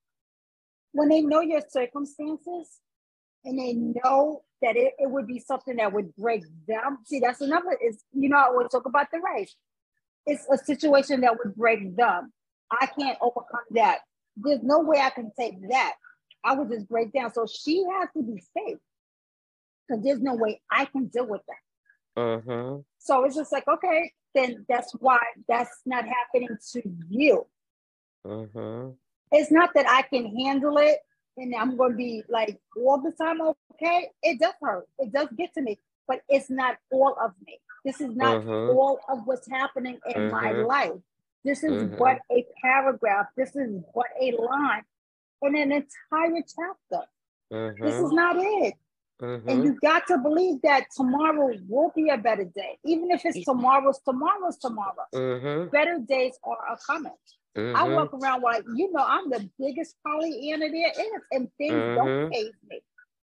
when 0.93 1.09
they 1.09 1.21
know 1.21 1.41
your 1.41 1.63
circumstances 1.69 2.81
and 3.45 3.59
they 3.59 3.75
know 3.75 4.43
that 4.63 4.77
it, 4.77 4.95
it 4.99 5.11
would 5.11 5.27
be 5.27 5.39
something 5.39 5.77
that 5.77 5.93
would 5.93 6.15
break 6.17 6.43
them. 6.67 6.99
See, 7.05 7.21
that's 7.21 7.41
another 7.41 7.79
is 7.85 8.03
you 8.13 8.29
know, 8.29 8.37
I 8.37 8.45
always 8.45 8.69
talk 8.69 8.87
about 8.87 9.07
the 9.13 9.21
race. 9.21 9.55
It's 10.27 10.47
a 10.51 10.59
situation 10.59 11.21
that 11.23 11.37
would 11.39 11.55
break 11.55 11.97
them. 11.97 12.33
I 12.71 12.87
can't 12.87 13.19
overcome 13.21 13.61
that. 13.71 14.01
There's 14.37 14.63
no 14.63 14.81
way 14.81 14.99
I 15.01 15.11
can 15.11 15.33
take 15.39 15.69
that. 15.71 15.95
I 16.45 16.55
would 16.55 16.71
just 16.71 16.89
break 16.89 17.13
down. 17.13 17.33
So 17.33 17.47
she 17.47 17.85
has 17.99 18.09
to 18.17 18.23
be 18.23 18.43
safe. 18.57 18.79
Because 19.89 20.05
there's 20.05 20.21
no 20.21 20.35
way 20.35 20.61
I 20.71 20.85
can 20.85 21.07
deal 21.07 21.27
with 21.27 21.41
that. 21.49 22.21
Mm-hmm. 22.21 22.81
So 22.99 23.25
it's 23.25 23.37
just 23.37 23.53
like, 23.53 23.67
okay, 23.67 24.13
then 24.35 24.67
that's 24.69 24.93
why 24.99 25.19
that's 25.49 25.81
not 25.87 26.05
happening 26.05 26.57
to 26.73 26.83
you. 27.09 27.47
Mm-hmm. 28.27 28.91
It's 29.33 29.51
not 29.51 29.71
that 29.75 29.89
I 29.89 30.03
can 30.03 30.35
handle 30.37 30.79
it 30.79 30.99
and 31.37 31.55
I'm 31.55 31.77
going 31.77 31.93
to 31.93 31.97
be 31.97 32.23
like 32.29 32.59
all 32.77 33.01
the 33.01 33.13
time 33.13 33.41
okay. 33.75 34.11
It 34.23 34.41
does 34.41 34.55
hurt. 34.61 34.89
It 34.99 35.13
does 35.13 35.29
get 35.37 35.55
to 35.55 35.63
me, 35.63 35.79
but 36.07 36.21
it's 36.29 36.51
not 36.51 36.77
all 36.91 37.17
of 37.23 37.33
me. 37.47 37.59
This 37.85 38.01
is 38.01 38.15
not 38.17 38.43
Mhm. 38.43 38.75
all 38.75 38.99
of 39.09 39.27
what's 39.27 39.49
happening 39.49 40.01
in 40.15 40.31
my 40.31 40.53
Mhm. 40.53 40.67
life. 40.67 41.01
This 41.45 41.63
is 41.63 41.85
Mhm. 41.85 41.99
but 41.99 42.21
a 42.31 42.47
paragraph. 42.61 43.27
This 43.37 43.55
is 43.55 43.83
but 43.95 44.07
a 44.21 44.33
line 44.33 44.85
in 45.43 45.57
an 45.57 45.73
entire 45.73 46.43
chapter. 46.43 47.07
This 47.51 47.95
is 47.95 48.11
Mm-hmm. 48.13 48.15
not 48.17 48.37
it. 48.37 48.75
Mm-hmm. 49.21 49.49
And 49.49 49.65
you 49.65 49.79
got 49.81 50.07
to 50.09 50.19
believe 50.19 50.61
that 50.63 50.87
tomorrow 50.95 51.53
will 51.69 51.91
be 51.95 52.09
a 52.09 52.17
better 52.17 52.45
day. 52.45 52.79
Even 52.85 53.11
if 53.11 53.25
it's 53.25 53.45
tomorrow's 53.45 53.99
tomorrow's 54.01 54.59
tomorrow. 54.59 55.07
Mm-hmm. 55.15 55.71
Better 55.71 55.99
days 56.01 56.39
are 56.45 56.79
coming. 56.87 57.17
I 57.59 57.61
Mm-hmm. 57.61 57.95
walk 57.95 58.15
around 58.15 58.43
like, 58.43 58.65
you 58.77 58.91
know, 58.93 59.05
I'm 59.05 59.31
the 59.31 59.49
biggest 59.59 59.97
Pollyanna 60.07 60.71
there 60.71 60.91
is, 60.91 61.23
and 61.33 61.51
things 61.59 61.73
don't 61.97 62.09
Mhm. 62.09 62.31
faze 62.33 62.53
me. 62.71 62.83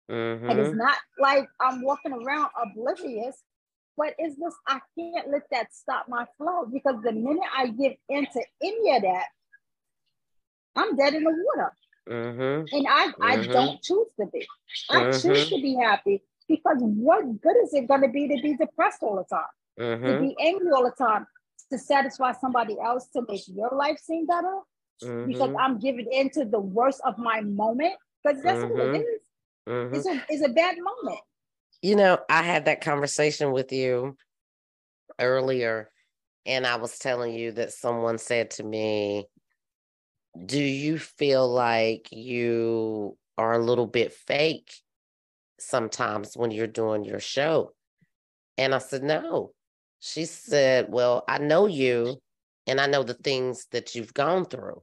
Mm-hmm. 0.09 0.49
And 0.49 0.59
it's 0.59 0.73
not 0.73 0.97
like 1.19 1.47
I'm 1.59 1.81
walking 1.81 2.13
around 2.13 2.49
oblivious, 2.61 3.43
but 3.97 4.15
it's 4.17 4.37
just 4.37 4.57
I 4.67 4.79
can't 4.97 5.29
let 5.29 5.49
that 5.51 5.73
stop 5.73 6.07
my 6.07 6.25
flow 6.37 6.65
because 6.65 6.95
the 7.03 7.11
minute 7.11 7.43
I 7.55 7.67
give 7.67 7.93
into 8.09 8.41
any 8.61 8.95
of 8.95 9.01
that, 9.03 9.25
I'm 10.75 10.95
dead 10.95 11.13
in 11.13 11.23
the 11.23 11.31
water. 11.31 11.75
Mm-hmm. 12.09 12.75
And 12.75 12.87
I, 12.89 13.13
I 13.21 13.37
Mhm. 13.37 13.51
don't 13.53 13.81
choose 13.81 14.07
to 14.19 14.25
be. 14.27 14.47
I 14.89 15.03
choose 15.11 15.23
Mhm. 15.23 15.49
to 15.49 15.61
be 15.61 15.75
happy 15.75 16.23
because 16.47 16.77
what 16.81 17.41
good 17.41 17.57
is 17.63 17.73
it 17.73 17.87
going 17.87 18.01
to 18.01 18.07
be 18.07 18.27
to 18.27 18.41
be 18.41 18.55
depressed 18.55 19.03
all 19.03 19.15
the 19.17 19.23
time, 19.25 19.45
to 19.77 19.83
Mm-hmm. 19.83 20.25
be 20.25 20.35
angry 20.39 20.71
all 20.71 20.83
the 20.83 20.91
time, 20.91 21.27
to 21.71 21.77
satisfy 21.77 22.33
somebody 22.33 22.77
else 22.83 23.07
to 23.13 23.23
make 23.27 23.41
your 23.47 23.71
life 23.75 23.99
seem 23.99 24.25
better? 24.27 24.59
Because 24.99 25.49
Mm-hmm. 25.49 25.57
I'm 25.57 25.79
giving 25.79 26.07
into 26.11 26.45
the 26.45 26.59
worst 26.59 27.01
of 27.05 27.17
my 27.17 27.41
moment. 27.41 27.93
Because 28.23 28.43
that's 28.43 28.61
what 28.61 28.73
Mhm. 28.73 28.95
it 28.95 28.99
is. 28.99 29.21
Mm-hmm. 29.67 29.95
It's 29.95 30.05
a, 30.05 30.25
it's 30.29 30.45
a 30.45 30.49
bad 30.53 30.75
moment. 30.77 31.21
You 31.81 31.95
know, 31.95 32.19
I 32.29 32.43
had 32.43 32.65
that 32.65 32.81
conversation 32.81 33.51
with 33.51 33.71
you 33.71 34.15
earlier, 35.19 35.91
and 36.45 36.67
I 36.67 36.75
was 36.75 36.99
telling 36.99 37.33
you 37.33 37.53
that 37.53 37.71
someone 37.71 38.19
said 38.19 38.51
to 38.51 38.63
me, 38.63 39.25
Do 40.45 40.61
you 40.61 40.99
feel 40.99 41.47
like 41.51 42.09
you 42.11 43.17
are 43.37 43.53
a 43.53 43.59
little 43.63 43.87
bit 43.87 44.13
fake 44.13 44.71
sometimes 45.59 46.37
when 46.37 46.51
you're 46.51 46.67
doing 46.67 47.03
your 47.03 47.19
show? 47.19 47.73
And 48.57 48.75
I 48.75 48.77
said, 48.77 49.01
No. 49.03 49.53
She 50.01 50.25
said, 50.25 50.87
Well, 50.89 51.23
I 51.29 51.37
know 51.37 51.67
you, 51.67 52.21
and 52.67 52.81
I 52.81 52.87
know 52.87 53.03
the 53.03 53.13
things 53.13 53.67
that 53.71 53.95
you've 53.95 54.13
gone 54.13 54.45
through. 54.45 54.81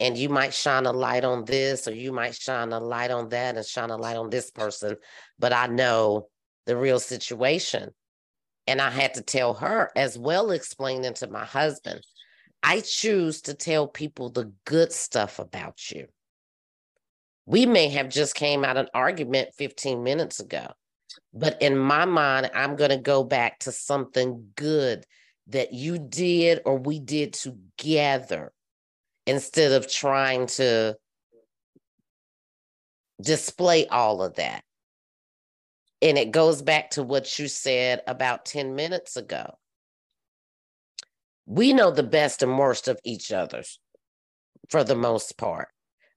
And 0.00 0.16
you 0.16 0.28
might 0.28 0.54
shine 0.54 0.86
a 0.86 0.92
light 0.92 1.24
on 1.24 1.44
this, 1.44 1.88
or 1.88 1.92
you 1.92 2.12
might 2.12 2.34
shine 2.34 2.72
a 2.72 2.80
light 2.80 3.10
on 3.10 3.28
that, 3.30 3.56
and 3.56 3.66
shine 3.66 3.90
a 3.90 3.96
light 3.96 4.16
on 4.16 4.30
this 4.30 4.50
person 4.50 4.96
but 5.38 5.52
I 5.52 5.66
know 5.66 6.28
the 6.66 6.76
real 6.76 7.00
situation. 7.00 7.90
And 8.66 8.80
I 8.80 8.90
had 8.90 9.14
to 9.14 9.22
tell 9.22 9.54
her, 9.54 9.90
as 9.94 10.18
well 10.18 10.50
explaining 10.50 11.12
to 11.14 11.28
my 11.28 11.44
husband, 11.44 12.00
I 12.62 12.80
choose 12.80 13.42
to 13.42 13.54
tell 13.54 13.86
people 13.86 14.30
the 14.30 14.52
good 14.64 14.90
stuff 14.90 15.38
about 15.38 15.90
you. 15.90 16.06
We 17.44 17.66
may 17.66 17.90
have 17.90 18.08
just 18.08 18.34
came 18.34 18.64
out 18.64 18.78
an 18.78 18.88
argument 18.94 19.50
15 19.58 20.02
minutes 20.02 20.40
ago, 20.40 20.68
but 21.34 21.60
in 21.60 21.76
my 21.76 22.04
mind, 22.04 22.50
I'm 22.54 22.76
going 22.76 22.90
to 22.90 22.96
go 22.96 23.24
back 23.24 23.58
to 23.60 23.72
something 23.72 24.50
good 24.54 25.04
that 25.48 25.72
you 25.72 25.98
did 25.98 26.60
or 26.64 26.78
we 26.78 27.00
did 27.00 27.32
together 27.32 28.52
instead 29.26 29.72
of 29.72 29.90
trying 29.90 30.46
to 30.46 30.96
display 33.20 33.86
all 33.88 34.22
of 34.22 34.36
that. 34.36 34.62
And 36.00 36.16
it 36.16 36.30
goes 36.30 36.62
back 36.62 36.90
to 36.90 37.02
what 37.02 37.38
you 37.38 37.48
said 37.48 38.02
about 38.06 38.44
10 38.44 38.76
minutes 38.76 39.16
ago. 39.16 39.58
We 41.46 41.72
know 41.72 41.90
the 41.90 42.02
best 42.02 42.42
and 42.42 42.58
worst 42.58 42.86
of 42.86 43.00
each 43.04 43.32
other's 43.32 43.80
for 44.68 44.84
the 44.84 44.94
most 44.94 45.36
part. 45.36 45.68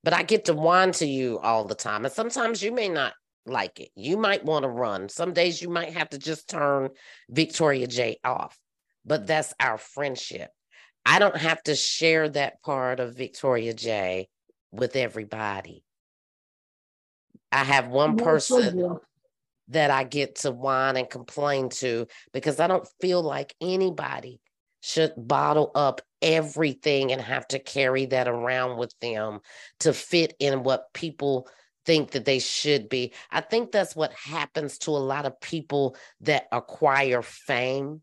But 0.04 0.14
I 0.14 0.24
get 0.24 0.46
to 0.46 0.54
whine 0.54 0.92
to 0.94 1.08
you 1.08 1.40
all 1.40 1.66
the 1.66 1.76
time. 1.76 2.06
And 2.06 2.14
sometimes 2.14 2.62
you 2.62 2.72
may 2.72 2.88
not 2.88 3.14
like 3.50 3.80
it. 3.80 3.90
You 3.96 4.18
might 4.18 4.46
want 4.46 4.64
to 4.64 4.70
run. 4.70 5.10
Some 5.10 5.34
days 5.34 5.62
you 5.62 5.70
might 5.70 5.94
have 5.94 6.10
to 6.10 6.18
just 6.18 6.50
turn 6.50 6.90
Victoria 7.30 7.88
J 7.88 8.20
off. 8.24 8.58
But 9.06 9.28
that's 9.28 9.54
our 9.60 9.78
friendship. 9.78 10.52
I 11.06 11.20
don't 11.20 11.38
have 11.38 11.64
to 11.64 11.76
share 11.76 12.28
that 12.30 12.62
part 12.62 13.00
of 13.00 13.16
Victoria 13.16 13.74
J 13.74 14.28
with 14.72 14.96
everybody. 14.96 15.84
I 17.52 17.64
have 17.64 17.88
one 17.88 18.18
person 18.18 19.00
that 19.70 19.92
I 19.92 20.04
get 20.04 20.36
to 20.38 20.52
whine 20.52 20.98
and 20.98 21.10
complain 21.10 21.70
to 21.70 22.08
because 22.34 22.60
I 22.60 22.68
don't 22.68 22.88
feel 23.02 23.22
like 23.22 23.56
anybody 23.62 24.40
should 24.82 25.14
bottle 25.18 25.72
up 25.76 26.02
everything 26.22 27.12
and 27.12 27.22
have 27.22 27.48
to 27.50 27.60
carry 27.60 28.06
that 28.08 28.28
around 28.28 28.78
with 28.78 28.94
them 29.00 29.40
to 29.82 29.94
fit 29.94 30.36
in 30.40 30.64
what 30.64 30.94
people 30.94 31.48
think 31.88 32.12
that 32.12 32.26
they 32.26 32.38
should 32.38 32.90
be. 32.90 33.14
I 33.32 33.40
think 33.40 33.72
that's 33.72 33.96
what 33.96 34.12
happens 34.14 34.78
to 34.80 34.92
a 34.92 35.00
lot 35.00 35.26
of 35.26 35.40
people 35.40 35.96
that 36.22 36.48
acquire 36.52 37.22
fame. 37.22 38.02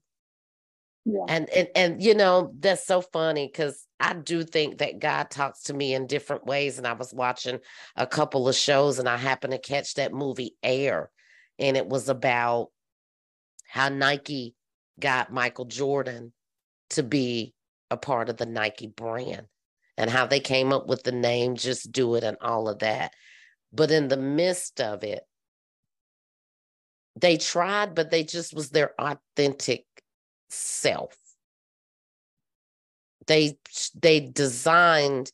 Yeah. 1.05 1.26
And 1.28 1.51
and 1.51 1.68
and 1.76 2.03
you 2.03 2.14
know, 2.14 2.55
that's 2.59 2.87
so 2.87 3.03
funny 3.03 3.47
because 3.47 3.87
I 4.01 4.14
do 4.14 4.43
think 4.43 4.78
that 4.78 5.01
God 5.01 5.30
talks 5.30 5.64
to 5.64 5.74
me 5.74 5.93
in 5.93 6.07
different 6.07 6.47
ways. 6.47 6.78
And 6.78 6.87
I 6.87 6.95
was 6.95 7.12
watching 7.12 7.61
a 7.95 8.07
couple 8.07 8.49
of 8.49 8.57
shows 8.57 8.99
and 8.99 9.07
I 9.07 9.18
happened 9.18 9.53
to 9.53 9.59
catch 9.59 9.95
that 9.95 10.14
movie 10.14 10.57
Air. 10.62 11.11
And 11.59 11.76
it 11.76 11.87
was 11.87 12.09
about 12.09 12.70
how 13.68 13.91
Nike 13.91 14.55
got 14.99 15.30
Michael 15.30 15.66
Jordan 15.66 16.32
to 16.91 17.03
be 17.03 17.53
a 17.91 17.99
part 17.99 18.30
of 18.30 18.39
the 18.39 18.47
Nike 18.47 18.87
brand 18.87 19.47
and 19.99 20.09
how 20.09 20.26
they 20.26 20.41
came 20.41 20.72
up 20.72 20.87
with 20.87 21.03
the 21.03 21.12
name 21.12 21.55
Just 21.55 21.93
Do 21.93 22.14
It 22.14 22.24
and 22.24 22.39
all 22.41 22.66
of 22.68 22.78
that. 22.78 23.12
But 23.75 23.91
in 23.91 24.07
the 24.09 24.16
midst 24.16 24.81
of 24.81 25.03
it, 25.03 25.25
they 27.16 27.37
tried, 27.37 27.95
but 27.95 28.11
they 28.11 28.22
just 28.22 28.55
was 28.55 28.70
their 28.70 28.95
authentic 29.01 29.85
self. 30.49 31.16
They 33.27 33.59
they 33.95 34.20
designed 34.20 35.33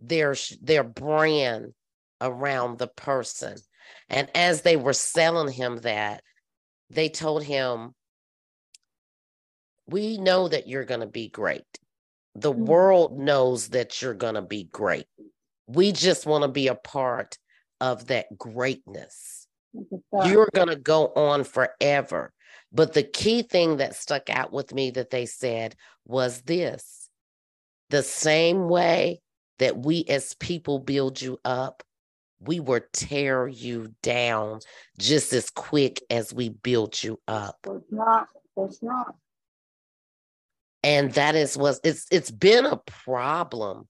their 0.00 0.34
their 0.60 0.82
brand 0.84 1.74
around 2.20 2.78
the 2.78 2.88
person. 2.88 3.56
And 4.08 4.28
as 4.34 4.62
they 4.62 4.76
were 4.76 4.92
selling 4.92 5.52
him 5.52 5.78
that, 5.78 6.22
they 6.90 7.08
told 7.08 7.44
him, 7.44 7.94
We 9.86 10.18
know 10.18 10.48
that 10.48 10.66
you're 10.66 10.84
going 10.84 11.00
to 11.00 11.06
be 11.06 11.28
great. 11.28 11.64
The 12.34 12.52
Mhm. 12.52 12.66
world 12.66 13.18
knows 13.18 13.68
that 13.68 14.02
you're 14.02 14.14
going 14.14 14.34
to 14.34 14.42
be 14.42 14.64
great. 14.64 15.06
We 15.68 15.92
just 15.92 16.26
want 16.26 16.42
to 16.42 16.48
be 16.48 16.66
a 16.66 16.74
part 16.74 17.38
of 17.80 18.06
that 18.06 18.26
greatness. 18.36 19.46
Look 19.74 19.86
at 19.92 20.00
that. 20.12 20.30
You're 20.30 20.50
going 20.54 20.68
to 20.68 20.76
go 20.76 21.08
on 21.08 21.44
forever. 21.44 22.32
But 22.72 22.92
the 22.92 23.02
key 23.02 23.42
thing 23.42 23.78
that 23.78 23.94
stuck 23.94 24.28
out 24.30 24.52
with 24.52 24.74
me 24.74 24.90
that 24.92 25.10
they 25.10 25.26
said 25.26 25.76
was 26.04 26.42
this 26.42 27.08
the 27.90 28.02
same 28.02 28.68
way 28.68 29.20
that 29.58 29.78
we 29.78 30.04
as 30.08 30.34
people 30.34 30.78
build 30.78 31.20
you 31.20 31.38
up, 31.44 31.82
we 32.40 32.60
will 32.60 32.80
tear 32.92 33.46
you 33.46 33.94
down 34.02 34.60
just 34.98 35.32
as 35.32 35.50
quick 35.50 36.02
as 36.10 36.34
we 36.34 36.48
build 36.48 37.02
you 37.02 37.20
up. 37.26 37.56
It's 37.66 37.92
not. 37.92 38.28
It's 38.56 38.82
not. 38.82 39.14
And 40.82 41.12
that 41.12 41.34
is 41.34 41.56
what 41.56 41.78
it's 41.84 42.06
it's 42.10 42.30
been 42.30 42.66
a 42.66 42.76
problem 42.86 43.88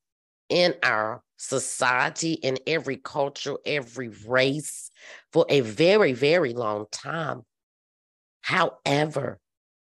in 0.49 0.74
our 0.82 1.22
society, 1.37 2.32
in 2.32 2.59
every 2.66 2.97
culture, 2.97 3.57
every 3.64 4.09
race 4.26 4.91
for 5.32 5.47
a 5.49 5.61
very, 5.61 6.12
very 6.12 6.53
long 6.53 6.87
time. 6.91 7.43
However, 8.41 9.39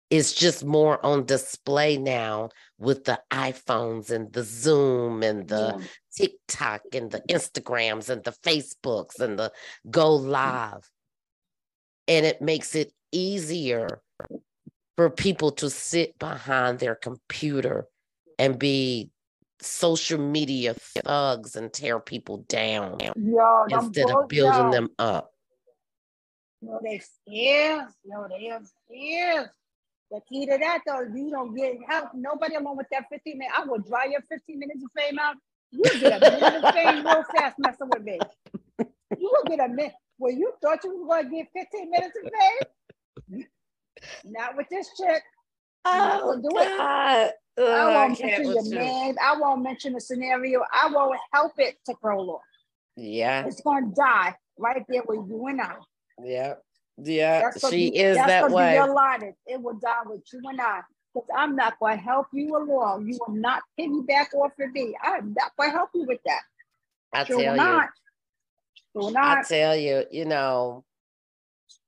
it's 0.10 0.34
just 0.34 0.66
more 0.66 1.04
on 1.06 1.26
display 1.26 1.98
now 1.98 2.50
with 2.78 3.04
the 3.04 3.22
iPhones 3.32 4.10
and 4.10 4.34
the 4.34 4.44
Zoom 4.44 5.22
and 5.24 5.48
the 5.48 5.76
Yeah. 5.80 5.88
TikTok 6.16 6.82
and 6.94 7.12
the 7.12 7.22
Instagrams 7.30 8.10
and 8.10 8.24
the 8.24 8.32
Facebooks 8.32 9.20
and 9.20 9.38
the 9.38 9.52
go 9.90 10.16
live. 10.16 10.90
And 12.08 12.26
it 12.26 12.42
makes 12.42 12.76
it 12.76 12.92
easier 13.12 14.02
for 14.98 15.10
people 15.10 15.52
to 15.52 15.70
sit 15.70 16.18
behind 16.20 16.80
their 16.80 16.96
computer 16.96 17.88
and 18.40 18.58
be 18.60 19.12
social 19.62 20.20
media 20.20 20.74
thugs 20.74 21.56
and 21.56 21.72
tear 21.72 22.00
people 22.00 22.46
down 22.48 22.98
Yo, 23.16 23.66
instead 23.70 24.10
of 24.10 24.28
building 24.28 24.72
them 24.72 24.90
up. 24.98 25.32
No, 26.62 26.80
they 26.84 27.00
scarce. 27.00 27.94
No, 28.06 28.28
they 28.28 28.50
are 28.50 28.62
scarce. 28.62 29.50
The 30.12 30.22
key 30.28 30.46
to 30.48 30.58
that 30.58 30.82
though, 30.86 31.02
you 31.02 31.30
don't 31.30 31.56
get 31.56 31.78
help. 31.88 32.10
Nobody 32.16 32.56
along 32.56 32.78
with 32.78 32.88
that 32.92 33.06
15 33.12 33.38
minutes. 33.38 33.56
I 33.58 33.66
will 33.66 33.80
dry 33.80 34.06
your 34.06 34.22
15 34.30 34.60
minutes 34.60 34.84
of 34.84 34.90
fame 34.98 35.20
out. 35.20 35.36
You 35.72 35.84
get 36.00 36.22
a 36.22 36.32
minute 36.32 36.64
of 36.64 36.74
fame 36.74 37.06
real 37.06 37.24
fast 37.36 37.56
messing 37.60 37.90
with 37.90 38.04
me. 38.04 38.20
You 38.80 39.32
will 39.32 39.44
get 39.56 39.64
a 39.64 39.70
minute. 39.70 39.94
Well, 40.18 40.34
you 40.34 40.52
thought 40.62 40.84
you 40.84 41.06
was 41.06 41.24
gonna 41.24 41.30
get 41.30 41.48
15 41.54 41.90
minutes 41.92 42.18
of 42.24 42.32
fame? 43.30 43.46
Not 44.26 44.58
with 44.58 44.68
this 44.70 44.90
chick. 44.98 45.24
Not 45.86 46.22
Oh 46.24 46.36
do 46.42 46.50
it. 46.60 46.78
God. 46.78 47.32
Ugh, 47.58 47.68
I 47.68 47.92
I 47.92 48.06
won't 48.08 48.18
can't 48.20 48.32
mention 48.46 48.54
your 48.54 48.64
you. 48.64 48.80
name. 48.80 49.16
I 49.22 49.38
won't 49.38 49.62
mention 49.64 49.94
the 49.94 50.02
scenario. 50.02 50.64
I 50.72 50.90
won't 50.90 51.20
help 51.34 51.54
it 51.58 51.78
to 51.88 51.94
grow 52.02 52.36
up. 52.36 52.42
Yeah, 52.96 53.46
It's 53.46 53.62
gonna 53.62 53.88
die 53.96 54.36
right 54.58 54.84
there 54.90 55.04
with 55.08 55.28
you 55.30 55.48
and 55.48 55.62
I. 55.62 55.76
yeah, 56.24 56.56
yeah. 56.98 57.52
She 57.70 57.96
you- 57.96 58.04
is 58.04 58.18
that 58.18 58.50
way. 58.52 58.76
You're 58.76 58.90
allotted. 58.90 59.34
It 59.46 59.62
will 59.62 59.76
die 59.76 60.02
with 60.06 60.22
you 60.34 60.42
and 60.50 60.60
I. 60.62 60.82
Because 61.14 61.30
I'm 61.36 61.56
not 61.56 61.80
going 61.80 61.98
to 61.98 62.04
help 62.04 62.28
you 62.32 62.56
along. 62.56 63.08
You 63.08 63.18
will 63.26 63.34
not 63.34 63.64
piggyback 63.80 64.32
off 64.36 64.52
of 64.60 64.72
me. 64.72 64.96
I'm 65.02 65.34
not 65.36 65.52
going 65.58 65.72
to 65.72 65.76
help 65.78 65.90
you 65.96 66.04
with 66.04 66.20
that. 66.26 66.42
I 67.12 67.24
Sure 67.24 67.40
tell 67.42 67.56
you. 67.56 67.62
not. 67.62 67.90
I 69.18 69.42
tell 69.48 69.76
you, 69.76 70.06
you 70.12 70.26
know, 70.26 70.84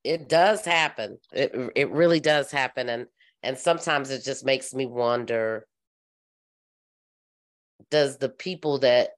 it 0.04 0.28
does 0.28 0.66
happen. 0.66 1.20
It 1.32 1.54
it 1.76 1.92
really 1.92 2.20
does 2.20 2.50
happen, 2.52 2.90
and 2.90 3.06
and 3.44 3.58
sometimes 3.58 4.10
it 4.10 4.24
just 4.24 4.46
makes 4.46 4.74
me 4.74 4.86
wonder: 4.86 5.66
Does 7.90 8.18
the 8.18 8.30
people 8.30 8.80
that 8.80 9.12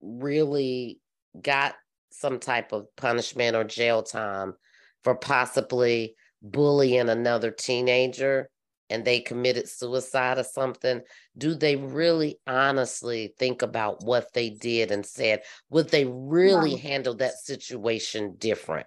really 0.00 1.00
got 1.40 1.74
some 2.10 2.38
type 2.38 2.72
of 2.72 2.86
punishment 2.96 3.56
or 3.56 3.64
jail 3.64 4.02
time 4.02 4.54
for 5.02 5.14
possibly 5.14 6.14
bullying 6.42 7.08
another 7.08 7.50
teenager 7.50 8.50
and 8.90 9.04
they 9.04 9.20
committed 9.20 9.68
suicide 9.68 10.38
or 10.38 10.44
something, 10.44 11.00
do 11.38 11.54
they 11.54 11.76
really 11.76 12.38
honestly 12.46 13.34
think 13.38 13.62
about 13.62 14.04
what 14.04 14.32
they 14.34 14.50
did 14.50 14.90
and 14.90 15.06
said? 15.06 15.42
Would 15.70 15.88
they 15.88 16.04
really 16.04 16.76
handle 16.76 17.14
that 17.14 17.38
situation 17.38 18.34
different? 18.36 18.86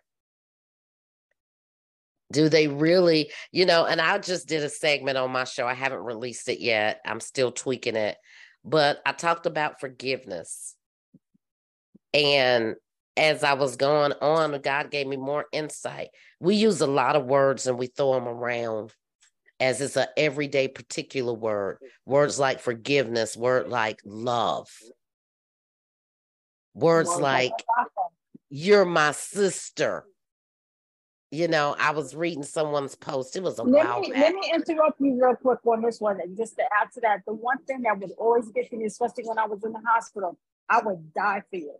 Do 2.35 2.49
they 2.49 2.67
really, 2.67 3.31
you 3.53 3.65
know, 3.65 3.85
and 3.85 4.01
I 4.01 4.17
just 4.17 4.47
did 4.47 4.61
a 4.61 4.69
segment 4.69 5.17
on 5.17 5.31
my 5.31 5.45
show. 5.45 5.65
I 5.65 5.73
haven't 5.73 6.03
released 6.03 6.49
it 6.49 6.59
yet. 6.59 6.99
I'm 7.05 7.21
still 7.21 7.53
tweaking 7.53 7.95
it. 7.95 8.17
But 8.65 9.01
I 9.05 9.13
talked 9.13 9.45
about 9.45 9.79
forgiveness. 9.79 10.75
And 12.13 12.75
as 13.15 13.41
I 13.43 13.53
was 13.53 13.77
going 13.77 14.11
on, 14.21 14.59
God 14.61 14.91
gave 14.91 15.07
me 15.07 15.15
more 15.15 15.45
insight. 15.53 16.09
We 16.41 16.55
use 16.55 16.81
a 16.81 16.87
lot 16.87 17.15
of 17.15 17.25
words 17.25 17.67
and 17.67 17.77
we 17.77 17.87
throw 17.87 18.15
them 18.15 18.27
around 18.27 18.93
as 19.61 19.79
it's 19.79 19.95
an 19.95 20.07
everyday 20.17 20.67
particular 20.67 21.33
word. 21.33 21.77
Words 22.05 22.37
like 22.37 22.59
forgiveness, 22.59 23.37
word 23.37 23.69
like 23.69 24.01
love, 24.03 24.67
words 26.73 27.15
like 27.15 27.53
you're 28.49 28.83
my 28.83 29.13
sister. 29.13 30.03
You 31.31 31.47
know, 31.47 31.75
I 31.79 31.91
was 31.91 32.15
reading 32.15 32.43
someone's 32.43 32.95
post. 32.95 33.35
It 33.35 33.43
was 33.43 33.59
a 33.59 33.63
Let 33.63 33.85
while 33.87 34.01
me, 34.01 34.11
back. 34.11 34.21
let 34.21 34.35
me 34.35 34.51
interrupt 34.53 35.01
you 35.01 35.19
real 35.21 35.35
quick 35.35 35.59
on 35.65 35.81
this 35.81 35.99
one. 35.99 36.21
And 36.21 36.37
just 36.37 36.55
to 36.57 36.63
add 36.81 36.91
to 36.93 37.01
that, 37.01 37.23
the 37.27 37.33
one 37.33 37.57
thing 37.65 37.81
that 37.83 37.99
would 37.99 38.11
always 38.17 38.49
get 38.49 38.69
to 38.69 38.77
me, 38.77 38.85
especially 38.85 39.25
when 39.25 39.37
I 39.39 39.45
was 39.45 39.63
in 39.63 39.73
the 39.73 39.81
hospital, 39.85 40.37
I 40.69 40.81
would 40.81 41.13
die 41.13 41.43
for 41.49 41.57
you. 41.57 41.75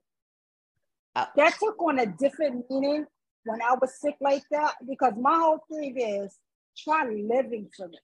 Uh, 1.15 1.27
that 1.37 1.53
took 1.59 1.81
on 1.81 1.99
a 1.99 2.05
different 2.05 2.65
meaning 2.69 3.05
when 3.45 3.61
I 3.61 3.75
was 3.79 3.99
sick 4.01 4.15
like 4.19 4.43
that 4.51 4.75
because 4.87 5.13
my 5.19 5.37
whole 5.37 5.59
thing 5.71 5.97
is 5.97 6.37
try 6.77 7.05
living 7.05 7.69
for 7.75 7.87
me. 7.87 7.99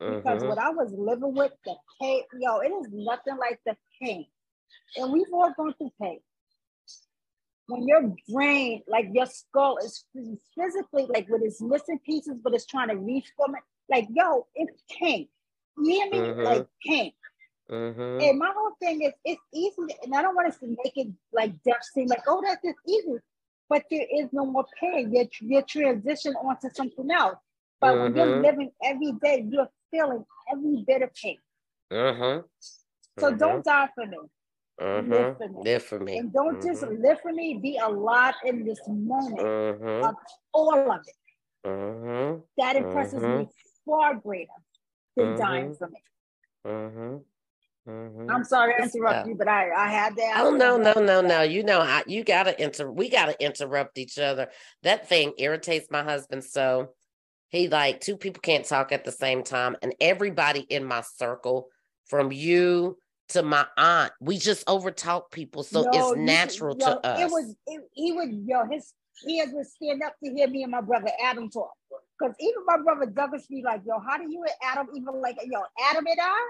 because 0.00 0.42
Mhm. 0.42 0.48
what 0.48 0.58
I 0.58 0.70
was 0.70 0.92
living 0.92 1.34
with, 1.34 1.52
the 1.64 1.74
pain, 2.00 2.22
yo, 2.38 2.60
it 2.60 2.68
is 2.70 2.88
nothing 2.92 3.36
like 3.36 3.60
the 3.66 3.76
pain. 4.00 4.26
And 4.96 5.12
we've 5.12 5.26
all 5.32 5.52
gone 5.56 5.74
through 5.74 5.90
pain. 6.00 6.20
When 7.68 7.86
your 7.86 8.14
brain, 8.32 8.82
like 8.88 9.08
your 9.12 9.26
skull 9.26 9.76
is 9.78 10.04
physically 10.54 11.06
like 11.06 11.28
with 11.28 11.42
its 11.42 11.60
missing 11.60 11.98
pieces, 12.04 12.38
but 12.42 12.54
it's 12.54 12.64
trying 12.66 12.88
to 12.88 12.96
reach 12.96 13.30
from 13.36 13.54
it, 13.56 13.62
like, 13.90 14.06
yo, 14.10 14.46
it's 14.54 14.82
pain. 14.98 15.28
You 15.76 15.84
hear 15.84 16.10
me? 16.10 16.18
Mhm. 16.18 16.44
Like 16.44 16.66
pain. 16.84 17.12
Mhm. 17.70 18.22
And 18.30 18.38
my 18.38 18.50
whole 18.56 18.74
thing 18.80 19.02
is 19.02 19.12
it's 19.24 19.42
easy, 19.52 19.74
to- 19.86 20.02
and 20.02 20.14
I 20.14 20.22
don't 20.22 20.34
want 20.34 20.48
us 20.48 20.58
to 20.60 20.66
make 20.66 20.96
it 20.96 21.08
like 21.32 21.62
death 21.62 21.84
seem 21.92 22.06
like, 22.06 22.22
oh, 22.26 22.40
that's 22.42 22.62
just 22.64 22.78
easy. 22.86 23.18
But 23.68 23.84
there 23.90 24.06
is 24.10 24.32
no 24.32 24.46
more 24.46 24.64
pain. 24.80 25.12
You're, 25.14 25.26
you're 25.40 25.62
transition 25.62 26.34
onto 26.36 26.70
something 26.70 27.10
else. 27.10 27.36
But 27.80 27.98
when 27.98 28.16
you're 28.16 28.26
Mhm. 28.26 28.42
living 28.42 28.72
every 28.82 29.12
day, 29.12 29.46
you're 29.46 29.70
feeling 29.90 30.24
every 30.50 30.84
bit 30.86 31.02
of 31.02 31.12
pain. 31.14 31.38
Mhm. 31.92 32.48
So 33.18 33.30
don't 33.34 33.62
die 33.62 33.90
for 33.94 34.06
me. 34.06 34.18
Live 34.80 35.36
for 35.36 35.48
me. 35.48 35.62
Live 35.64 35.82
for 35.82 35.98
me. 35.98 36.18
And 36.18 36.32
don't 36.32 36.62
just 36.62 36.82
Mhm. 36.82 37.02
live 37.02 37.20
for 37.20 37.32
me, 37.32 37.58
be 37.60 37.78
alive 37.78 38.34
in 38.44 38.64
this 38.64 38.80
moment 38.86 39.40
Mhm. 39.40 40.08
of 40.08 40.14
all 40.52 40.90
of 40.90 41.00
it. 41.06 41.68
Mhm. 41.68 42.42
That 42.56 42.76
impresses 42.76 43.22
me 43.22 43.28
Mhm. 43.28 43.52
far 43.84 44.14
greater 44.14 44.52
than 45.16 45.36
dying 45.36 45.74
for 45.74 45.88
me. 45.88 46.02
Mhm. 46.64 47.24
Mhm. 47.86 48.30
I'm 48.30 48.44
sorry 48.44 48.74
to 48.74 48.82
interrupt 48.82 49.26
yeah. 49.26 49.26
you, 49.26 49.34
but 49.34 49.48
I, 49.48 49.72
I 49.72 49.88
had 49.88 50.14
that. 50.16 50.34
Oh 50.36 50.50
no, 50.50 50.76
no, 50.76 50.92
no, 50.94 51.20
no. 51.20 51.42
You 51.42 51.62
know, 51.62 51.80
I 51.80 52.04
you 52.06 52.22
gotta 52.22 52.60
inter 52.62 52.90
we 52.90 53.08
gotta 53.08 53.40
interrupt 53.42 53.98
each 53.98 54.18
other. 54.18 54.50
That 54.82 55.08
thing 55.08 55.32
irritates 55.38 55.90
my 55.90 56.02
husband 56.02 56.44
so 56.44 56.94
he 57.48 57.68
like 57.68 58.00
two 58.00 58.16
people 58.16 58.40
can't 58.42 58.64
talk 58.66 58.92
at 58.92 59.04
the 59.04 59.12
same 59.12 59.42
time. 59.42 59.76
And 59.82 59.94
everybody 60.00 60.60
in 60.60 60.84
my 60.84 61.00
circle, 61.00 61.70
from 62.04 62.30
you 62.30 62.98
to 63.30 63.42
my 63.42 63.66
aunt, 63.76 64.12
we 64.20 64.38
just 64.38 64.66
overtalk 64.66 65.30
people. 65.30 65.62
So 65.62 65.82
No, 65.82 65.90
it's 65.92 66.18
natural 66.18 66.76
yo, 66.78 66.86
to 66.86 67.06
us. 67.06 67.20
It 67.20 67.26
was 67.30 67.54
it, 67.66 67.80
he 67.92 68.12
would 68.12 68.30
yo 68.46 68.64
his 68.70 68.92
ears 69.28 69.48
would 69.52 69.66
stand 69.66 70.02
up 70.02 70.14
to 70.24 70.30
hear 70.32 70.48
me 70.48 70.62
and 70.62 70.72
my 70.72 70.80
brother 70.80 71.10
Adam 71.22 71.50
talk. 71.50 71.72
Because 72.18 72.34
even 72.40 72.64
my 72.66 72.78
brother 72.78 73.06
Douglas 73.06 73.46
be 73.46 73.62
like, 73.64 73.82
yo, 73.86 74.00
how 74.00 74.16
do 74.18 74.24
you 74.30 74.42
and 74.42 74.52
Adam 74.62 74.88
even 74.96 75.20
like 75.20 75.36
yo 75.44 75.60
Adam 75.90 76.06
and 76.06 76.18
I 76.20 76.48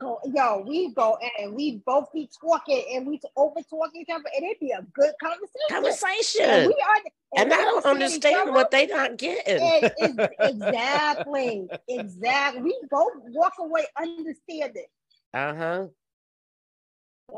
go 0.00 0.18
yo 0.34 0.64
we 0.66 0.92
go 0.94 1.16
and 1.38 1.54
we 1.54 1.80
both 1.86 2.12
be 2.12 2.28
talking 2.40 2.82
and 2.94 3.06
we 3.06 3.20
over 3.36 3.60
talk 3.70 3.90
each 3.94 4.08
other 4.10 4.24
and 4.34 4.44
it'd 4.44 4.58
be 4.60 4.70
a 4.72 4.82
good 4.94 5.12
conversation. 5.22 5.50
And 5.70 5.84
conversation. 5.84 6.66
we 6.66 6.84
are 6.88 7.40
And 7.42 7.50
we 7.50 7.56
I 7.56 7.60
don't 7.62 7.84
understand 7.86 8.02
each 8.02 8.24
understand 8.24 8.42
other. 8.42 8.52
what 8.52 8.70
they 8.70 8.86
not 8.86 9.16
getting. 9.18 9.62
And 9.62 9.84
it's- 9.98 10.28
exactly, 10.40 11.68
exactly. 11.88 12.62
We 12.62 12.80
both 12.90 13.12
walk 13.26 13.52
away 13.60 13.84
understanding. 14.00 14.86
Uh-huh. 15.34 15.86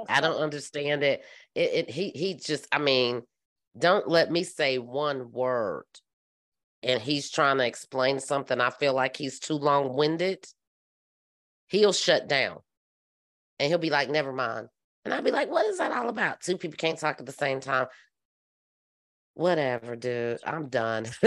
I 0.08 0.20
don't 0.20 0.40
understand 0.40 1.02
it. 1.02 1.22
It, 1.54 1.70
it 1.72 1.90
he 1.90 2.10
he 2.10 2.34
just 2.34 2.66
I 2.72 2.78
mean, 2.78 3.22
don't 3.76 4.08
let 4.08 4.30
me 4.30 4.44
say 4.44 4.78
one 4.78 5.32
word 5.32 5.84
and 6.82 7.00
he's 7.00 7.30
trying 7.30 7.58
to 7.58 7.66
explain 7.66 8.20
something. 8.20 8.60
I 8.60 8.70
feel 8.70 8.94
like 8.94 9.16
he's 9.16 9.40
too 9.40 9.54
long-winded. 9.54 10.44
He'll 11.68 11.92
shut 11.92 12.28
down. 12.28 12.58
And 13.58 13.68
he'll 13.68 13.78
be 13.78 13.90
like, 13.90 14.08
never 14.08 14.32
mind. 14.32 14.68
And 15.04 15.12
I'll 15.12 15.22
be 15.22 15.30
like, 15.30 15.50
what 15.50 15.66
is 15.66 15.78
that 15.78 15.92
all 15.92 16.08
about? 16.08 16.40
Two 16.40 16.56
people 16.56 16.76
can't 16.76 16.98
talk 16.98 17.18
at 17.18 17.26
the 17.26 17.32
same 17.32 17.60
time. 17.60 17.86
Whatever, 19.34 19.96
dude. 19.96 20.38
I'm 20.44 20.68
done. 20.68 21.06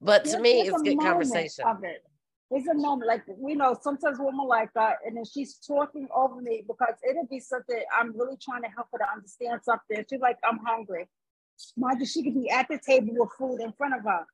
but 0.00 0.24
to 0.24 0.40
me, 0.40 0.62
it's 0.62 0.80
a 0.80 0.84
good 0.84 1.00
conversation. 1.00 1.64
It. 1.82 2.02
There's 2.50 2.66
a 2.68 2.74
moment, 2.74 3.08
like 3.08 3.24
we 3.26 3.54
know, 3.56 3.76
sometimes 3.80 4.18
women 4.20 4.46
like 4.46 4.72
that, 4.74 4.98
and 5.04 5.16
then 5.16 5.24
she's 5.24 5.54
talking 5.56 6.06
over 6.14 6.40
me 6.40 6.62
because 6.66 6.94
it'll 7.08 7.26
be 7.26 7.40
something 7.40 7.82
I'm 7.92 8.16
really 8.16 8.36
trying 8.40 8.62
to 8.62 8.68
help 8.68 8.86
her 8.92 8.98
to 8.98 9.10
understand 9.12 9.60
something. 9.64 10.04
She's 10.08 10.20
like, 10.20 10.38
I'm 10.44 10.58
hungry. 10.64 11.08
Mind 11.76 12.00
you, 12.00 12.06
she 12.06 12.22
could 12.22 12.34
be 12.34 12.48
at 12.50 12.68
the 12.68 12.78
table 12.78 13.14
with 13.16 13.30
food 13.36 13.60
in 13.60 13.72
front 13.72 13.94
of 13.96 14.04
her, 14.04 14.26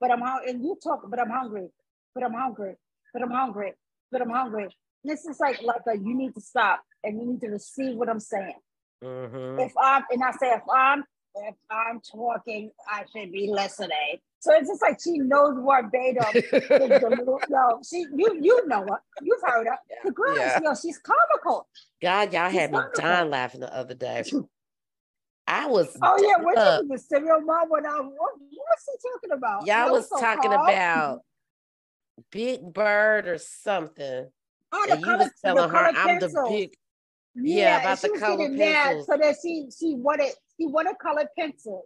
but 0.00 0.10
I'm 0.10 0.20
hungry, 0.20 0.50
and 0.50 0.62
you 0.62 0.76
talk, 0.82 1.08
but 1.08 1.18
I'm 1.18 1.30
hungry, 1.30 1.68
but 2.14 2.22
I'm 2.22 2.34
hungry, 2.34 2.76
but 3.14 3.22
I'm 3.22 3.30
hungry, 3.30 3.72
but 4.12 4.20
I'm 4.20 4.30
hungry. 4.30 4.68
This 5.02 5.24
is 5.24 5.40
like, 5.40 5.62
like 5.62 5.82
a, 5.88 5.96
you 5.96 6.14
need 6.14 6.34
to 6.34 6.40
stop 6.40 6.82
and 7.02 7.18
you 7.20 7.26
need 7.26 7.40
to 7.42 7.48
receive 7.48 7.96
what 7.96 8.08
I'm 8.08 8.20
saying. 8.20 8.58
Mhm. 9.02 9.64
If 9.64 9.72
I'm, 9.80 10.02
and 10.10 10.22
I 10.22 10.32
say, 10.32 10.50
if 10.50 10.62
I'm, 10.74 11.04
if 11.36 11.54
I'm 11.70 12.00
talking, 12.00 12.70
I 12.88 13.04
should 13.12 13.30
be 13.32 13.50
listening. 13.50 14.18
So 14.44 14.52
it's 14.52 14.68
just 14.68 14.82
like 14.82 15.00
she 15.02 15.16
knows 15.16 15.56
verbatim. 15.56 16.42
the 16.78 16.86
little, 16.86 17.40
no, 17.48 17.80
she 17.88 18.06
you 18.14 18.38
you 18.42 18.66
know 18.68 18.84
her. 18.84 19.00
You've 19.22 19.40
heard 19.42 19.66
her. 19.66 19.78
The 20.04 20.12
girl 20.12 20.26
Yeah. 20.36 20.48
is 20.48 20.56
you 20.56 20.62
know, 20.64 20.74
she's 20.74 20.98
comical. 20.98 21.66
God, 22.02 22.30
y'all 22.34 22.50
She's 22.50 22.60
had 22.60 22.72
me 22.72 22.78
dying 22.94 23.30
laughing 23.30 23.60
the 23.62 23.74
other 23.74 23.94
day. 23.94 24.22
I 25.46 25.66
was 25.66 25.96
Oh 26.02 26.18
yeah, 26.22 26.44
what 26.44 26.58
uh, 26.58 26.82
the 26.86 26.98
serial 26.98 27.40
mom 27.40 27.70
when 27.70 27.86
I 27.86 27.92
what, 28.00 28.10
what 28.10 28.38
was 28.50 28.84
he 28.84 29.08
talking 29.10 29.30
about? 29.34 29.64
y'all 29.64 29.84
That 29.86 29.92
was 29.92 30.08
so 30.10 30.16
talking 30.18 30.52
calm. 30.52 30.60
about 30.60 31.20
Big 32.30 32.60
Bird 32.70 33.28
or 33.28 33.38
something. 33.38 34.26
oh, 34.72 34.84
the 34.86 34.92
And 34.92 35.00
you 35.00 35.06
color, 35.06 35.24
was 35.24 35.30
telling 35.42 35.70
her 35.70 35.90
I'm 35.96 36.18
the 36.18 36.28
big 36.50 36.70
Yeah, 37.34 37.80
about 37.80 38.02
the 38.02 38.08
was 38.10 38.20
color 38.20 38.48
mad 38.50 38.90
pencils. 38.90 39.06
so 39.06 39.16
that 39.16 39.36
she 39.42 39.68
she 39.78 39.94
wanted 39.94 40.32
she 40.58 40.66
wanted 40.66 40.96
colored 41.00 41.28
pencil, 41.38 41.84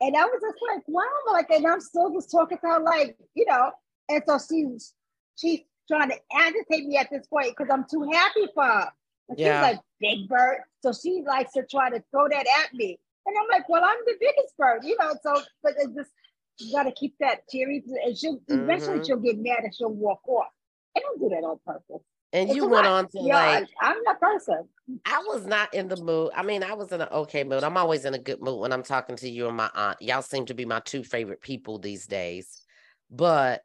and 0.00 0.16
I 0.16 0.24
was 0.24 0.40
just 0.40 0.58
like, 0.74 0.82
wow, 0.86 1.02
like, 1.32 1.50
and 1.50 1.66
I'm 1.66 1.80
still 1.80 2.12
just 2.12 2.30
talking 2.30 2.58
to 2.58 2.66
her 2.66 2.80
like, 2.80 3.16
you 3.34 3.44
know, 3.46 3.72
and 4.08 4.22
so 4.26 4.38
she's 4.38 4.94
she's 5.36 5.60
trying 5.90 6.10
to 6.10 6.16
agitate 6.32 6.86
me 6.86 6.96
at 6.98 7.08
this 7.10 7.26
point 7.26 7.54
because 7.56 7.68
I'm 7.72 7.84
too 7.90 8.08
happy 8.12 8.46
for 8.54 8.64
her. 8.64 8.88
And 9.28 9.38
Yeah. 9.38 9.54
she's 9.54 9.62
like, 9.74 9.80
big 10.00 10.28
bird, 10.28 10.58
so 10.82 10.92
she 10.92 11.22
likes 11.26 11.52
to 11.52 11.64
try 11.64 11.90
to 11.90 12.02
throw 12.10 12.28
that 12.28 12.46
at 12.64 12.72
me, 12.74 12.98
and 13.26 13.36
I'm 13.38 13.48
like, 13.48 13.68
well, 13.68 13.84
I'm 13.84 13.98
the 14.06 14.14
biggest 14.20 14.56
bird, 14.56 14.80
you 14.84 14.96
know. 14.98 15.12
So, 15.22 15.42
but 15.62 15.74
it 15.78 15.94
just 15.94 16.10
you 16.58 16.72
got 16.72 16.84
to 16.84 16.92
keep 16.92 17.14
that 17.20 17.48
cheery, 17.48 17.84
and 18.04 18.16
she'll 18.16 18.40
eventually 18.48 18.98
Mhm. 19.00 19.06
she'll 19.06 19.16
get 19.18 19.38
mad 19.38 19.60
and 19.64 19.74
she'll 19.74 19.92
walk 19.92 20.26
off. 20.28 20.48
And 20.94 21.02
I 21.04 21.06
don't 21.08 21.20
do 21.20 21.28
that 21.28 21.44
on 21.44 21.58
purpose. 21.66 22.04
And 22.32 22.50
It's 22.50 22.56
you 22.56 22.68
went 22.68 22.84
lot. 22.84 22.86
on 22.86 23.08
to 23.08 23.18
like 23.20 23.68
I, 23.80 23.90
I'm 23.90 23.96
that 24.04 24.20
person. 24.20 24.68
I 25.06 25.22
was 25.28 25.46
not 25.46 25.72
in 25.72 25.88
the 25.88 25.96
mood. 25.96 26.30
I 26.34 26.42
mean, 26.42 26.62
I 26.62 26.74
was 26.74 26.92
in 26.92 27.00
an 27.00 27.08
okay 27.10 27.44
mood. 27.44 27.64
I'm 27.64 27.76
always 27.76 28.04
in 28.04 28.14
a 28.14 28.18
good 28.18 28.40
mood 28.42 28.60
when 28.60 28.72
I'm 28.72 28.82
talking 28.82 29.16
to 29.16 29.28
you 29.28 29.48
and 29.48 29.56
my 29.56 29.70
aunt. 29.74 30.00
Y'all 30.02 30.22
seem 30.22 30.46
to 30.46 30.54
be 30.54 30.64
my 30.64 30.80
two 30.80 31.02
favorite 31.04 31.40
people 31.40 31.78
these 31.78 32.06
days. 32.06 32.62
But 33.10 33.62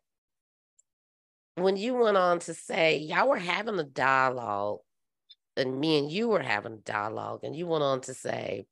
when 1.55 1.77
you 1.77 1.95
went 1.95 2.17
on 2.17 2.39
to 2.39 2.53
say 2.53 2.97
y'all 2.97 3.29
were 3.29 3.37
having 3.37 3.79
a 3.79 3.83
dialogue, 3.83 4.79
and 5.55 5.79
me 5.79 5.99
and 5.99 6.11
you 6.11 6.29
were 6.29 6.41
having 6.41 6.73
a 6.73 6.77
dialogue, 6.77 7.41
and 7.43 7.55
you 7.55 7.67
went 7.67 7.83
on 7.83 8.01
to 8.01 8.13
say, 8.13 8.65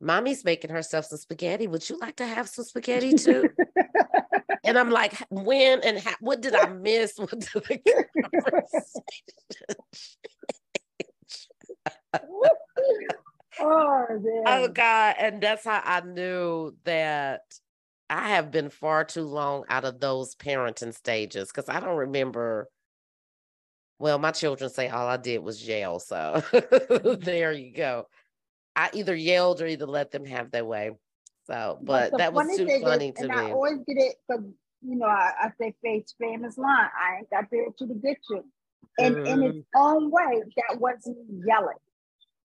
Mommy's 0.00 0.44
making 0.44 0.70
herself 0.70 1.04
some 1.04 1.18
spaghetti. 1.18 1.66
Would 1.66 1.88
you 1.90 1.98
like 1.98 2.16
to 2.16 2.26
have 2.26 2.48
some 2.48 2.64
spaghetti 2.64 3.12
too? 3.12 3.50
and 4.70 4.78
I'm 4.78 4.90
like, 4.90 5.14
when 5.30 5.80
and 5.82 5.98
how, 5.98 6.14
what 6.20 6.40
did 6.40 6.54
I 6.54 6.68
miss? 6.68 7.14
What 7.18 7.30
did 7.30 7.50
the 7.50 8.04
conversation? 8.22 9.02
oh, 13.60 14.06
man. 14.10 14.44
Oh 14.46 14.68
God. 14.68 15.16
And 15.18 15.42
that's 15.42 15.64
how 15.64 15.82
I 15.84 16.02
knew 16.02 16.76
that 16.84 17.40
I 18.08 18.28
have 18.30 18.52
been 18.52 18.70
far 18.70 19.04
too 19.04 19.24
long 19.24 19.64
out 19.68 19.84
of 19.84 19.98
those 19.98 20.36
parenting 20.36 20.94
stages 20.94 21.48
because 21.48 21.68
I 21.68 21.80
don't 21.80 21.96
remember. 21.96 22.68
Well, 23.98 24.20
my 24.20 24.30
children 24.30 24.70
say 24.70 24.88
all 24.88 25.08
I 25.08 25.16
did 25.16 25.38
was 25.38 25.66
yell. 25.66 25.98
So 25.98 26.42
there 27.20 27.52
you 27.52 27.74
go. 27.74 28.06
I 28.76 28.90
either 28.94 29.16
yelled 29.16 29.60
or 29.60 29.66
either 29.66 29.86
let 29.86 30.12
them 30.12 30.24
have 30.26 30.52
their 30.52 30.64
way. 30.64 30.92
So, 31.46 31.80
but, 31.82 32.16
that 32.16 32.32
was 32.32 32.44
funny 32.44 32.56
too 32.58 32.66
thing 32.66 32.76
is- 32.76 32.82
funny 32.82 33.12
to 33.12 33.22
and 33.24 33.32
I 33.32 33.46
me. 33.46 33.50
always 33.50 33.78
get 33.86 33.96
it 33.96 34.14
because 34.28 34.44
you 34.82 34.96
know 34.96 35.06
I, 35.06 35.32
I 35.42 35.50
say 35.58 35.74
Faith's 35.82 36.14
famous 36.20 36.58
line, 36.58 36.88
"I 36.98 37.18
ain't 37.18 37.30
got 37.30 37.46
there 37.50 37.66
to 37.78 37.86
get 37.94 38.18
you," 38.30 38.44
and 38.98 39.16
in 39.26 39.40
Mm-hmm. 39.40 39.42
its 39.42 39.58
own 39.76 40.10
way, 40.10 40.42
that 40.56 40.80
wasn't 40.80 41.18
yelling. 41.46 41.76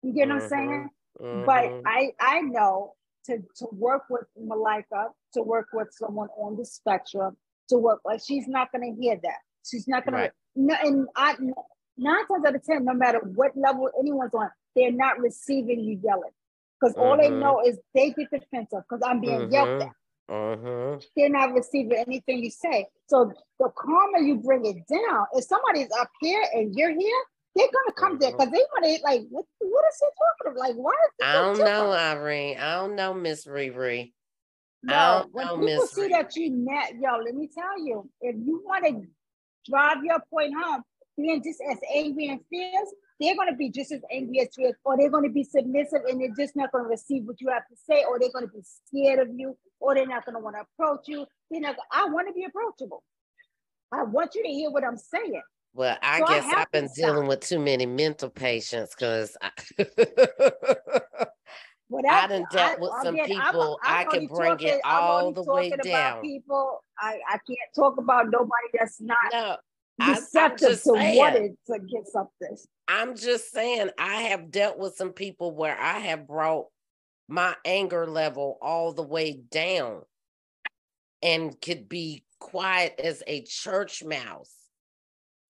You 0.01 0.13
get 0.13 0.27
what 0.29 0.35
I'm 0.35 0.41
saying? 0.41 0.89
But 1.33 1.65
Mhm. 1.65 1.81
I 1.85 2.11
I 2.19 2.41
know 2.41 2.93
to 3.25 3.39
to 3.57 3.67
work 3.71 4.03
with 4.09 4.25
Malika, 4.37 5.09
to 5.33 5.41
work 5.41 5.67
with 5.73 5.89
someone 5.91 6.29
on 6.37 6.55
the 6.57 6.65
spectrum, 6.65 7.37
to 7.69 7.77
work 7.77 8.01
like 8.05 8.21
she's 8.25 8.47
not 8.47 8.71
gonna 8.71 8.93
hear 8.99 9.17
that. 9.23 9.39
She's 9.65 9.87
not 9.87 10.05
gonna. 10.05 10.17
Right. 10.17 10.31
No, 10.55 10.75
and 10.83 11.07
I 11.15 11.35
nine 11.97 12.27
times 12.27 12.45
out 12.45 12.55
of 12.55 12.63
ten, 12.63 12.85
no 12.85 12.93
matter 12.93 13.19
what 13.19 13.55
level 13.57 13.89
anyone's 13.99 14.33
on, 14.33 14.49
they're 14.75 14.91
not 14.91 15.19
receiving 15.19 15.79
you 15.83 15.99
yelling 16.03 16.31
because 16.79 16.95
all 16.95 17.17
they 17.17 17.29
know 17.29 17.61
is 17.65 17.79
they 17.93 18.11
get 18.11 18.29
defensive 18.29 18.79
because 18.89 19.01
I'm 19.05 19.19
being 19.21 19.51
yelled 19.51 19.69
at. 19.81 19.87
Mhm. 20.29 21.05
They're 21.15 21.29
not 21.29 21.53
receiving 21.53 21.97
anything 21.97 22.43
you 22.43 22.49
say. 22.49 22.87
So 23.07 23.31
the 23.59 23.69
calmer 23.69 24.19
you 24.19 24.37
bring 24.37 24.65
it 24.65 24.77
down, 24.87 25.25
if 25.33 25.45
somebody's 25.45 25.89
up 25.99 26.09
here 26.21 26.43
and 26.53 26.75
you're 26.75 26.91
here, 26.91 27.23
they're 27.55 27.67
gonna 27.67 27.93
come 27.95 28.19
there 28.19 28.31
because 28.31 28.49
they 28.51 28.57
want 28.57 28.85
to 28.85 29.03
like, 29.03 29.21
what, 29.29 29.45
what 29.59 29.85
is 29.89 29.97
he 29.99 30.07
talking 30.17 30.51
about? 30.51 30.59
Like, 30.59 30.75
why 30.75 30.91
is 30.91 31.11
this 31.19 31.27
I 31.27 31.33
don't 31.33 31.57
different? 31.57 31.75
know, 31.75 31.91
Irene. 31.93 32.57
I 32.57 32.75
don't 32.75 32.95
know, 32.95 33.13
Miss 33.13 33.45
ReRe. 33.45 34.11
I 34.87 34.91
No, 34.91 35.19
don't 35.21 35.33
when 35.33 35.45
know, 35.47 35.57
people 35.57 35.65
Miss 35.65 35.91
see 35.91 36.07
that 36.09 36.35
you 36.35 36.49
net, 36.49 36.93
yo, 36.99 37.17
let 37.23 37.35
me 37.35 37.47
tell 37.53 37.79
you, 37.83 38.09
if 38.21 38.35
you 38.35 38.61
want 38.65 38.85
to 38.85 39.01
drive 39.69 40.03
your 40.03 40.19
point 40.29 40.53
home, 40.59 40.83
being 41.17 41.41
just 41.41 41.61
as 41.71 41.77
angry 41.93 42.27
and 42.29 42.41
fierce, 42.49 42.93
they're 43.19 43.35
going 43.35 43.49
to 43.49 43.55
be 43.55 43.69
just 43.69 43.91
as 43.91 44.01
angry 44.11 44.41
as 44.41 44.49
you, 44.57 44.73
or 44.83 44.97
they're 44.97 45.09
going 45.09 45.23
to 45.23 45.29
be 45.33 45.43
submissive 45.43 46.01
and 46.09 46.19
they're 46.19 46.35
just 46.37 46.55
not 46.55 46.71
going 46.71 46.83
to 46.83 46.89
receive 46.89 47.23
what 47.25 47.39
you 47.39 47.49
have 47.49 47.65
to 47.69 47.75
say, 47.89 48.03
or 48.07 48.19
they're 48.19 48.31
going 48.33 48.45
to 48.47 48.51
be 48.51 48.61
scared 48.87 49.19
of 49.19 49.29
you, 49.33 49.57
or 49.79 49.95
they're 49.95 50.05
not 50.07 50.25
going 50.25 50.35
to 50.35 50.41
want 50.41 50.55
to 50.55 50.61
approach 50.61 51.07
you. 51.07 51.25
They're 51.49 51.61
not. 51.61 51.75
I 51.91 52.05
want 52.09 52.27
to 52.27 52.33
be 52.33 52.43
approachable. 52.45 53.03
I 53.91 54.03
want 54.03 54.35
you 54.35 54.43
to 54.43 54.49
hear 54.49 54.69
what 54.71 54.83
I'm 54.83 54.97
saying. 54.97 55.41
Well, 55.73 55.97
I 56.01 56.19
So 56.19 56.25
guess 56.27 56.43
have 56.45 56.57
I've 56.59 56.71
been 56.71 56.89
dealing 56.95 57.15
stop. 57.17 57.27
with 57.27 57.39
too 57.41 57.59
many 57.59 57.85
mental 57.85 58.29
patients 58.29 58.95
because 58.95 59.35
I, 59.41 59.51
Well, 61.87 62.01
I 62.09 62.25
done 62.27 62.45
dealt 62.51 62.79
with 62.79 62.91
some 63.03 63.13
again, 63.13 63.39
I'm- 63.39 63.51
people, 63.53 63.79
I'm 63.83 63.95
I 64.07 64.09
can 64.09 64.25
bring 64.27 64.53
it 64.53 64.57
talking- 64.57 64.79
I'm 64.83 65.03
all 65.03 65.31
the 65.31 65.43
way 65.43 65.69
down. 65.69 65.79
About 65.85 66.21
people, 66.23 66.83
I, 66.99 67.19
I 67.29 67.33
can't 67.47 67.59
talk 67.75 67.97
about 67.99 68.25
nobody 68.31 68.67
that's 68.73 68.99
not 68.99 69.17
no, 69.31 69.39
I, 69.39 69.51
I'm 69.51 69.57
receptive 69.99 70.69
just 70.69 70.83
to 70.85 70.93
saying. 70.93 71.17
wanting 71.17 71.57
to 71.67 71.79
get 71.79 72.07
something. 72.07 72.57
I'm 72.87 73.15
just 73.15 73.51
saying, 73.51 73.89
I 73.97 74.23
have 74.23 74.51
dealt 74.51 74.77
with 74.77 74.95
some 74.95 75.11
people 75.11 75.55
where 75.55 75.77
I 75.79 75.99
have 75.99 76.27
brought 76.27 76.67
my 77.27 77.55
anger 77.65 78.05
level 78.05 78.57
all 78.61 78.93
the 78.93 79.03
way 79.03 79.41
down 79.51 80.01
and 81.23 81.59
could 81.59 81.89
be 81.89 82.23
quiet 82.39 82.99
as 82.99 83.23
a 83.25 83.41
church 83.43 84.03
mouse. 84.03 84.53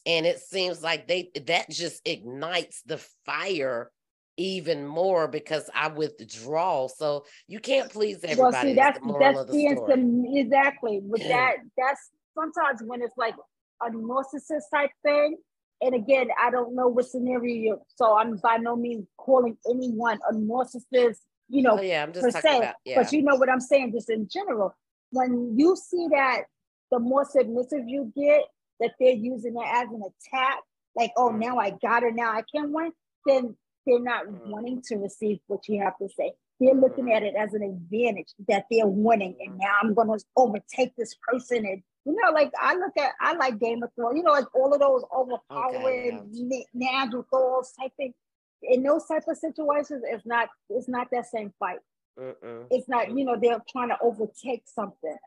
And 0.05 0.25
it 0.25 0.39
seems 0.39 0.83
like 0.83 1.07
they 1.07 1.31
that 1.47 1.69
just 1.69 2.07
ignites 2.07 2.83
the 2.85 2.99
fire 3.25 3.91
even 4.37 4.85
more 4.85 5.27
because 5.27 5.69
I 5.73 5.87
withdraw. 5.87 6.87
So 6.87 7.25
you 7.47 7.59
can't 7.59 7.91
please 7.91 8.19
everybody. 8.23 8.51
Well, 8.51 8.61
see, 8.61 8.73
that's 8.75 8.99
the 8.99 9.17
that's 9.19 9.45
the 9.45 9.51
being 9.51 10.35
exactly 10.37 11.01
with 11.03 11.23
that. 11.23 11.55
That's 11.77 12.09
sometimes 12.35 12.81
when 12.85 13.01
it's 13.01 13.17
like 13.17 13.33
a 13.81 13.89
narcissist 13.91 14.63
type 14.73 14.91
thing. 15.03 15.37
And 15.81 15.93
again, 15.93 16.27
I 16.41 16.51
don't 16.51 16.73
know 16.75 16.87
what 16.87 17.05
scenario, 17.05 17.55
you're, 17.55 17.81
so 17.95 18.17
I'm 18.17 18.37
by 18.37 18.57
no 18.57 18.75
means 18.75 19.07
calling 19.17 19.57
anyone 19.69 20.19
a 20.29 20.33
narcissist. 20.33 21.17
You 21.49 21.61
know, 21.63 21.77
Oh 21.77 21.81
yeah, 21.81 22.01
I'm 22.03 22.13
just 22.13 22.23
per 22.25 22.31
talking 22.31 22.51
se. 22.51 22.57
about 22.59 22.75
yeah. 22.85 23.01
But 23.03 23.11
you 23.11 23.21
know 23.21 23.35
what 23.35 23.49
I'm 23.49 23.59
saying, 23.59 23.91
just 23.93 24.09
in 24.09 24.27
general. 24.31 24.73
When 25.11 25.57
you 25.59 25.75
see 25.75 26.07
that, 26.11 26.43
the 26.91 26.99
more 26.99 27.25
submissive 27.25 27.87
you 27.87 28.11
get, 28.15 28.41
that 28.79 28.91
they're 28.99 29.11
using 29.13 29.55
it 29.55 29.67
as 29.67 29.87
an 29.89 30.01
attack, 30.01 30.59
like, 30.95 31.11
oh, 31.17 31.29
Mm. 31.31 31.39
now 31.39 31.57
I 31.57 31.71
got 31.71 32.03
her, 32.03 32.11
now 32.11 32.31
I 32.31 32.41
can 32.53 32.71
win, 32.73 32.91
then 33.25 33.55
they're 33.85 33.99
not 33.99 34.25
Mm. 34.25 34.39
wanting 34.47 34.81
to 34.87 34.95
receive 34.97 35.39
what 35.47 35.67
you 35.67 35.81
have 35.83 35.97
to 35.99 36.09
say. 36.09 36.33
They're 36.59 36.73
looking 36.73 37.05
Mm. 37.05 37.15
at 37.15 37.23
it 37.23 37.35
as 37.35 37.53
an 37.53 37.63
advantage 37.63 38.33
that 38.47 38.65
they're 38.71 38.87
winning, 38.87 39.35
and 39.39 39.57
now 39.57 39.73
I'm 39.83 39.93
going 39.93 40.07
to 40.17 40.25
overtake 40.37 40.95
this 40.95 41.15
person. 41.27 41.65
And 41.65 41.83
you 42.05 42.15
know, 42.21 42.31
like 42.31 42.51
I 42.61 42.75
look 42.75 42.95
at, 42.97 43.13
I 43.19 43.33
like 43.33 43.59
Game 43.59 43.81
of 43.81 43.89
Thrones. 43.95 44.17
You 44.17 44.23
know, 44.23 44.31
like 44.31 44.53
all 44.55 44.71
of 44.73 44.79
those 44.79 45.03
overpowering 45.11 46.29
okay, 46.31 46.65
Nigel 46.73 47.25
Thor's 47.31 47.73
type 47.79 47.91
thing. 47.97 48.13
In 48.61 48.83
those 48.83 49.05
type 49.05 49.23
of 49.27 49.37
situations, 49.37 50.03
it's 50.05 50.25
not, 50.25 50.49
it's 50.69 50.87
not 50.87 51.07
that 51.11 51.25
same 51.25 51.51
fight. 51.59 51.79
Mm-mm. 52.19 52.67
It's 52.69 52.87
not, 52.87 53.09
you 53.15 53.25
know, 53.25 53.37
they're 53.41 53.61
trying 53.69 53.89
to 53.89 53.97
overtake 54.01 54.63
something. 54.65 55.17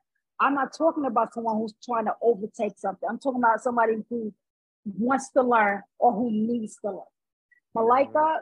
I'm 0.41 0.55
not 0.55 0.73
talking 0.77 1.05
about 1.05 1.35
someone 1.35 1.57
who's 1.59 1.75
trying 1.85 2.07
to 2.07 2.15
overtake 2.23 2.79
something. 2.79 3.09
I'm 3.09 3.19
talking 3.19 3.43
about 3.43 3.61
somebody 3.61 4.05
who 4.09 4.33
wants 4.85 5.31
to 5.33 5.43
learn 5.43 5.83
or 5.99 6.13
who 6.13 6.31
needs 6.31 6.79
to 6.85 6.93
learn. 6.93 7.01
Malika, 7.75 8.41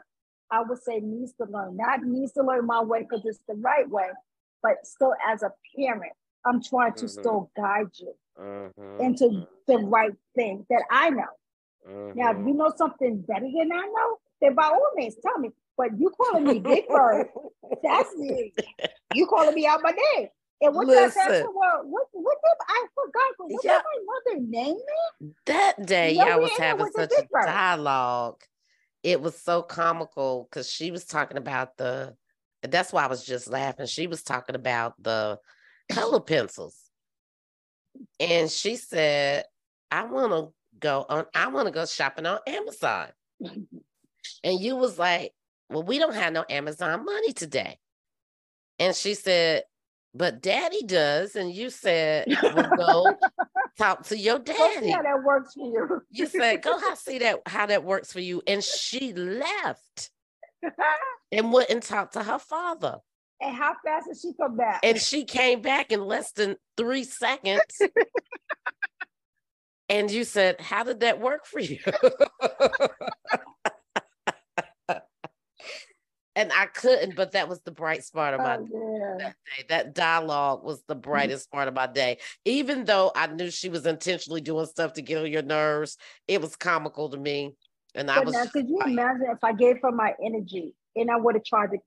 I 0.51 0.61
would 0.61 0.81
say 0.81 0.99
needs 0.99 1.33
to 1.41 1.45
learn, 1.49 1.75
not 1.75 2.03
needs 2.03 2.33
to 2.33 2.43
learn 2.43 2.65
my 2.65 2.81
way 2.81 3.01
because 3.01 3.25
it's 3.25 3.39
the 3.47 3.55
right 3.55 3.89
way, 3.89 4.07
but 4.63 4.85
still 4.85 5.13
as 5.27 5.43
a 5.43 5.51
parent, 5.75 6.13
I'm 6.45 6.61
trying 6.63 6.93
to 6.93 7.05
Mhm. 7.05 7.09
still 7.09 7.51
guide 7.55 7.89
you 7.95 8.13
Mhm. 8.39 8.99
into 8.99 9.47
the 9.67 9.77
right 9.77 10.13
thing 10.35 10.65
that 10.69 10.83
I 10.91 11.09
know. 11.09 11.25
Now, 12.15 12.31
if 12.31 12.37
you 12.45 12.53
know 12.53 12.71
something 12.75 13.21
better 13.21 13.45
than 13.45 13.71
I 13.71 13.81
know, 13.81 14.17
then 14.41 14.55
by 14.55 14.65
all 14.65 14.91
means 14.95 15.15
tell 15.21 15.37
me. 15.39 15.51
But 15.77 15.97
you 15.99 16.09
calling 16.09 16.45
me 16.45 16.59
Big 16.59 16.87
Bird, 16.87 17.27
that's 17.83 18.15
me. 18.15 18.53
You 19.13 19.27
calling 19.27 19.53
me 19.53 19.67
out 19.67 19.81
my 19.83 19.91
name. 19.91 20.29
And 20.61 20.73
what 20.73 20.87
did 20.87 20.97
I 20.97 21.09
say? 21.09 21.19
Said, 21.21 21.29
Listen. 21.29 21.47
well, 21.53 21.81
what, 21.85 22.07
what 22.13 22.37
did 22.43 22.57
I 22.67 22.85
forgot? 22.95 23.33
What 23.37 23.61
did 23.61 23.71
my 23.71 24.33
mother 24.33 24.41
name 24.47 24.75
me? 24.75 25.33
That 25.45 25.85
day, 25.85 26.15
No, 26.15 26.25
y'all 26.25 26.37
we 26.37 26.43
was 26.43 26.57
having 26.57 26.91
such 26.91 27.11
a 27.17 27.21
bird. 27.31 27.45
dialogue. 27.45 28.41
It 29.03 29.21
was 29.21 29.39
so 29.39 29.61
comical 29.61 30.47
because 30.49 30.69
she 30.69 30.89
was 30.91 31.05
talking 31.05 31.37
about 31.37 31.77
the 31.77 32.15
that's 32.63 32.91
why 32.91 33.03
I 33.03 33.07
was 33.07 33.23
just 33.23 33.47
laughing. 33.47 33.85
She 33.85 34.07
was 34.07 34.23
talking 34.23 34.55
about 34.55 35.01
the 35.01 35.39
color 35.91 36.19
pencils. 36.19 36.86
And 38.19 38.49
she 38.49 38.75
said, 38.75 39.45
I 39.91 40.05
want 40.05 40.31
to 40.31 40.53
go 40.79 41.05
on, 41.07 41.25
I 41.33 41.47
want 41.47 41.67
to 41.67 41.71
go 41.71 41.85
shopping 41.85 42.25
on 42.25 42.39
Amazon. 42.47 43.07
And 44.43 44.59
you 44.59 44.75
was 44.75 44.97
like, 44.99 45.33
Well, 45.69 45.83
we 45.83 45.99
don't 45.99 46.15
have 46.15 46.33
no 46.33 46.45
Amazon 46.49 47.05
money 47.05 47.33
today. 47.33 47.77
And 48.79 48.95
she 48.95 49.13
said, 49.13 49.63
But 50.13 50.41
daddy 50.41 50.83
does. 50.83 51.35
And 51.35 51.53
you 51.53 51.69
said, 51.69 52.27
Well, 52.41 52.71
go 52.75 53.17
talk 53.77 54.03
to 54.07 54.17
your 54.17 54.39
daddy. 54.39 54.91
how 54.91 55.01
that 55.03 55.23
works 55.23 55.53
for 55.53 55.65
you. 55.67 56.01
You 56.11 56.25
said, 56.27 56.61
Go 56.61 56.77
how 56.79 56.95
see 56.95 57.19
that 57.19 57.41
how 57.45 57.65
that 57.67 57.83
works 57.83 58.11
for 58.11 58.19
you. 58.19 58.41
And 58.47 58.63
she 58.63 59.13
left 59.13 60.11
and 61.31 61.51
went 61.53 61.69
and 61.69 61.81
talked 61.81 62.13
to 62.13 62.23
her 62.23 62.39
father. 62.39 62.97
And 63.41 63.55
how 63.55 63.73
fast 63.83 64.07
did 64.07 64.17
she 64.17 64.31
come 64.39 64.57
back? 64.57 64.79
And 64.83 64.99
she 64.99 65.25
came 65.25 65.61
back 65.61 65.91
in 65.91 66.01
less 66.01 66.31
than 66.31 66.55
three 66.75 67.03
seconds. 67.03 67.61
and 69.89 70.09
you 70.09 70.23
said, 70.23 70.59
How 70.59 70.83
did 70.83 71.01
that 71.01 71.21
work 71.21 71.45
for 71.45 71.59
you? 71.59 71.79
and 76.35 76.51
I 76.51 76.65
couldn't, 76.67 77.15
but 77.15 77.33
that 77.33 77.47
was 77.47 77.61
the 77.61 77.71
bright 77.71 78.03
spot 78.03 78.33
of 78.33 78.39
my 78.39 78.57
oh, 78.57 79.17
that 79.19 79.35
day. 79.57 79.65
That 79.69 79.93
dialogue 79.93 80.63
was 80.63 80.81
the 80.87 80.95
brightest 80.95 81.47
mm-hmm. 81.47 81.57
part 81.57 81.67
of 81.67 81.75
my 81.75 81.87
day. 81.87 82.17
Even 82.45 82.85
though 82.85 83.11
I 83.15 83.27
knew 83.27 83.51
she 83.51 83.69
was 83.69 83.85
intentionally 83.85 84.41
doing 84.41 84.65
stuff 84.65 84.93
to 84.93 85.03
get 85.03 85.21
on 85.21 85.31
your 85.31 85.43
nerves, 85.43 85.97
it 86.27 86.41
was 86.41 86.55
comical 86.55 87.09
to 87.09 87.17
me. 87.17 87.53
And 87.93 88.09
I 88.09 88.19
was 88.19 88.33
now, 88.33 88.45
could 88.45 88.67
you 88.67 88.79
imagine 88.85 89.27
if 89.31 89.43
I 89.43 89.53
gave 89.53 89.77
her 89.81 89.91
my 89.91 90.13
energy 90.23 90.73
and 90.95 91.09
I 91.09 91.17
would 91.17 91.35
have 91.35 91.43
tried 91.43 91.71
to 91.71 91.77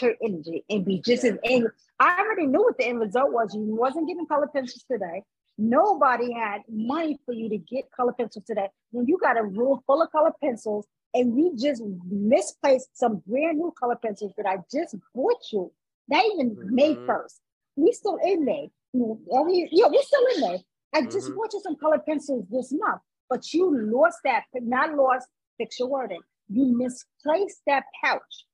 her 0.00 0.14
energy 0.22 0.64
and 0.70 0.84
be 0.84 1.00
just 1.00 1.24
as 1.24 1.36
angry? 1.44 1.70
I 2.00 2.20
already 2.20 2.46
knew 2.46 2.62
what 2.62 2.78
the 2.78 2.86
end 2.86 3.00
result 3.00 3.32
was. 3.32 3.54
You 3.54 3.74
wasn't 3.74 4.08
getting 4.08 4.26
color 4.26 4.46
pencils 4.46 4.84
today. 4.90 5.22
Nobody 5.58 6.32
had 6.32 6.62
money 6.68 7.18
for 7.26 7.32
you 7.34 7.48
to 7.48 7.58
get 7.58 7.90
color 7.90 8.12
pencils 8.12 8.44
today. 8.44 8.68
When 8.92 9.06
you 9.06 9.18
got 9.18 9.36
a 9.36 9.42
room 9.42 9.80
full 9.86 10.00
of 10.02 10.12
color 10.12 10.32
pencils 10.40 10.86
and 11.14 11.34
we 11.34 11.50
just 11.56 11.82
misplaced 12.08 12.96
some 12.96 13.22
brand 13.26 13.58
new 13.58 13.72
color 13.78 13.96
pencils 13.96 14.32
that 14.36 14.46
I 14.46 14.58
just 14.72 14.94
bought 15.14 15.42
you, 15.52 15.72
not 16.08 16.24
even 16.32 16.56
May 16.70 16.94
Mhm. 16.94 17.04
1st. 17.06 17.40
We 17.76 17.92
still 17.92 18.18
in 18.22 18.44
May. 18.44 18.70
Yeah, 18.92 19.42
we, 19.42 19.68
yeah, 19.72 19.88
we 19.88 20.00
still 20.02 20.26
in 20.36 20.40
May. 20.42 20.64
I 20.94 21.02
just 21.02 21.30
Mhm. 21.30 21.34
bought 21.34 21.52
you 21.52 21.60
some 21.60 21.76
color 21.76 21.98
pencils 21.98 22.46
this 22.48 22.72
month, 22.72 23.02
but 23.28 23.52
you 23.52 23.76
lost 23.76 24.18
that, 24.24 24.44
not 24.54 24.94
lost, 24.94 25.28
fix 25.58 25.78
your 25.80 25.88
wording. 25.88 26.20
You 26.48 26.64
misplaced 26.66 27.62
that 27.66 27.84
pouch. 28.02 28.46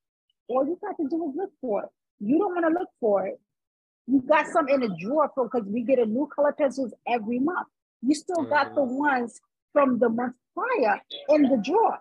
All 0.48 0.64
you 0.64 0.78
got 0.80 0.96
to 0.96 1.08
do 1.08 1.30
is 1.30 1.36
look 1.36 1.50
for 1.60 1.84
it. 1.84 1.88
You 2.20 2.38
don't 2.38 2.54
want 2.54 2.66
to 2.72 2.78
look 2.78 2.88
for 3.00 3.26
it. 3.26 3.40
You 4.06 4.20
got 4.20 4.46
some 4.46 4.68
in 4.68 4.80
the 4.80 4.94
drawer 5.00 5.30
because 5.34 5.66
we 5.66 5.82
get 5.82 5.98
a 5.98 6.06
new 6.06 6.28
color 6.34 6.52
pencils 6.52 6.92
every 7.08 7.38
month. 7.38 7.68
You 8.02 8.14
still 8.14 8.44
got 8.44 8.74
the 8.74 8.82
ones 8.82 9.40
from 9.72 9.98
the 9.98 10.10
month 10.10 10.34
prior 10.54 11.00
in 11.30 11.42
the 11.42 11.56
drawer. 11.64 11.98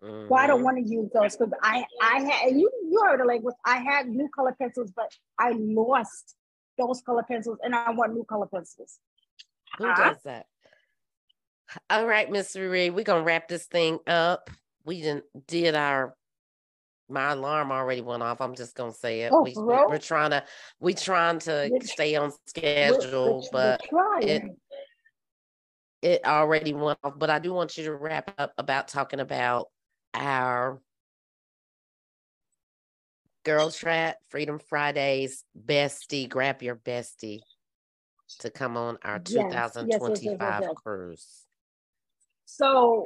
Well, 0.00 0.34
I 0.34 0.48
don't 0.48 0.60
mhm. 0.60 0.64
want 0.64 0.78
to 0.78 0.82
use 0.82 1.10
those 1.14 1.36
because 1.36 1.52
I 1.62 1.84
I 2.00 2.20
had 2.22 2.56
you 2.56 2.68
you 2.90 3.00
heard 3.04 3.20
the 3.20 3.24
language. 3.24 3.54
I 3.64 3.76
had 3.76 4.08
new 4.08 4.28
color 4.34 4.54
pencils, 4.58 4.90
but 4.90 5.08
I 5.38 5.52
lost 5.56 6.34
those 6.76 7.00
color 7.02 7.22
pencils, 7.22 7.58
and 7.62 7.72
I 7.72 7.90
want 7.92 8.12
new 8.12 8.24
color 8.24 8.46
pencils. 8.46 8.98
Who 9.78 9.94
does 9.94 10.16
that? 10.24 10.46
All 11.88 12.06
right, 12.06 12.28
Miss 12.30 12.56
Marie, 12.56 12.90
we're 12.90 13.04
gonna 13.04 13.22
wrap 13.22 13.46
this 13.46 13.66
thing 13.66 14.00
up. 14.08 14.50
We 14.84 15.02
didn't 15.02 15.24
did 15.46 15.76
our 15.76 16.16
my 17.08 17.32
alarm 17.32 17.70
already 17.72 18.00
went 18.00 18.22
off. 18.22 18.40
I'm 18.40 18.54
just 18.54 18.74
gonna 18.74 18.92
say 18.92 19.22
it. 19.22 19.32
Oh, 19.32 19.42
we, 19.42 19.52
we're 19.56 19.98
trying 19.98 20.30
to 20.30 20.44
we 20.80 20.94
trying 20.94 21.38
to 21.40 21.68
Which- 21.70 21.84
stay 21.90 22.16
on 22.16 22.30
We're- 22.30 22.38
schedule, 22.46 23.38
we're- 23.40 23.48
but 23.52 23.80
we're 23.90 23.98
trying. 24.20 24.28
it- 24.28 24.58
it 26.02 26.24
already 26.26 26.72
went 26.72 26.98
off. 27.04 27.14
But 27.16 27.30
I 27.30 27.38
do 27.38 27.52
want 27.52 27.76
you 27.78 27.84
to 27.84 27.94
wrap 27.94 28.34
up 28.38 28.52
about 28.58 28.88
talking 28.88 29.20
about 29.20 29.68
our 30.14 30.80
Girl 33.44 33.70
Trap 33.70 34.16
Freedom 34.28 34.58
Fridays 34.58 35.44
bestie. 35.66 36.28
Grab 36.28 36.62
your 36.62 36.76
bestie 36.76 37.40
to 38.40 38.50
come 38.50 38.76
on 38.76 38.98
our 39.02 39.20
Yes, 39.26 39.32
yes, 39.32 39.52
yes, 39.52 39.52
yes, 39.52 39.86
yes, 39.88 39.98
2025 39.98 40.60
yes. 40.62 40.70
cruise. 40.76 41.46
So 42.46 43.04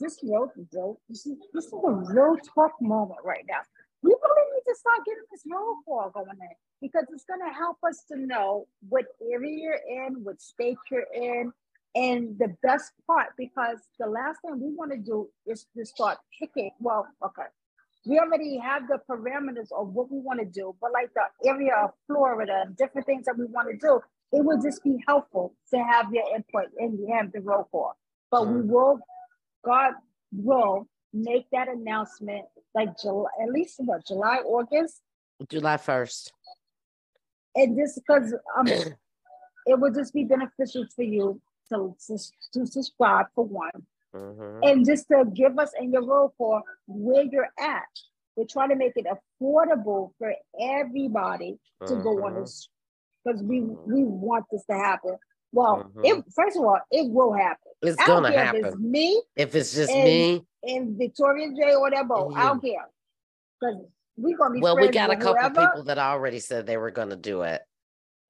this 0.00 0.22
real 0.22 0.50
real- 0.72 1.00
this 1.08 1.26
is 1.26 1.38
this 1.52 1.66
is 1.66 1.72
a 1.72 1.90
real 2.14 2.36
talk 2.54 2.72
moment 2.80 3.20
right 3.24 3.44
now. 3.48 3.60
We 4.02 4.10
really 4.10 4.52
need 4.54 4.64
to 4.68 4.74
start 4.74 5.04
getting 5.04 5.24
this 5.30 5.44
roll 5.50 5.76
call 5.84 6.10
going 6.10 6.28
in 6.40 6.56
because 6.80 7.06
it's 7.12 7.24
gonna 7.24 7.52
help 7.52 7.78
us 7.82 8.04
to 8.10 8.16
know 8.16 8.66
what 8.88 9.06
area 9.20 9.56
you're 9.56 10.06
in, 10.06 10.22
what 10.22 10.40
state 10.40 10.78
you're 10.90 11.08
in, 11.14 11.52
and 11.94 12.38
the 12.38 12.54
best 12.62 12.92
part 13.06 13.30
because 13.36 13.78
the 13.98 14.06
last 14.06 14.40
thing 14.42 14.60
we 14.60 14.74
want 14.74 14.92
to 14.92 14.98
do 14.98 15.28
is 15.46 15.66
to 15.76 15.84
start 15.84 16.18
picking. 16.38 16.70
Well, 16.78 17.06
okay. 17.24 17.46
We 18.04 18.20
already 18.20 18.58
have 18.58 18.86
the 18.86 19.00
parameters 19.08 19.72
of 19.72 19.92
what 19.94 20.12
we 20.12 20.20
want 20.20 20.38
to 20.38 20.44
do, 20.44 20.76
but 20.80 20.92
like 20.92 21.10
the 21.14 21.48
area 21.48 21.74
of 21.74 21.90
Florida, 22.06 22.62
and 22.66 22.76
different 22.76 23.06
things 23.06 23.24
that 23.24 23.36
we 23.36 23.46
want 23.46 23.68
to 23.68 23.76
do, 23.76 24.00
it 24.30 24.44
would 24.44 24.62
just 24.62 24.84
be 24.84 25.02
helpful 25.08 25.54
to 25.70 25.78
have 25.82 26.12
your 26.12 26.24
input 26.34 26.66
and 26.78 26.98
you 26.98 27.12
have 27.12 27.32
the 27.32 27.40
roll 27.40 27.64
call. 27.64 27.96
But 28.30 28.46
we 28.46 28.60
Mhm. 28.60 28.68
will, 28.68 29.00
God 29.66 29.94
will 30.32 30.86
make 31.12 31.46
that 31.50 31.68
announcement 31.68 32.44
like 32.74 32.96
July, 33.02 33.28
at 33.42 33.50
least 33.50 33.74
what, 33.78 34.06
July, 34.06 34.36
August. 34.44 35.02
July 35.48 35.76
1st. 35.76 36.30
And 37.56 37.76
this 37.76 37.98
because 37.98 38.32
um 38.56 38.66
it 39.66 39.78
would 39.80 39.94
just 39.94 40.14
be 40.14 40.24
beneficial 40.24 40.86
for 40.94 41.02
you 41.02 41.40
to, 41.70 41.94
to, 42.06 42.16
to 42.54 42.66
subscribe 42.66 43.26
for 43.34 43.44
one. 43.44 43.70
Mhm. 44.14 44.60
And 44.62 44.86
just 44.86 45.08
to 45.08 45.24
give 45.34 45.58
us 45.58 45.72
in 45.80 45.92
your 45.92 46.04
roll 46.06 46.32
call 46.38 46.62
where 46.86 47.24
you're 47.24 47.48
at. 47.58 47.82
We're 48.36 48.44
trying 48.46 48.68
to 48.68 48.76
make 48.76 48.92
it 48.96 49.06
affordable 49.06 50.12
for 50.18 50.32
everybody 50.60 51.58
to 51.86 51.96
go 51.96 52.24
on 52.26 52.34
Mhm. 52.34 52.40
this 52.42 52.68
because 53.24 53.42
we 53.42 53.60
we 53.62 54.04
want 54.04 54.44
this 54.52 54.64
to 54.66 54.74
happen. 54.74 55.16
Well, 55.52 55.84
Mhm. 55.84 56.04
it 56.08 56.24
first 56.34 56.56
of 56.56 56.62
all, 56.64 56.78
it 56.90 57.10
will 57.10 57.32
happen. 57.32 57.65
It's 57.82 58.00
I 58.00 58.06
gonna 58.06 58.32
care 58.32 58.44
if 58.44 58.54
it's 58.54 58.64
happen. 58.66 58.90
me 58.90 59.22
If 59.36 59.54
it's 59.54 59.74
just 59.74 59.92
and- 59.92 60.04
me, 60.04 60.46
and 60.62 60.98
Victoria 60.98 61.48
J 61.50 61.74
or 61.74 61.90
that 61.90 62.08
boat. 62.08 62.32
I 62.34 62.44
don't 62.44 62.58
mm-hmm. 62.58 62.66
care. 62.66 62.88
Because 63.60 63.84
we're 64.16 64.36
gonna 64.36 64.54
be 64.54 64.60
well, 64.60 64.76
we 64.76 64.88
got 64.88 65.10
a 65.10 65.16
couple 65.16 65.34
whoever. 65.34 65.68
people 65.68 65.84
that 65.84 65.98
already 65.98 66.40
said 66.40 66.66
they 66.66 66.76
were 66.76 66.90
gonna 66.90 67.16
do 67.16 67.42
it. 67.42 67.62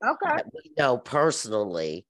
Okay. 0.04 0.42
we 0.52 0.72
know 0.76 0.98
personally 0.98 2.04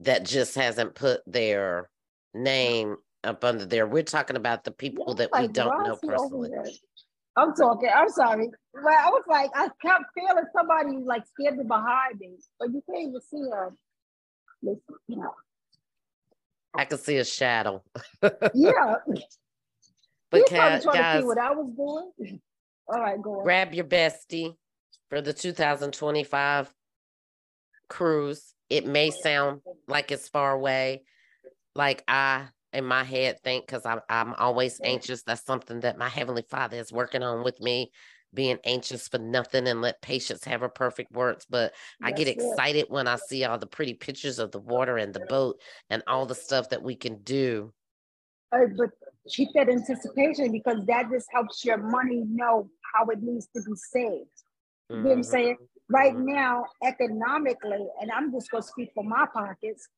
that 0.00 0.24
just 0.24 0.54
hasn't 0.54 0.94
put 0.94 1.20
their 1.26 1.88
name 2.34 2.96
up 3.24 3.44
under 3.44 3.66
there. 3.66 3.86
We're 3.86 4.02
talking 4.02 4.36
about 4.36 4.64
the 4.64 4.70
people 4.70 5.14
that 5.14 5.30
we 5.38 5.48
don't 5.48 5.84
know 5.84 5.94
is 5.94 6.00
he 6.02 6.08
over 6.08 6.16
personally. 6.16 6.80
I'm 7.36 7.54
talking. 7.54 7.88
I'm 7.94 8.08
sorry. 8.08 8.48
Well, 8.74 8.86
I 8.88 9.10
was 9.10 9.22
like, 9.28 9.50
I 9.54 9.68
kept 9.84 10.04
feeling 10.14 10.44
somebody 10.56 10.98
like 11.04 11.22
standing 11.38 11.68
behind 11.68 12.18
me, 12.18 12.30
but 12.58 12.70
you 12.70 12.82
can't 12.90 13.08
even 13.08 13.20
see 13.20 13.48
her. 13.52 13.72
Listen, 14.62 14.80
you 15.06 15.16
know. 15.16 15.34
I 16.74 16.84
can 16.84 16.98
see 16.98 17.16
a 17.16 17.24
shadow. 17.24 17.82
Yeah. 18.54 18.96
But 20.30 20.40
He's 20.40 20.48
ca- 20.50 20.56
probably 20.56 20.80
trying 20.82 20.96
to 20.96 20.98
guys, 20.98 21.20
see 21.20 21.26
what 21.26 21.38
I 21.38 21.50
was 21.52 22.12
doing. 22.18 22.40
All 22.88 23.00
right, 23.00 23.20
go 23.20 23.38
on. 23.38 23.44
grab 23.44 23.72
your 23.72 23.86
bestie 23.86 24.54
for 25.08 25.20
the 25.20 25.32
2025 25.32 26.72
cruise. 27.88 28.54
It 28.68 28.86
may 28.86 29.10
sound 29.10 29.62
like 29.86 30.12
it's 30.12 30.28
far 30.28 30.52
away, 30.52 31.04
like 31.74 32.04
I 32.06 32.48
in 32.72 32.84
my 32.84 33.04
head 33.04 33.40
think 33.42 33.66
because 33.66 33.86
I'm 33.86 34.00
I'm 34.08 34.34
always 34.34 34.78
mm. 34.80 34.86
anxious. 34.86 35.22
That's 35.22 35.44
something 35.44 35.80
that 35.80 35.98
my 35.98 36.08
heavenly 36.08 36.44
Father 36.48 36.76
is 36.76 36.92
working 36.92 37.22
on 37.22 37.42
with 37.42 37.58
me, 37.60 37.90
being 38.34 38.58
anxious 38.64 39.08
for 39.08 39.18
nothing 39.18 39.66
and 39.66 39.80
let 39.80 40.02
patience 40.02 40.44
have 40.44 40.60
her 40.60 40.68
perfect 40.68 41.12
words. 41.12 41.46
But 41.48 41.74
I 42.02 42.12
get 42.12 42.26
That's 42.26 42.38
it. 42.38 42.52
excited 42.52 42.86
when 42.88 43.08
I 43.08 43.16
see 43.16 43.44
all 43.44 43.58
the 43.58 43.66
pretty 43.66 43.94
pictures 43.94 44.38
of 44.38 44.50
the 44.50 44.60
water 44.60 44.96
and 44.98 45.14
the 45.14 45.20
boat 45.20 45.60
and 45.90 46.02
all 46.06 46.26
the 46.26 46.34
stuff 46.34 46.68
that 46.70 46.82
we 46.82 46.94
can 46.94 47.22
do. 47.22 47.72
Uh, 48.52 48.66
but 48.76 48.90
keep 49.28 49.48
that 49.54 49.68
anticipation 49.68 50.52
because 50.52 50.84
that 50.86 51.10
just 51.10 51.28
helps 51.32 51.64
your 51.64 51.78
money 51.78 52.24
know 52.28 52.68
how 52.94 53.06
it 53.06 53.22
needs 53.22 53.46
to 53.54 53.62
be 53.62 53.72
saved. 53.74 54.26
You 54.90 54.96
know 54.96 55.08
what 55.10 55.16
I'm 55.16 55.22
saying? 55.22 55.56
Right 55.90 56.14
Mhm. 56.14 56.26
now, 56.26 56.64
economically, 56.82 57.86
and 58.00 58.10
I'm 58.10 58.32
just 58.32 58.50
gonna 58.50 58.62
speak 58.62 58.90
for 58.94 59.04
my 59.04 59.26
pockets, 59.32 59.88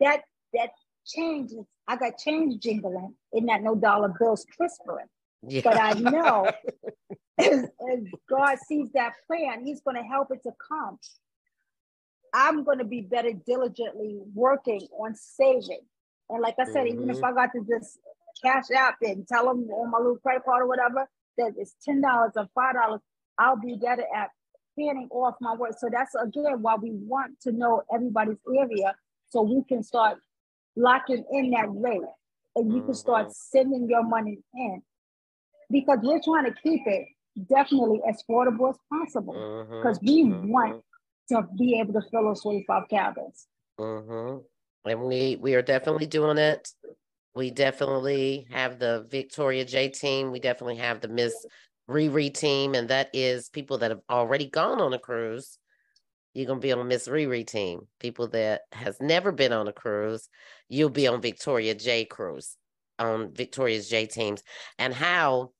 that 0.00 0.22
that 0.52 0.70
changes. 1.06 1.64
I 1.86 1.96
got 1.96 2.16
change 2.18 2.62
jingling 2.62 3.14
in 3.32 3.46
that 3.46 3.62
no 3.62 3.74
dollar 3.74 4.14
bills 4.18 4.46
whispering. 4.58 5.06
Yeah. 5.48 5.60
But 5.64 5.80
I 5.80 5.92
know 5.94 6.46
as, 7.38 7.64
as 7.64 8.00
God 8.28 8.56
sees 8.66 8.90
that 8.94 9.12
plan, 9.26 9.64
He's 9.64 9.80
gonna 9.82 10.04
help 10.04 10.28
it 10.32 10.42
to 10.44 10.52
come. 10.68 10.98
I'm 12.32 12.64
gonna 12.64 12.84
be 12.84 13.00
better 13.02 13.32
diligently 13.46 14.18
working 14.34 14.86
on 14.98 15.14
saving. 15.14 15.80
And 16.30 16.42
like 16.42 16.56
I 16.58 16.64
said, 16.64 16.86
even 16.88 17.10
if 17.10 17.18
Mhm. 17.18 17.24
I 17.24 17.32
got 17.32 17.52
to 17.52 17.64
just 17.68 17.98
cash 18.42 18.70
out 18.76 18.94
and 19.02 19.26
tell 19.28 19.46
them 19.46 19.68
on 19.70 19.90
my 19.90 19.98
little 19.98 20.16
credit 20.18 20.44
card 20.44 20.62
or 20.62 20.66
whatever, 20.66 21.08
that 21.38 21.52
it's 21.56 21.74
ten 21.84 22.00
dollars 22.00 22.32
or 22.36 22.46
five 22.54 22.74
dollars, 22.74 23.00
I'll 23.38 23.56
be 23.60 23.76
better 23.76 24.04
at 24.14 24.30
planning 24.74 25.08
off 25.10 25.36
my 25.40 25.54
work. 25.54 25.72
So 25.78 25.88
that's 25.92 26.14
again 26.16 26.60
why 26.62 26.74
we 26.76 26.90
want 26.92 27.38
to 27.42 27.52
know 27.52 27.82
everybody's 27.92 28.38
area 28.56 28.96
so 29.28 29.42
we 29.42 29.62
can 29.68 29.82
start 29.82 30.18
locking 30.76 31.24
in 31.30 31.50
that 31.50 31.66
rate 31.70 32.00
and 32.56 32.72
you 32.72 32.82
can 32.82 32.94
start 32.94 33.28
Mhm. 33.28 33.32
sending 33.34 33.88
your 33.88 34.02
money 34.02 34.38
in 34.54 34.82
because 35.70 35.98
we're 36.02 36.20
trying 36.22 36.44
to 36.44 36.54
keep 36.62 36.82
it 36.86 37.06
definitely 37.48 38.00
as 38.08 38.22
affordable 38.28 38.70
as 38.70 38.76
possible 38.92 39.42
because 39.82 39.98
we 40.02 40.24
mhm, 40.24 40.48
want 40.48 40.76
to 41.28 41.42
be 41.58 41.78
able 41.80 41.94
to 41.94 42.02
fill 42.10 42.24
those 42.24 42.42
45 42.42 42.88
cabins. 42.88 43.46
mhm. 43.78 44.44
And 44.84 45.02
we 45.04 45.36
we 45.36 45.54
are 45.54 45.62
definitely 45.62 46.06
doing 46.06 46.38
it. 46.38 46.68
We 47.34 47.50
definitely 47.50 48.46
have 48.50 48.78
the 48.78 49.06
Victoria 49.10 49.64
J 49.64 49.88
team. 49.88 50.30
We 50.30 50.40
definitely 50.40 50.76
have 50.76 51.00
the 51.00 51.08
Miss 51.08 51.46
ReRe 51.88 52.32
team, 52.34 52.74
and 52.74 52.88
that 52.90 53.10
is 53.12 53.48
people 53.48 53.78
that 53.78 53.90
have 53.90 54.02
already 54.10 54.48
gone 54.48 54.80
on 54.80 54.92
a 54.94 54.98
cruise. 54.98 55.58
You're 56.34 56.46
gonna 56.46 56.60
be 56.60 56.72
on 56.72 56.86
Miss 56.88 57.08
ReRe 57.08 57.46
team. 57.46 57.88
People 58.00 58.28
that 58.28 58.62
has 58.72 59.00
never 59.00 59.32
been 59.32 59.52
on 59.52 59.68
a 59.68 59.72
cruise, 59.72 60.28
you'll 60.68 60.90
be 60.90 61.06
on 61.08 61.20
Victoria 61.22 61.74
J 61.74 62.04
cruise 62.04 62.56
on 62.98 63.32
Victoria's 63.32 63.88
J 63.88 64.06
teams. 64.06 64.42
And 64.78 64.92
how 64.92 65.50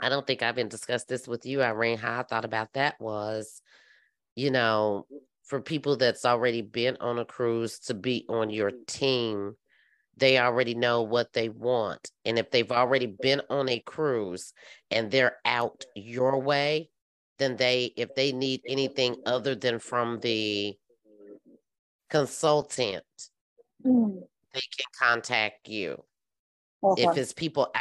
I 0.00 0.08
don't 0.08 0.26
think 0.26 0.42
I've 0.42 0.56
been 0.56 0.68
discussed 0.68 1.08
this 1.08 1.28
with 1.28 1.46
you, 1.46 1.62
Irene. 1.62 1.98
How 1.98 2.20
I 2.20 2.22
thought 2.24 2.44
about 2.44 2.72
that 2.74 3.00
was, 3.00 3.62
you 4.34 4.50
know, 4.50 5.06
for 5.44 5.60
people 5.60 5.96
that's 5.96 6.24
already 6.24 6.62
been 6.62 6.96
on 7.00 7.18
a 7.18 7.24
cruise 7.24 7.78
to 7.80 7.94
be 7.94 8.24
on 8.28 8.50
your 8.50 8.72
team, 8.86 9.54
they 10.16 10.38
already 10.38 10.74
know 10.74 11.02
what 11.02 11.32
they 11.32 11.48
want. 11.48 12.10
And 12.24 12.38
if 12.38 12.50
they've 12.50 12.72
already 12.72 13.06
been 13.06 13.42
on 13.50 13.68
a 13.68 13.78
cruise 13.80 14.52
and 14.90 15.10
they're 15.10 15.36
out 15.44 15.84
your 15.94 16.40
way, 16.40 16.90
then 17.38 17.56
they, 17.56 17.92
if 17.96 18.14
they 18.14 18.32
need 18.32 18.62
anything 18.66 19.16
other 19.26 19.54
than 19.54 19.78
from 19.78 20.18
the 20.20 20.74
consultant, 22.10 23.04
Mm, 23.84 24.22
they 24.52 24.60
can 24.60 24.86
contact 24.98 25.68
you. 25.68 26.02
Okay. 26.84 27.04
if 27.04 27.16
it's 27.16 27.32
people 27.32 27.72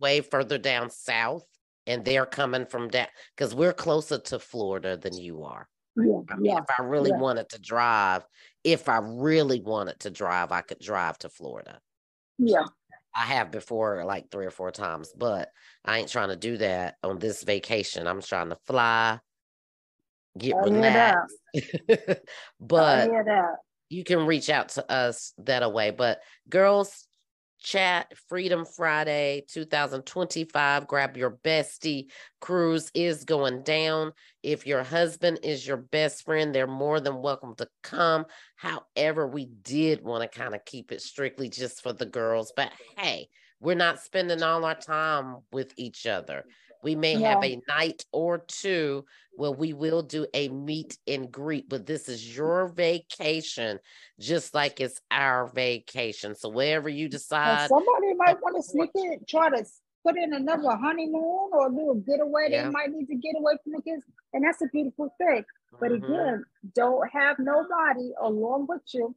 way 0.00 0.20
further 0.20 0.58
down 0.58 0.90
south 0.90 1.44
and 1.86 2.04
they're 2.04 2.26
coming 2.26 2.66
from 2.66 2.88
down 2.88 3.08
because 3.36 3.54
we're 3.54 3.72
closer 3.72 4.18
to 4.18 4.38
Florida 4.38 4.96
than 4.96 5.16
you 5.16 5.44
are. 5.44 5.68
yeah, 5.96 6.20
I 6.30 6.36
mean, 6.36 6.52
yeah, 6.52 6.58
if 6.58 6.64
I 6.78 6.82
really 6.82 7.10
yeah. 7.10 7.18
wanted 7.18 7.48
to 7.50 7.60
drive, 7.60 8.24
if 8.64 8.88
I 8.88 9.00
really 9.02 9.60
wanted 9.60 10.00
to 10.00 10.10
drive, 10.10 10.52
I 10.52 10.60
could 10.60 10.78
drive 10.78 11.18
to 11.18 11.28
Florida. 11.28 11.80
yeah. 12.38 12.64
I 13.14 13.26
have 13.26 13.50
before 13.50 14.04
like 14.06 14.30
three 14.30 14.46
or 14.46 14.50
four 14.50 14.70
times, 14.70 15.12
but 15.14 15.50
I 15.84 15.98
ain't 15.98 16.08
trying 16.08 16.30
to 16.30 16.36
do 16.36 16.56
that 16.56 16.96
on 17.02 17.18
this 17.18 17.42
vacation. 17.42 18.06
I'm 18.06 18.22
trying 18.22 18.48
to 18.48 18.56
fly, 18.66 19.18
get 20.38 20.54
I 20.54 20.60
relaxed. 20.60 21.36
But 22.58 23.10
you 23.90 24.04
can 24.04 24.24
reach 24.24 24.48
out 24.48 24.70
to 24.70 24.90
us 24.90 25.34
that 25.38 25.70
way. 25.72 25.90
But 25.90 26.20
girls, 26.48 27.06
chat 27.62 28.12
Freedom 28.28 28.64
Friday 28.64 29.44
2025. 29.48 30.86
Grab 30.86 31.16
your 31.16 31.38
bestie. 31.44 32.06
Cruise 32.40 32.90
is 32.94 33.24
going 33.24 33.62
down. 33.62 34.12
If 34.42 34.66
your 34.66 34.82
husband 34.82 35.40
is 35.42 35.66
your 35.66 35.76
best 35.76 36.24
friend, 36.24 36.54
they're 36.54 36.66
more 36.66 37.00
than 37.00 37.22
welcome 37.22 37.54
to 37.56 37.68
come. 37.82 38.26
However, 38.56 39.26
we 39.26 39.46
did 39.46 40.02
want 40.02 40.22
to 40.22 40.38
kind 40.38 40.54
of 40.54 40.64
keep 40.64 40.92
it 40.92 41.00
strictly 41.00 41.48
just 41.48 41.82
for 41.82 41.92
the 41.92 42.06
girls. 42.06 42.52
But 42.56 42.72
hey, 42.96 43.28
we're 43.60 43.74
not 43.74 44.00
spending 44.00 44.42
all 44.42 44.64
our 44.64 44.74
time 44.74 45.36
with 45.52 45.72
each 45.76 46.06
other. 46.06 46.44
We 46.82 46.96
may 46.96 47.20
have 47.20 47.42
a 47.44 47.60
night 47.68 48.04
or 48.12 48.38
two 48.38 49.04
where 49.36 49.52
we 49.52 49.72
will 49.72 50.02
do 50.02 50.26
a 50.34 50.48
meet 50.48 50.98
and 51.06 51.30
greet, 51.30 51.68
but 51.68 51.86
this 51.86 52.08
is 52.08 52.36
your 52.36 52.68
vacation, 52.68 53.78
just 54.18 54.52
like 54.52 54.80
it's 54.80 55.00
our 55.10 55.46
vacation. 55.46 56.34
So 56.34 56.48
wherever 56.48 56.88
you 56.88 57.08
decide, 57.08 57.68
somebody 57.68 58.14
might 58.16 58.42
want 58.42 58.56
to 58.56 58.62
sneak 58.62 58.90
in, 58.94 59.20
try 59.28 59.48
to 59.50 59.64
put 60.04 60.18
in 60.18 60.34
another 60.34 60.76
honeymoon 60.76 61.50
or 61.52 61.70
do 61.70 61.92
a 61.92 61.96
getaway. 61.96 62.48
Yeah. 62.50 62.64
They 62.64 62.70
might 62.70 62.90
need 62.90 63.06
to 63.06 63.14
get 63.14 63.36
away 63.38 63.54
from 63.62 63.74
the 63.74 63.82
kids. 63.82 64.04
And 64.32 64.44
that's 64.44 64.60
a 64.62 64.66
beautiful 64.72 65.14
thing. 65.18 65.44
But 65.80 65.92
Mhm. 65.92 66.02
again, 66.02 66.44
don't 66.74 67.08
have 67.10 67.38
nobody 67.38 68.12
along 68.20 68.66
with 68.66 68.82
you 68.92 69.14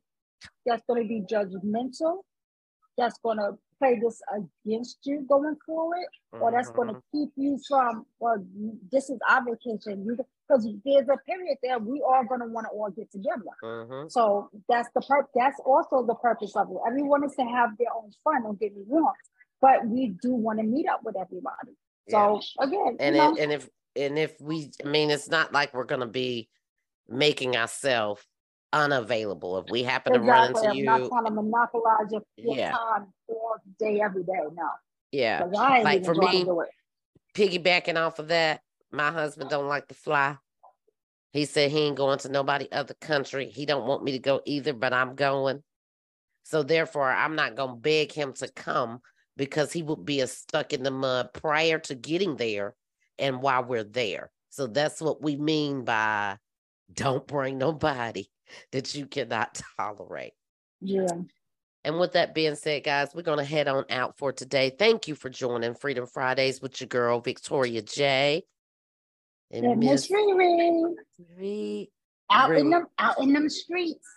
that's 0.66 0.84
going 0.88 1.01
to 1.01 1.07
be 1.07 1.22
judgmental, 1.22 2.22
that's 2.97 3.18
going 3.20 3.38
to 3.38 3.57
play 3.86 3.99
this 3.99 4.21
against 4.36 4.99
you 5.03 5.25
going 5.27 5.55
forward, 5.65 6.05
or 6.31 6.51
that's 6.51 6.69
going 6.71 6.89
to 6.89 6.95
Mhm. 6.95 7.01
keep 7.11 7.29
you 7.36 7.57
from, 7.67 8.05
well, 8.19 8.43
this 8.91 9.09
is 9.09 9.19
our 9.29 9.43
vacation. 9.43 10.05
Because 10.05 10.67
there's 10.83 11.07
a 11.09 11.17
period 11.25 11.57
there 11.63 11.79
we 11.79 12.01
are 12.03 12.23
going 12.25 12.41
to 12.41 12.47
want 12.47 12.67
to 12.67 12.71
all 12.71 12.89
get 12.91 13.11
together. 13.11 13.55
Mhm. 13.63 14.11
So 14.11 14.49
that's 14.67 14.89
the 14.93 15.01
purpose. 15.01 15.31
That's 15.33 15.59
also 15.61 16.05
the 16.05 16.15
purpose 16.15 16.55
of 16.55 16.69
it. 16.69 16.77
Everyone 16.88 17.23
is 17.23 17.36
to 17.36 17.43
have 17.45 17.77
their 17.77 17.93
own 17.95 18.11
fun. 18.23 18.43
Don't 18.43 18.59
get 18.59 18.75
me 18.75 18.83
wrong, 18.88 19.13
but 19.61 19.86
we 19.88 20.09
do 20.21 20.33
want 20.33 20.59
to 20.59 20.63
meet 20.65 20.88
up 20.88 21.03
with 21.03 21.15
everybody. 21.17 21.75
So 22.09 22.39
again, 22.59 22.97
and 22.99 23.15
you 23.15 23.21
know, 23.21 23.33
it, 23.33 23.39
and 23.39 23.51
if 23.51 23.69
and 23.95 24.19
if 24.19 24.39
we 24.39 24.71
I 24.83 24.88
mean 24.88 25.09
it's 25.09 25.29
not 25.29 25.51
like 25.51 25.73
we're 25.73 25.86
gonna 25.86 26.05
be 26.05 26.49
making 27.07 27.57
ourselves 27.57 28.23
unavailable. 28.71 29.57
If 29.57 29.71
we 29.71 29.81
happen 29.81 30.13
to 30.13 30.19
run 30.19 30.51
exactly. 30.51 30.67
into 30.67 30.79
I'm 30.79 30.86
not 30.86 31.01
you, 31.01 31.09
trying 31.09 31.25
to 31.25 31.31
monopolize 31.31 32.11
your, 32.11 32.21
your 32.38 32.55
Yeah. 32.55 32.71
time 32.71 33.13
day, 33.78 34.01
every 34.01 34.23
day. 34.23 34.34
No, 34.53 34.69
Yeah. 35.11 35.43
Like 35.43 36.05
for 36.05 36.15
me, 36.15 36.39
to 36.39 36.45
do 36.45 36.61
it. 36.61 36.69
piggybacking 37.34 37.97
off 37.97 38.19
of 38.19 38.30
that, 38.30 38.61
my 38.91 39.11
husband 39.11 39.49
don't 39.49 39.67
like 39.67 39.88
to 39.88 39.95
fly. 39.95 40.38
He 41.32 41.45
said 41.45 41.69
he 41.69 41.80
ain't 41.80 41.97
going 41.97 42.19
to 42.19 42.30
nobody 42.30 42.67
other 42.71 42.93
country. 42.93 43.49
He 43.49 43.65
don't 43.65 43.88
want 43.88 44.03
me 44.03 44.13
to 44.13 44.19
go 44.19 44.41
either, 44.45 44.73
but 44.73 44.93
I'm 44.93 45.15
going. 45.15 45.63
So 46.43 46.63
therefore, 46.63 47.11
I'm 47.11 47.36
not 47.36 47.55
gonna 47.55 47.76
beg 47.76 48.11
him 48.11 48.34
to 48.34 48.47
come 48.47 49.01
because 49.36 49.73
he 49.73 49.84
would 49.84 50.05
be 50.05 50.26
stuck 50.28 50.73
in 50.73 50.84
the 50.84 50.91
mud 50.91 51.34
prior 51.34 51.80
to 51.80 51.95
getting 51.95 52.38
there 52.38 52.76
and 53.19 53.41
while 53.41 53.63
we're 53.63 53.84
there. 53.84 54.32
So 54.49 54.67
that's 54.67 55.01
what 55.01 55.21
we 55.21 55.36
mean 55.36 55.84
by 55.84 56.38
don't 56.93 57.28
bring 57.28 57.57
nobody 57.57 58.28
that 58.71 58.95
you 58.95 59.05
cannot 59.05 59.61
tolerate. 59.78 60.34
Yeah. 60.82 61.07
And 61.86 61.99
with 61.99 62.13
that 62.13 62.33
being 62.33 62.55
said, 62.55 62.83
guys, 62.83 63.11
we're 63.13 63.21
going 63.21 63.38
to 63.38 63.43
head 63.43 63.67
on 63.67 63.86
out 63.91 64.17
for 64.17 64.33
today. 64.33 64.71
Thank 64.77 65.07
you 65.07 65.13
for 65.13 65.29
joining 65.29 65.75
Freedom 65.75 66.07
Fridays 66.07 66.59
with 66.59 66.81
your 66.81 66.88
girl, 66.88 67.21
Victoria 67.21 67.83
J. 67.83 68.43
And 69.51 69.65
And 69.67 69.79
Miss 69.81 70.07
ReRe 70.07 70.95
Ree. 71.38 71.91
out 72.31 72.55
in 72.55 72.71
them 72.71 72.88
out 72.97 73.21
in 73.21 73.33
them 73.33 73.49
streets. 73.49 74.07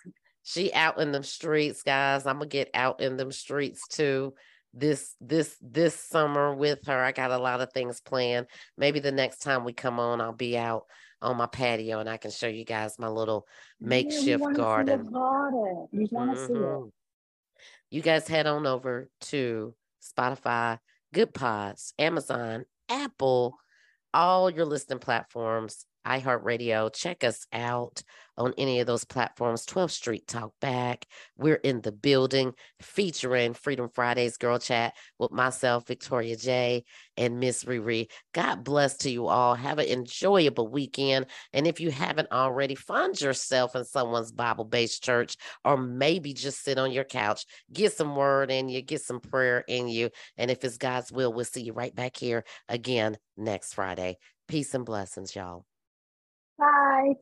She 0.44 0.72
out 0.72 0.98
in 0.98 1.12
them 1.12 1.22
streets, 1.22 1.82
guys. 1.82 2.26
I'm 2.26 2.38
gonna 2.38 2.46
get 2.46 2.70
out 2.72 3.02
in 3.02 3.18
them 3.18 3.30
streets 3.32 3.86
too. 3.86 4.32
This 4.72 5.14
this 5.20 5.54
this 5.60 5.94
summer 5.94 6.54
with 6.54 6.86
her. 6.86 7.04
I 7.04 7.12
got 7.12 7.32
a 7.32 7.38
lot 7.38 7.60
of 7.60 7.70
things 7.74 8.00
planned. 8.00 8.46
Maybe 8.78 9.00
the 9.00 9.12
next 9.12 9.40
time 9.40 9.64
we 9.64 9.74
come 9.74 10.00
on, 10.00 10.22
I'll 10.22 10.32
be 10.32 10.56
out 10.56 10.86
on 11.20 11.36
my 11.36 11.46
patio 11.46 11.98
and 11.98 12.08
I 12.08 12.16
can 12.16 12.30
show 12.30 12.46
you 12.46 12.64
guys 12.64 12.98
my 12.98 13.08
little 13.08 13.46
makeshift 13.78 14.42
the 14.42 14.52
garden. 14.52 15.12
garden. 15.12 15.88
Want 15.92 16.34
to 16.34 16.46
see 16.46 16.52
it. 16.54 16.56
Mm-hmm. 16.56 16.88
You 17.91 18.03
guys 18.03 18.28
head 18.28 18.47
on 18.47 18.66
over 18.66 19.09
to 19.22 19.74
Spotify, 20.03 20.78
Goodpods, 21.14 21.93
Amazon, 21.99 22.66
Apple, 22.89 23.57
all 24.12 24.51
your 24.51 24.66
listening 24.66 24.99
platforms, 24.99 25.86
iHeartRadio. 26.09 26.92
Check 26.92 27.22
us 27.22 27.46
out 27.52 28.02
on 28.38 28.54
any 28.56 28.80
of 28.80 28.86
those 28.86 29.04
platforms. 29.04 29.66
12th 29.66 29.90
Street 29.90 30.26
Talk 30.26 30.52
Back. 30.61 31.04
We're 31.36 31.56
in 31.56 31.80
the 31.82 31.92
building 31.92 32.54
featuring 32.80 33.52
Freedom 33.52 33.88
Fridays 33.92 34.36
Girl 34.36 34.59
Chat 34.59 34.94
with 35.18 35.32
myself, 35.32 35.86
Victoria 35.86 36.36
J, 36.36 36.84
and 37.16 37.40
Miss 37.40 37.64
ReRe. 37.64 38.09
God 38.32 38.64
bless 38.64 38.96
to 38.98 39.11
you 39.11 39.26
all. 39.26 39.54
Have 39.54 39.78
an 39.78 39.88
enjoyable 39.88 40.68
weekend. 40.68 41.26
And 41.52 41.66
if 41.66 41.80
you 41.80 41.90
haven't 41.90 42.32
already, 42.32 42.76
find 42.76 43.20
yourself 43.20 43.74
in 43.74 43.84
someone's 43.84 44.32
Bible 44.32 44.64
based 44.64 45.04
church 45.04 45.36
or 45.64 45.76
maybe 45.76 46.32
just 46.32 46.62
sit 46.62 46.78
on 46.78 46.92
your 46.92 47.04
couch, 47.04 47.44
get 47.72 47.92
some 47.92 48.14
word 48.16 48.50
in 48.50 48.68
you, 48.68 48.80
get 48.82 49.02
some 49.02 49.20
prayer 49.20 49.64
in 49.66 49.88
you. 49.88 50.11
And 50.36 50.50
if 50.50 50.64
it's 50.64 50.78
God's 50.78 51.12
will, 51.12 51.32
we'll 51.32 51.44
see 51.44 51.62
you 51.62 51.72
right 51.72 51.94
back 51.94 52.16
here 52.16 52.44
again 52.68 53.18
next 53.36 53.74
Friday. 53.74 54.18
Peace 54.46 54.72
and 54.74 54.86
blessings, 54.86 55.34
y'all. 55.34 55.64
Bye. 56.59 57.14